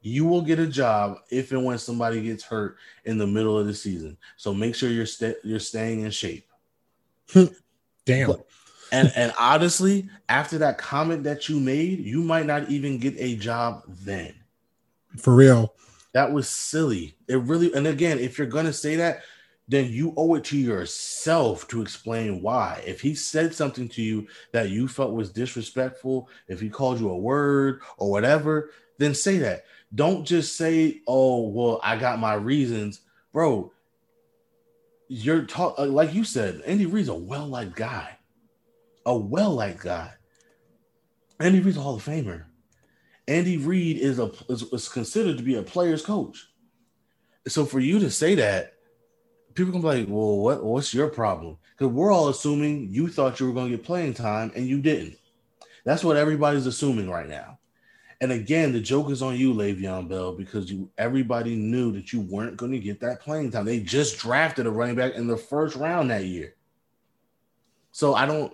You 0.00 0.24
will 0.24 0.42
get 0.42 0.58
a 0.58 0.66
job 0.66 1.18
if 1.30 1.52
and 1.52 1.64
when 1.64 1.78
somebody 1.78 2.22
gets 2.22 2.42
hurt 2.42 2.76
in 3.04 3.18
the 3.18 3.26
middle 3.26 3.58
of 3.58 3.66
the 3.66 3.74
season. 3.74 4.16
So 4.36 4.54
make 4.54 4.74
sure 4.74 4.90
you're 4.90 5.06
sta- 5.06 5.36
you're 5.42 5.60
staying 5.60 6.00
in 6.00 6.10
shape. 6.10 6.46
Damn. 8.04 8.28
Look, 8.28 8.48
And 8.92 9.12
and 9.16 9.32
honestly, 9.38 10.08
after 10.28 10.58
that 10.58 10.78
comment 10.78 11.24
that 11.24 11.48
you 11.48 11.60
made, 11.60 12.00
you 12.00 12.22
might 12.22 12.46
not 12.46 12.70
even 12.70 12.98
get 12.98 13.14
a 13.18 13.36
job 13.36 13.82
then. 13.88 14.34
For 15.18 15.34
real. 15.34 15.74
That 16.14 16.32
was 16.32 16.48
silly. 16.48 17.16
It 17.28 17.36
really, 17.36 17.74
and 17.74 17.86
again, 17.86 18.18
if 18.18 18.38
you're 18.38 18.46
gonna 18.46 18.72
say 18.72 18.96
that, 18.96 19.22
then 19.66 19.90
you 19.90 20.14
owe 20.16 20.34
it 20.34 20.44
to 20.44 20.56
yourself 20.56 21.66
to 21.68 21.82
explain 21.82 22.40
why. 22.40 22.82
If 22.86 23.00
he 23.00 23.14
said 23.14 23.54
something 23.54 23.88
to 23.90 24.02
you 24.02 24.28
that 24.52 24.70
you 24.70 24.88
felt 24.88 25.12
was 25.12 25.32
disrespectful, 25.32 26.28
if 26.48 26.60
he 26.60 26.68
called 26.70 27.00
you 27.00 27.10
a 27.10 27.18
word 27.18 27.80
or 27.98 28.10
whatever, 28.10 28.70
then 28.98 29.14
say 29.14 29.38
that. 29.38 29.64
Don't 29.94 30.24
just 30.24 30.56
say, 30.56 31.00
"Oh, 31.06 31.48
well, 31.48 31.80
I 31.82 31.96
got 31.96 32.18
my 32.18 32.34
reasons, 32.34 33.00
bro." 33.32 33.72
You're 35.08 35.44
talk 35.44 35.78
uh, 35.78 35.86
like 35.86 36.14
you 36.14 36.24
said. 36.24 36.62
Andy 36.64 36.86
Reid's 36.86 37.08
a 37.08 37.14
well-liked 37.14 37.76
guy, 37.76 38.18
a 39.04 39.16
well-liked 39.16 39.80
guy. 39.82 40.12
Andy 41.40 41.60
Reid's 41.60 41.76
a 41.76 41.80
Hall 41.80 41.96
of 41.96 42.04
Famer. 42.04 42.44
Andy 43.26 43.56
Reid 43.56 43.98
is 43.98 44.18
a 44.18 44.30
is, 44.48 44.62
is 44.72 44.88
considered 44.88 45.38
to 45.38 45.42
be 45.42 45.56
a 45.56 45.62
player's 45.62 46.04
coach. 46.04 46.48
So 47.46 47.64
for 47.64 47.80
you 47.80 47.98
to 48.00 48.10
say 48.10 48.34
that, 48.36 48.74
people 49.54 49.72
can 49.72 49.80
be 49.80 49.86
like, 49.86 50.06
"Well, 50.08 50.38
what 50.38 50.64
what's 50.64 50.92
your 50.92 51.08
problem?" 51.08 51.58
Because 51.76 51.92
we're 51.92 52.12
all 52.12 52.28
assuming 52.28 52.88
you 52.90 53.08
thought 53.08 53.40
you 53.40 53.46
were 53.46 53.52
going 53.54 53.70
to 53.70 53.76
get 53.76 53.86
playing 53.86 54.14
time 54.14 54.52
and 54.54 54.66
you 54.66 54.80
didn't. 54.80 55.16
That's 55.84 56.04
what 56.04 56.16
everybody's 56.16 56.66
assuming 56.66 57.10
right 57.10 57.28
now. 57.28 57.58
And 58.20 58.32
again, 58.32 58.72
the 58.72 58.80
joke 58.80 59.10
is 59.10 59.22
on 59.22 59.36
you, 59.36 59.52
Le'Veon 59.52 60.08
Bell, 60.08 60.32
because 60.32 60.70
you 60.70 60.88
everybody 60.96 61.56
knew 61.56 61.92
that 61.92 62.12
you 62.12 62.20
weren't 62.20 62.56
going 62.56 62.72
to 62.72 62.78
get 62.78 63.00
that 63.00 63.20
playing 63.20 63.50
time. 63.50 63.64
They 63.64 63.80
just 63.80 64.18
drafted 64.18 64.66
a 64.66 64.70
running 64.70 64.96
back 64.96 65.14
in 65.14 65.26
the 65.26 65.36
first 65.36 65.76
round 65.76 66.10
that 66.10 66.24
year. 66.24 66.54
So 67.92 68.14
I 68.14 68.26
don't. 68.26 68.52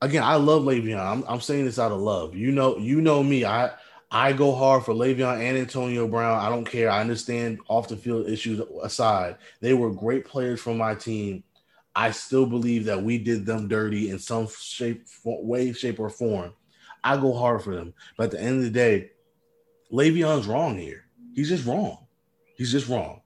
Again, 0.00 0.22
I 0.24 0.34
love 0.34 0.62
Le'Veon. 0.62 0.98
I'm, 0.98 1.24
I'm 1.28 1.40
saying 1.40 1.64
this 1.64 1.78
out 1.78 1.92
of 1.92 2.00
love. 2.00 2.34
You 2.34 2.50
know, 2.50 2.76
you 2.76 3.00
know 3.00 3.22
me. 3.22 3.44
I 3.44 3.70
I 4.14 4.34
go 4.34 4.54
hard 4.54 4.84
for 4.84 4.92
Le'Veon 4.92 5.40
and 5.40 5.56
Antonio 5.56 6.06
Brown. 6.06 6.38
I 6.38 6.50
don't 6.50 6.66
care. 6.66 6.90
I 6.90 7.00
understand 7.00 7.60
off 7.66 7.88
the 7.88 7.96
field 7.96 8.28
issues 8.28 8.60
aside. 8.82 9.36
They 9.60 9.72
were 9.72 9.90
great 9.90 10.26
players 10.26 10.60
for 10.60 10.74
my 10.74 10.94
team. 10.94 11.44
I 11.96 12.10
still 12.10 12.44
believe 12.44 12.84
that 12.84 13.02
we 13.02 13.16
did 13.16 13.46
them 13.46 13.68
dirty 13.68 14.10
in 14.10 14.18
some 14.18 14.48
shape, 14.48 15.06
way, 15.24 15.72
shape, 15.72 15.98
or 15.98 16.10
form. 16.10 16.52
I 17.02 17.16
go 17.16 17.32
hard 17.32 17.62
for 17.62 17.74
them. 17.74 17.94
But 18.18 18.24
at 18.24 18.30
the 18.32 18.40
end 18.42 18.58
of 18.58 18.64
the 18.64 18.70
day, 18.70 19.12
Le'Veon's 19.90 20.46
wrong 20.46 20.76
here. 20.76 21.06
He's 21.34 21.48
just 21.48 21.64
wrong. 21.64 22.06
He's 22.54 22.70
just 22.70 22.90
wrong. 22.90 23.22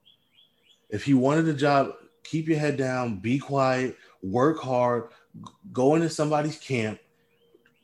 If 0.89 1.03
he 1.03 1.13
wanted 1.13 1.49
a 1.49 1.53
job, 1.53 1.95
keep 2.23 2.47
your 2.47 2.59
head 2.59 2.77
down, 2.77 3.19
be 3.19 3.39
quiet, 3.39 3.97
work 4.23 4.61
hard, 4.61 5.09
go 5.73 5.95
into 5.95 6.09
somebody's 6.09 6.57
camp, 6.57 6.97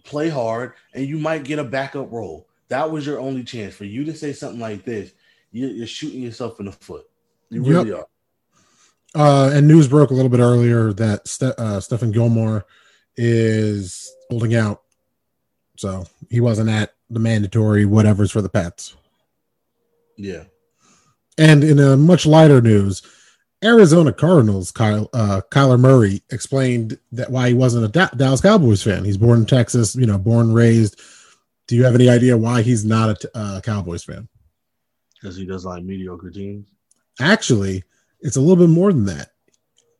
play 0.06 0.30
hard, 0.30 0.76
and 0.94 1.06
you 1.06 1.20
might 1.20 1.44
get 1.44 1.60
a 1.60 1.66
backup 1.66 2.10
role. 2.10 2.48
That 2.74 2.90
was 2.90 3.06
your 3.06 3.20
only 3.20 3.44
chance. 3.44 3.76
For 3.76 3.86
you 3.86 4.04
to 4.06 4.16
say 4.16 4.34
something 4.34 4.60
like 4.60 4.84
this, 4.84 5.14
you're, 5.52 5.86
shooting 5.86 6.24
yourself 6.24 6.60
in 6.60 6.66
the 6.66 6.72
foot. 6.72 7.06
You 7.52 7.62
really 7.62 7.94
are. 7.94 8.08
Uh, 9.14 9.52
and 9.54 9.68
news 9.68 9.88
broke 9.88 10.10
a 10.10 10.16
little 10.16 10.28
bit 10.28 10.40
earlier 10.40 10.92
that 10.94 11.28
Ste- 11.28 11.44
uh, 11.44 11.80
Stephon 11.80 12.12
Gilmore 12.12 12.66
is 13.16 14.12
holding 14.32 14.56
out. 14.56 14.82
So 15.78 16.08
he 16.32 16.42
wasn't 16.42 16.72
at 16.72 16.96
the 17.12 17.20
mandatory 17.20 17.86
whatever's 17.86 18.32
for 18.32 18.42
the 18.42 18.50
Pats. 18.50 18.96
Yeah. 20.18 20.46
And 21.38 21.64
in 21.64 21.78
a 21.78 21.96
much 21.96 22.26
lighter 22.26 22.60
news, 22.60 23.04
Arizona 23.64 24.12
Cardinals 24.12 24.72
Kyle 24.72 25.12
uh, 25.14 25.42
Kyler 25.52 25.80
Murray 25.80 26.24
explained 26.32 26.98
that 27.12 27.30
why 27.30 27.50
he 27.50 27.54
wasn't 27.54 27.86
a 27.86 27.90
Da- 27.90 28.18
Dallas 28.18 28.42
Cowboys 28.42 28.82
fan. 28.82 29.06
He's 29.06 29.18
born 29.18 29.42
in 29.42 29.46
Texas, 29.46 29.96
you 29.96 30.08
know, 30.08 30.18
born 30.18 30.52
raised. 30.54 31.00
Do 31.68 31.76
you 31.76 31.84
have 31.84 31.96
any 31.96 32.10
idea 32.10 32.38
why 32.38 32.62
he's 32.62 32.84
not 32.84 33.24
a 33.24 33.38
uh, 33.38 33.62
Cowboys 33.62 34.04
fan? 34.04 34.28
because 35.24 35.38
he 35.38 35.46
does 35.46 35.66
like 35.66 35.84
mediocre 35.84 36.30
teams. 36.30 36.68
Actually, 37.20 37.84
it's 38.20 38.36
a 38.36 38.42
little 38.42 38.68
bit 38.68 38.72
more 38.72 38.92
than 38.92 39.06
that. 39.06 39.30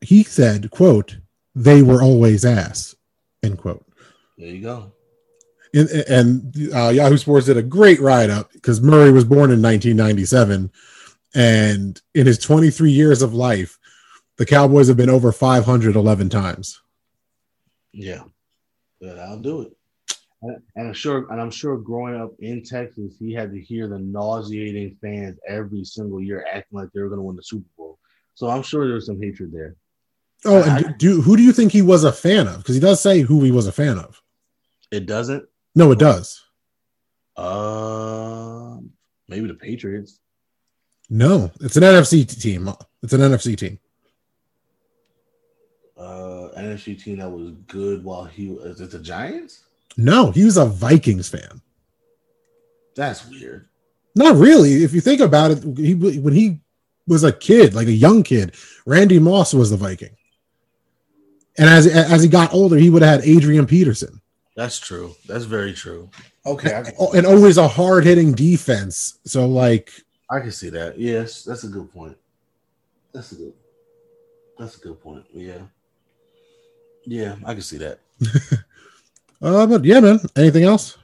He 0.02 0.24
said, 0.24 0.70
"quote 0.70 1.18
They 1.56 1.82
were 1.82 2.02
always 2.02 2.44
ass." 2.44 2.96
End 3.42 3.58
quote. 3.58 3.86
There 4.38 4.50
you 4.50 4.62
go. 4.62 4.92
And, 5.74 5.90
and 5.90 6.74
uh, 6.74 6.90
Yahoo 6.90 7.18
Sports 7.18 7.48
did 7.48 7.58
a 7.58 7.64
great 7.64 8.00
write 8.00 8.30
up 8.30 8.52
because 8.52 8.82
Murray 8.82 9.12
was 9.12 9.24
born 9.24 9.50
in 9.50 9.62
1997, 9.62 10.72
and 11.34 12.02
in 12.14 12.28
his 12.28 12.38
23 12.38 12.92
years 12.92 13.22
of 13.22 13.34
life, 13.34 13.80
the 14.38 14.46
Cowboys 14.46 14.88
have 14.88 14.98
been 14.98 15.10
over 15.10 15.32
511 15.32 16.30
times. 16.30 16.80
Yeah, 17.92 18.24
yeah, 19.00 19.14
I'll 19.14 19.40
do 19.40 19.62
it. 19.62 19.78
And 20.44 20.62
and 20.76 20.88
I'm 20.90 20.94
sure, 20.94 21.32
and 21.32 21.42
I'm 21.42 21.52
sure, 21.52 21.78
growing 21.78 22.20
up 22.20 22.34
in 22.40 22.64
Texas, 22.64 23.16
he 23.18 23.34
had 23.34 23.52
to 23.52 23.62
hear 23.62 23.88
the 23.88 23.98
nauseating 23.98 24.98
fans 25.02 25.40
every 25.48 25.86
single 25.86 26.22
year 26.22 26.46
acting 26.52 26.80
like 26.80 26.90
they 26.94 27.02
were 27.02 27.08
going 27.08 27.20
to 27.20 27.24
win 27.24 27.38
the 27.38 27.44
Super 27.44 27.70
Bowl. 27.78 27.98
So 28.36 28.50
I'm 28.50 28.62
sure 28.62 28.88
there's 28.88 29.06
some 29.06 29.22
hatred 29.22 29.54
there. 29.54 29.76
Oh, 30.46 30.62
and 30.62 30.98
do, 30.98 31.22
who 31.22 31.38
do 31.38 31.44
you 31.44 31.54
think 31.54 31.72
he 31.72 31.82
was 31.82 32.04
a 32.04 32.12
fan 32.12 32.48
of? 32.48 32.58
Because 32.58 32.76
he 32.76 32.82
does 32.82 33.00
say 33.00 33.22
who 33.22 33.42
he 33.42 33.52
was 33.52 33.68
a 33.68 33.72
fan 33.72 33.98
of. 33.98 34.22
It 34.92 35.06
doesn't. 35.06 35.48
No, 35.76 35.92
it 35.92 36.00
does. 36.00 36.44
Uh, 37.38 38.78
maybe 39.30 39.48
the 39.48 39.54
Patriots. 39.54 40.20
No, 41.10 41.52
it's 41.62 41.78
an 41.78 41.84
NFC 41.84 42.28
team. 42.42 42.70
It's 43.02 43.14
an 43.14 43.22
NFC 43.22 43.58
team. 43.58 43.80
Uh, 45.98 46.50
NFC 46.58 47.02
team 47.02 47.20
that 47.20 47.30
was 47.30 47.52
good 47.68 48.04
while 48.04 48.26
he 48.26 48.50
was. 48.50 48.66
Is 48.66 48.82
it 48.82 48.92
the 48.92 49.00
Giants? 49.00 49.64
No, 49.98 50.32
he 50.32 50.46
was 50.46 50.58
a 50.58 50.66
Vikings 50.66 51.30
fan. 51.30 51.62
That's 52.96 53.28
weird. 53.28 53.68
Not 54.16 54.36
really. 54.36 54.84
If 54.84 54.94
you 54.94 55.02
think 55.02 55.22
about 55.22 55.52
it, 55.52 55.64
he 55.78 55.96
when 55.96 56.34
he 56.34 56.60
was 57.08 57.24
a 57.24 57.32
kid, 57.32 57.74
like 57.74 57.88
a 57.88 57.92
young 57.92 58.24
kid, 58.24 58.56
Randy 58.86 59.20
Moss 59.20 59.54
was 59.54 59.70
the 59.72 59.78
Viking. 59.78 60.16
And 61.58 61.70
as 61.70 61.88
as 61.88 62.24
he 62.24 62.30
got 62.30 62.54
older, 62.54 62.78
he 62.78 62.90
would 62.90 63.02
have 63.02 63.22
had 63.22 63.30
Adrian 63.30 63.66
Peterson. 63.66 64.22
That's 64.56 64.80
true. 64.80 65.16
That's 65.28 65.46
very 65.46 65.74
true. 65.74 66.10
Okay, 66.46 66.74
I, 66.74 66.84
Oh, 67.00 67.12
and 67.14 67.26
always 67.26 67.58
a 67.58 67.68
hard 67.68 68.04
hitting 68.04 68.34
defense. 68.34 69.20
So 69.26 69.48
like, 69.48 69.92
I 70.30 70.40
can 70.40 70.52
see 70.52 70.70
that. 70.70 71.00
Yes, 71.00 71.44
that's 71.44 71.64
a 71.64 71.68
good 71.68 71.92
point. 71.92 72.18
That's 73.14 73.32
a 73.32 73.36
good. 73.36 73.54
That's 74.60 74.78
a 74.78 74.80
good 74.80 75.02
point. 75.02 75.26
Yeah. 75.34 75.62
Yeah, 77.06 77.36
I 77.46 77.54
can 77.54 77.62
see 77.64 77.78
that. 77.78 78.00
uh, 79.44 79.68
but 79.68 79.86
yeah, 79.86 80.00
man. 80.00 80.20
Anything 80.36 80.64
else? 80.64 80.98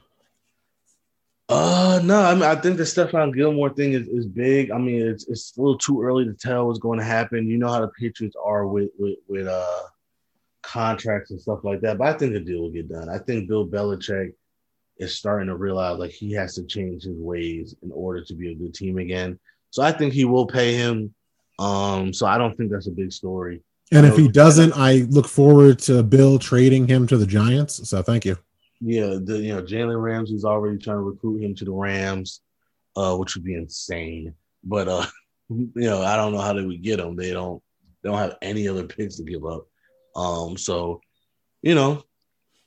Uh 1.48 2.00
no, 2.04 2.22
I 2.22 2.34
mean 2.34 2.44
I 2.44 2.54
think 2.54 2.76
the 2.76 2.84
Stephon 2.84 3.34
Gilmore 3.34 3.70
thing 3.70 3.92
is, 3.92 4.06
is 4.06 4.24
big. 4.24 4.70
I 4.70 4.78
mean 4.78 5.02
it's 5.02 5.26
it's 5.26 5.56
a 5.56 5.60
little 5.60 5.76
too 5.78 6.00
early 6.00 6.24
to 6.24 6.32
tell 6.32 6.68
what's 6.68 6.78
going 6.78 7.00
to 7.00 7.04
happen. 7.04 7.48
You 7.48 7.58
know 7.58 7.66
how 7.66 7.80
the 7.80 7.88
Patriots 7.98 8.36
are 8.40 8.68
with 8.68 8.90
with 9.00 9.18
with 9.28 9.48
uh 9.48 9.82
contracts 10.62 11.32
and 11.32 11.40
stuff 11.40 11.64
like 11.64 11.80
that. 11.80 11.98
But 11.98 12.14
I 12.14 12.18
think 12.18 12.34
the 12.34 12.40
deal 12.40 12.62
will 12.62 12.70
get 12.70 12.88
done. 12.88 13.08
I 13.08 13.18
think 13.18 13.48
Bill 13.48 13.66
Belichick 13.66 14.32
is 14.98 15.16
starting 15.16 15.48
to 15.48 15.56
realize 15.56 15.98
like 15.98 16.12
he 16.12 16.32
has 16.34 16.54
to 16.54 16.64
change 16.64 17.02
his 17.02 17.18
ways 17.18 17.74
in 17.82 17.90
order 17.90 18.22
to 18.24 18.34
be 18.34 18.52
a 18.52 18.54
good 18.54 18.72
team 18.72 18.98
again. 18.98 19.36
So 19.70 19.82
I 19.82 19.90
think 19.90 20.12
he 20.12 20.24
will 20.24 20.46
pay 20.46 20.74
him. 20.74 21.12
Um, 21.58 22.12
so 22.12 22.26
I 22.26 22.38
don't 22.38 22.56
think 22.56 22.70
that's 22.70 22.86
a 22.86 22.92
big 22.92 23.12
story. 23.12 23.60
And 23.92 24.06
if 24.06 24.16
he 24.16 24.28
doesn't, 24.28 24.72
I 24.76 25.06
look 25.10 25.26
forward 25.26 25.80
to 25.80 26.02
Bill 26.02 26.38
trading 26.38 26.86
him 26.86 27.06
to 27.08 27.16
the 27.16 27.26
Giants. 27.26 27.88
So 27.88 28.02
thank 28.02 28.24
you. 28.24 28.36
Yeah, 28.80 29.18
the 29.22 29.38
you 29.38 29.54
know 29.54 29.62
Jalen 29.62 30.00
Ramsey's 30.00 30.44
already 30.44 30.78
trying 30.78 30.96
to 30.96 31.02
recruit 31.02 31.42
him 31.42 31.54
to 31.56 31.64
the 31.64 31.72
Rams, 31.72 32.40
uh, 32.96 33.16
which 33.16 33.34
would 33.34 33.44
be 33.44 33.54
insane. 33.54 34.34
But 34.64 34.88
uh, 34.88 35.06
you 35.48 35.72
know, 35.74 36.02
I 36.02 36.16
don't 36.16 36.32
know 36.32 36.40
how 36.40 36.52
they 36.52 36.64
would 36.64 36.82
get 36.82 37.00
him. 37.00 37.16
They 37.16 37.32
don't 37.32 37.62
they 38.02 38.08
don't 38.08 38.18
have 38.18 38.38
any 38.40 38.68
other 38.68 38.84
picks 38.84 39.16
to 39.16 39.24
give 39.24 39.44
up. 39.44 39.66
Um, 40.16 40.56
so 40.56 41.00
you 41.62 41.74
know, 41.74 42.04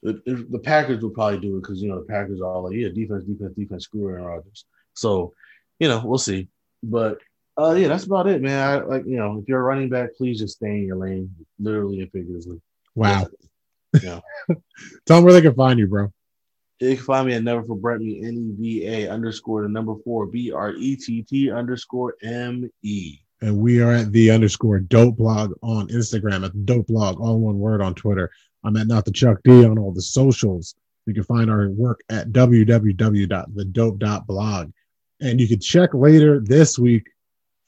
the, 0.03 0.45
the 0.49 0.59
Packers 0.59 1.01
would 1.01 1.13
probably 1.13 1.39
do 1.39 1.57
it 1.57 1.61
because 1.61 1.82
you 1.82 1.89
know 1.89 1.99
the 1.99 2.05
Packers 2.05 2.41
are 2.41 2.47
all 2.47 2.63
like, 2.63 2.76
yeah, 2.76 2.89
defense, 2.89 3.24
defense, 3.24 3.55
defense, 3.55 3.86
screw 3.86 4.09
Aaron 4.09 4.26
Rodgers. 4.26 4.65
So 4.93 5.34
you 5.80 5.88
know, 5.88 6.01
we'll 6.05 6.19
see. 6.19 6.49
But 6.84 7.19
uh, 7.58 7.74
yeah, 7.74 7.88
that's 7.88 8.06
about 8.06 8.28
it, 8.28 8.41
man. 8.41 8.68
I 8.68 8.84
like 8.84 9.06
you 9.06 9.18
know, 9.18 9.39
if 9.39 9.47
you're 9.47 9.60
a 9.60 9.64
running 9.64 9.89
back, 9.89 10.16
please 10.16 10.39
just 10.39 10.56
stay 10.56 10.70
in 10.70 10.86
your 10.86 10.97
lane, 10.97 11.34
literally 11.60 12.01
and 12.01 12.12
figuratively. 12.12 12.62
Wow. 12.95 13.28
Yeah. 14.01 14.22
Tell 15.06 15.18
them 15.18 15.24
where 15.24 15.34
they 15.34 15.41
can 15.41 15.54
find 15.54 15.78
you, 15.78 15.86
bro. 15.88 16.12
You 16.80 16.95
can 16.95 17.06
find 17.06 17.28
me 17.28 17.36
at 17.36 17.43
Never 17.43 17.64
For 17.64 17.76
Brett 17.76 18.01
Me, 18.01 18.26
N 18.26 18.38
E 18.38 18.56
V 18.60 18.88
A 18.88 19.08
underscore 19.10 19.62
the 19.62 19.70
number 19.70 19.93
four 20.04 20.26
B 20.26 20.51
R 20.51 20.74
E 20.74 20.95
T 20.95 21.22
T 21.22 21.51
underscore 21.51 22.16
M 22.24 22.72
E. 22.82 23.20
And 23.41 23.60
we 23.60 23.80
are 23.82 23.91
at 23.91 24.12
the 24.12 24.32
underscore 24.32 24.80
dope 24.80 25.18
blog 25.18 25.54
on 25.62 25.89
Instagram, 25.89 26.43
at 26.45 26.66
dope 26.66 26.88
blog, 26.88 27.20
all 27.20 27.38
one 27.39 27.60
word 27.60 27.82
on 27.82 27.93
Twitter. 27.93 28.32
I'm 28.64 28.78
at 28.78 28.88
not 28.88 29.06
the 29.06 29.12
Chuck 29.12 29.38
D 29.43 29.64
on 29.66 29.78
all 29.78 29.91
the 29.91 30.01
socials. 30.01 30.74
You 31.06 31.14
can 31.14 31.24
find 31.24 31.51
our 31.51 31.70
work 31.70 31.99
at 32.10 32.30
www.thedope.blog. 32.30 34.72
And 35.22 35.39
you 35.39 35.47
can 35.47 35.60
check 35.60 35.93
later 35.93 36.39
this 36.39 36.80
week 36.80 37.08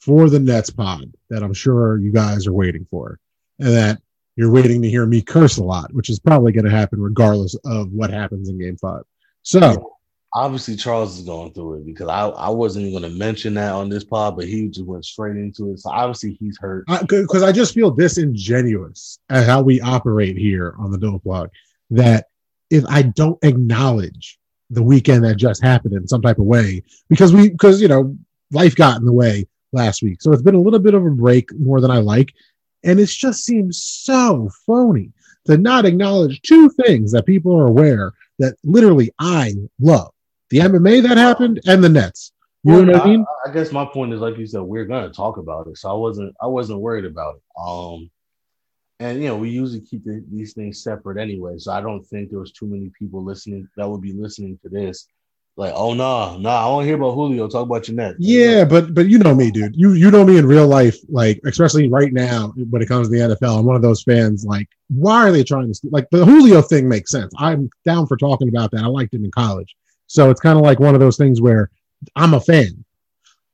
for 0.05 0.29
the 0.29 0.39
Nets 0.39 0.69
pod 0.69 1.11
that 1.29 1.43
I'm 1.43 1.53
sure 1.53 1.97
you 1.97 2.11
guys 2.11 2.45
are 2.45 2.53
waiting 2.53 2.85
for. 2.89 3.19
And 3.59 3.69
that 3.69 4.01
you're 4.35 4.51
waiting 4.51 4.81
to 4.81 4.89
hear 4.89 5.05
me 5.05 5.21
curse 5.21 5.57
a 5.57 5.63
lot, 5.63 5.93
which 5.93 6.09
is 6.09 6.19
probably 6.19 6.51
going 6.51 6.65
to 6.65 6.71
happen 6.71 7.01
regardless 7.01 7.55
of 7.65 7.91
what 7.91 8.11
happens 8.11 8.49
in 8.49 8.59
game 8.59 8.77
five. 8.77 9.03
So, 9.41 9.91
Obviously, 10.37 10.75
Charles 10.75 11.17
is 11.17 11.25
going 11.25 11.53
through 11.53 11.75
it 11.75 11.85
because 11.85 12.09
I, 12.09 12.27
I 12.27 12.49
wasn't 12.49 12.87
even 12.87 12.99
going 12.99 13.09
to 13.09 13.17
mention 13.17 13.53
that 13.53 13.71
on 13.71 13.87
this 13.87 14.03
pod, 14.03 14.35
but 14.35 14.45
he 14.45 14.67
just 14.67 14.85
went 14.85 15.05
straight 15.05 15.37
into 15.37 15.71
it. 15.71 15.79
So 15.79 15.89
obviously, 15.89 16.33
he's 16.33 16.57
hurt. 16.57 16.85
because 17.07 17.41
I, 17.41 17.53
just 17.53 17.73
feel 17.73 17.89
disingenuous 17.89 19.19
at 19.29 19.45
how 19.45 19.61
we 19.61 19.79
operate 19.79 20.37
here 20.37 20.75
on 20.77 20.91
the 20.91 20.97
Dope 20.97 21.23
Blog 21.23 21.51
that 21.91 22.27
if 22.69 22.83
I 22.89 23.03
don't 23.03 23.41
acknowledge 23.45 24.37
the 24.69 24.83
weekend 24.83 25.23
that 25.23 25.37
just 25.37 25.63
happened 25.63 25.93
in 25.93 26.05
some 26.05 26.21
type 26.21 26.39
of 26.39 26.45
way, 26.45 26.83
because 27.07 27.31
we, 27.31 27.47
because 27.47 27.81
you 27.81 27.87
know, 27.87 28.17
life 28.51 28.75
got 28.75 28.99
in 28.99 29.05
the 29.05 29.13
way 29.13 29.47
last 29.75 30.01
week, 30.01 30.21
so 30.21 30.31
it's 30.31 30.41
been 30.41 30.55
a 30.55 30.61
little 30.61 30.79
bit 30.79 30.93
of 30.93 31.05
a 31.05 31.09
break 31.11 31.53
more 31.59 31.81
than 31.81 31.91
I 31.91 31.99
like, 31.99 32.33
and 32.83 32.99
it 32.99 33.07
just 33.07 33.43
seems 33.43 33.83
so 33.83 34.49
phony 34.65 35.11
to 35.45 35.57
not 35.57 35.85
acknowledge 35.85 36.41
two 36.41 36.69
things 36.69 37.11
that 37.11 37.25
people 37.25 37.55
are 37.55 37.67
aware 37.67 38.13
that 38.39 38.55
literally 38.63 39.11
I 39.19 39.53
love: 39.79 40.11
the 40.49 40.59
MMA 40.59 41.03
that 41.03 41.17
happened 41.17 41.61
and 41.65 41.83
the 41.83 41.89
Nets. 41.89 42.31
You 42.63 42.83
know 42.83 42.93
what 42.93 43.01
I 43.03 43.05
mean? 43.05 43.25
I, 43.45 43.51
guess 43.51 43.71
my 43.71 43.85
point 43.85 44.11
is, 44.11 44.21
like 44.21 44.39
you 44.39 44.47
said, 44.47 44.61
we're 44.61 44.85
gonna 44.85 45.11
talk 45.11 45.37
about 45.37 45.67
it, 45.67 45.77
so 45.77 45.89
I 45.89 45.93
wasn't 45.93 46.35
I 46.41 46.47
wasn't 46.47 46.79
worried 46.79 47.05
about 47.05 47.35
it. 47.35 47.41
Um, 47.61 48.09
and 48.99 49.21
you 49.21 49.27
know, 49.27 49.37
we 49.37 49.49
usually 49.49 49.81
keep 49.81 50.03
the, 50.03 50.23
these 50.31 50.53
things 50.53 50.81
separate 50.81 51.21
anyway, 51.21 51.59
so 51.59 51.71
I 51.71 51.81
don't 51.81 52.03
think 52.03 52.29
there 52.29 52.39
was 52.39 52.53
too 52.53 52.65
many 52.65 52.91
people 52.97 53.23
listening 53.23 53.67
that 53.77 53.87
would 53.87 54.01
be 54.01 54.13
listening 54.13 54.57
to 54.63 54.69
this. 54.69 55.07
Like, 55.57 55.71
oh 55.73 55.93
no, 55.93 56.03
nah, 56.03 56.31
no, 56.33 56.39
nah, 56.39 56.77
I 56.77 56.81
to 56.81 56.85
hear 56.85 56.95
about 56.97 57.13
Julio. 57.13 57.47
Talk 57.47 57.63
about 57.63 57.87
your 57.87 57.95
net. 57.95 58.15
Yeah, 58.19 58.65
but 58.65 58.93
but 58.93 59.07
you 59.07 59.19
know 59.19 59.33
me, 59.33 59.51
dude. 59.51 59.75
You 59.75 59.93
you 59.93 60.11
know 60.11 60.25
me 60.25 60.37
in 60.37 60.45
real 60.45 60.67
life, 60.67 60.97
like 61.07 61.39
especially 61.45 61.87
right 61.87 62.11
now 62.11 62.53
when 62.69 62.81
it 62.81 62.89
comes 62.89 63.07
to 63.07 63.11
the 63.11 63.35
NFL. 63.35 63.59
I'm 63.59 63.65
one 63.65 63.77
of 63.77 63.81
those 63.81 64.03
fans. 64.03 64.43
Like, 64.43 64.67
why 64.89 65.27
are 65.27 65.31
they 65.31 65.45
trying 65.45 65.71
to 65.71 65.79
like 65.91 66.09
the 66.11 66.25
Julio 66.25 66.61
thing 66.61 66.89
makes 66.89 67.09
sense. 67.09 67.33
I'm 67.37 67.69
down 67.85 68.05
for 68.05 68.17
talking 68.17 68.49
about 68.49 68.71
that. 68.71 68.83
I 68.83 68.87
liked 68.87 69.13
him 69.13 69.23
in 69.23 69.31
college, 69.31 69.77
so 70.07 70.29
it's 70.29 70.41
kind 70.41 70.59
of 70.59 70.65
like 70.65 70.81
one 70.81 70.93
of 70.93 70.99
those 70.99 71.15
things 71.15 71.39
where 71.39 71.71
I'm 72.17 72.33
a 72.33 72.41
fan. 72.41 72.83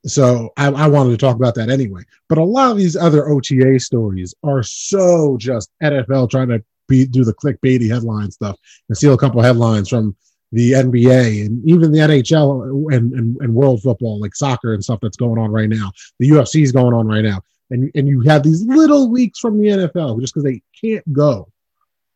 So 0.04 0.50
I, 0.58 0.68
I 0.72 0.88
wanted 0.88 1.12
to 1.12 1.18
talk 1.18 1.36
about 1.36 1.54
that 1.56 1.70
anyway. 1.70 2.02
But 2.30 2.40
a 2.40 2.44
lot 2.44 2.72
of 2.72 2.78
these 2.78 2.96
other 2.96 3.30
OTA 3.30 3.80
stories 3.80 4.34
are 4.44 4.64
so 4.64 5.38
just 5.38 5.70
NFL 5.84 6.32
trying 6.32 6.48
to 6.48 6.64
be 6.88 7.06
do 7.06 7.24
the 7.24 7.34
clickbaity 7.36 7.88
headline 7.88 8.32
stuff 8.32 8.58
and 8.90 8.98
steal 8.98 9.14
a 9.14 9.18
couple 9.20 9.40
headlines 9.42 9.88
from 9.88 10.16
the 10.52 10.74
NBA 10.74 11.46
and 11.46 11.68
even 11.68 11.92
the 11.92 12.00
NHL 12.00 12.94
and, 12.94 13.14
and, 13.14 13.38
and 13.40 13.54
world 13.54 13.82
football, 13.82 14.20
like 14.20 14.36
soccer 14.36 14.74
and 14.74 14.84
stuff 14.84 15.00
that's 15.02 15.18
going 15.18 15.40
on 15.40 15.52
right 15.52 15.70
now. 15.70 15.92
The 16.20 16.30
UFC 16.30 16.62
is 16.64 16.72
going 16.72 16.94
on 16.94 17.08
right 17.08 17.24
now. 17.24 17.42
And, 17.70 17.90
and 17.96 18.08
you 18.08 18.20
have 18.22 18.44
these 18.44 18.64
little 18.64 19.10
leaks 19.10 19.40
from 19.40 19.58
the 19.58 19.70
NFL 19.70 20.20
just 20.20 20.34
because 20.34 20.44
they 20.44 20.62
can't 20.80 21.14
go 21.14 21.48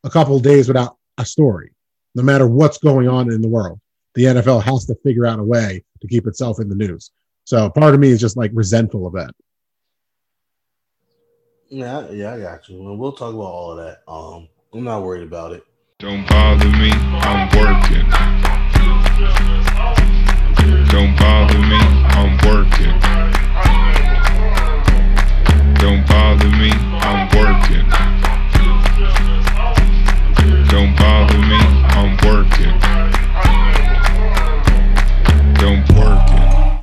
a 0.03 0.09
couple 0.09 0.38
days 0.39 0.67
without 0.67 0.97
a 1.17 1.25
story, 1.25 1.71
no 2.13 2.23
matter 2.23 2.45
what's 2.45 2.77
going 2.77 3.07
on 3.07 3.31
in 3.31 3.41
the 3.41 3.47
world. 3.47 3.79
The 4.15 4.25
NFL 4.25 4.63
has 4.63 4.86
to 4.86 4.95
figure 4.95 5.25
out 5.25 5.39
a 5.39 5.43
way 5.43 5.83
to 6.01 6.07
keep 6.07 6.27
itself 6.27 6.59
in 6.59 6.67
the 6.67 6.75
news. 6.75 7.11
So 7.45 7.69
part 7.69 7.93
of 7.93 7.99
me 7.99 8.09
is 8.09 8.19
just 8.19 8.38
like 8.38 8.51
resentful 8.53 9.07
of 9.07 9.13
that. 9.13 9.31
Yeah, 11.69 12.09
yeah, 12.11 12.33
I 12.33 12.39
got 12.39 12.69
you. 12.69 12.81
We'll 12.81 13.11
talk 13.11 13.33
about 13.33 13.43
all 13.43 13.71
of 13.71 13.77
that. 13.77 14.01
Um, 14.07 14.47
I'm 14.73 14.83
not 14.83 15.03
worried 15.03 15.23
about 15.23 15.53
it. 15.53 15.63
Don't 16.05 16.23
bother 16.27 16.69
me, 16.69 16.91
I'm 16.91 17.49
working. 17.57 18.05
Don't 20.89 21.15
bother 21.17 21.57
me, 21.57 21.79
I'm 22.13 22.37
working. 22.45 22.93
Don't 25.79 26.07
bother 26.07 26.49
me, 26.59 26.69
I'm 27.01 27.27
working. 27.35 27.89
Don't 30.69 30.95
bother 30.95 31.39
me, 31.39 31.57
I'm 31.97 32.17
working. 32.23 33.04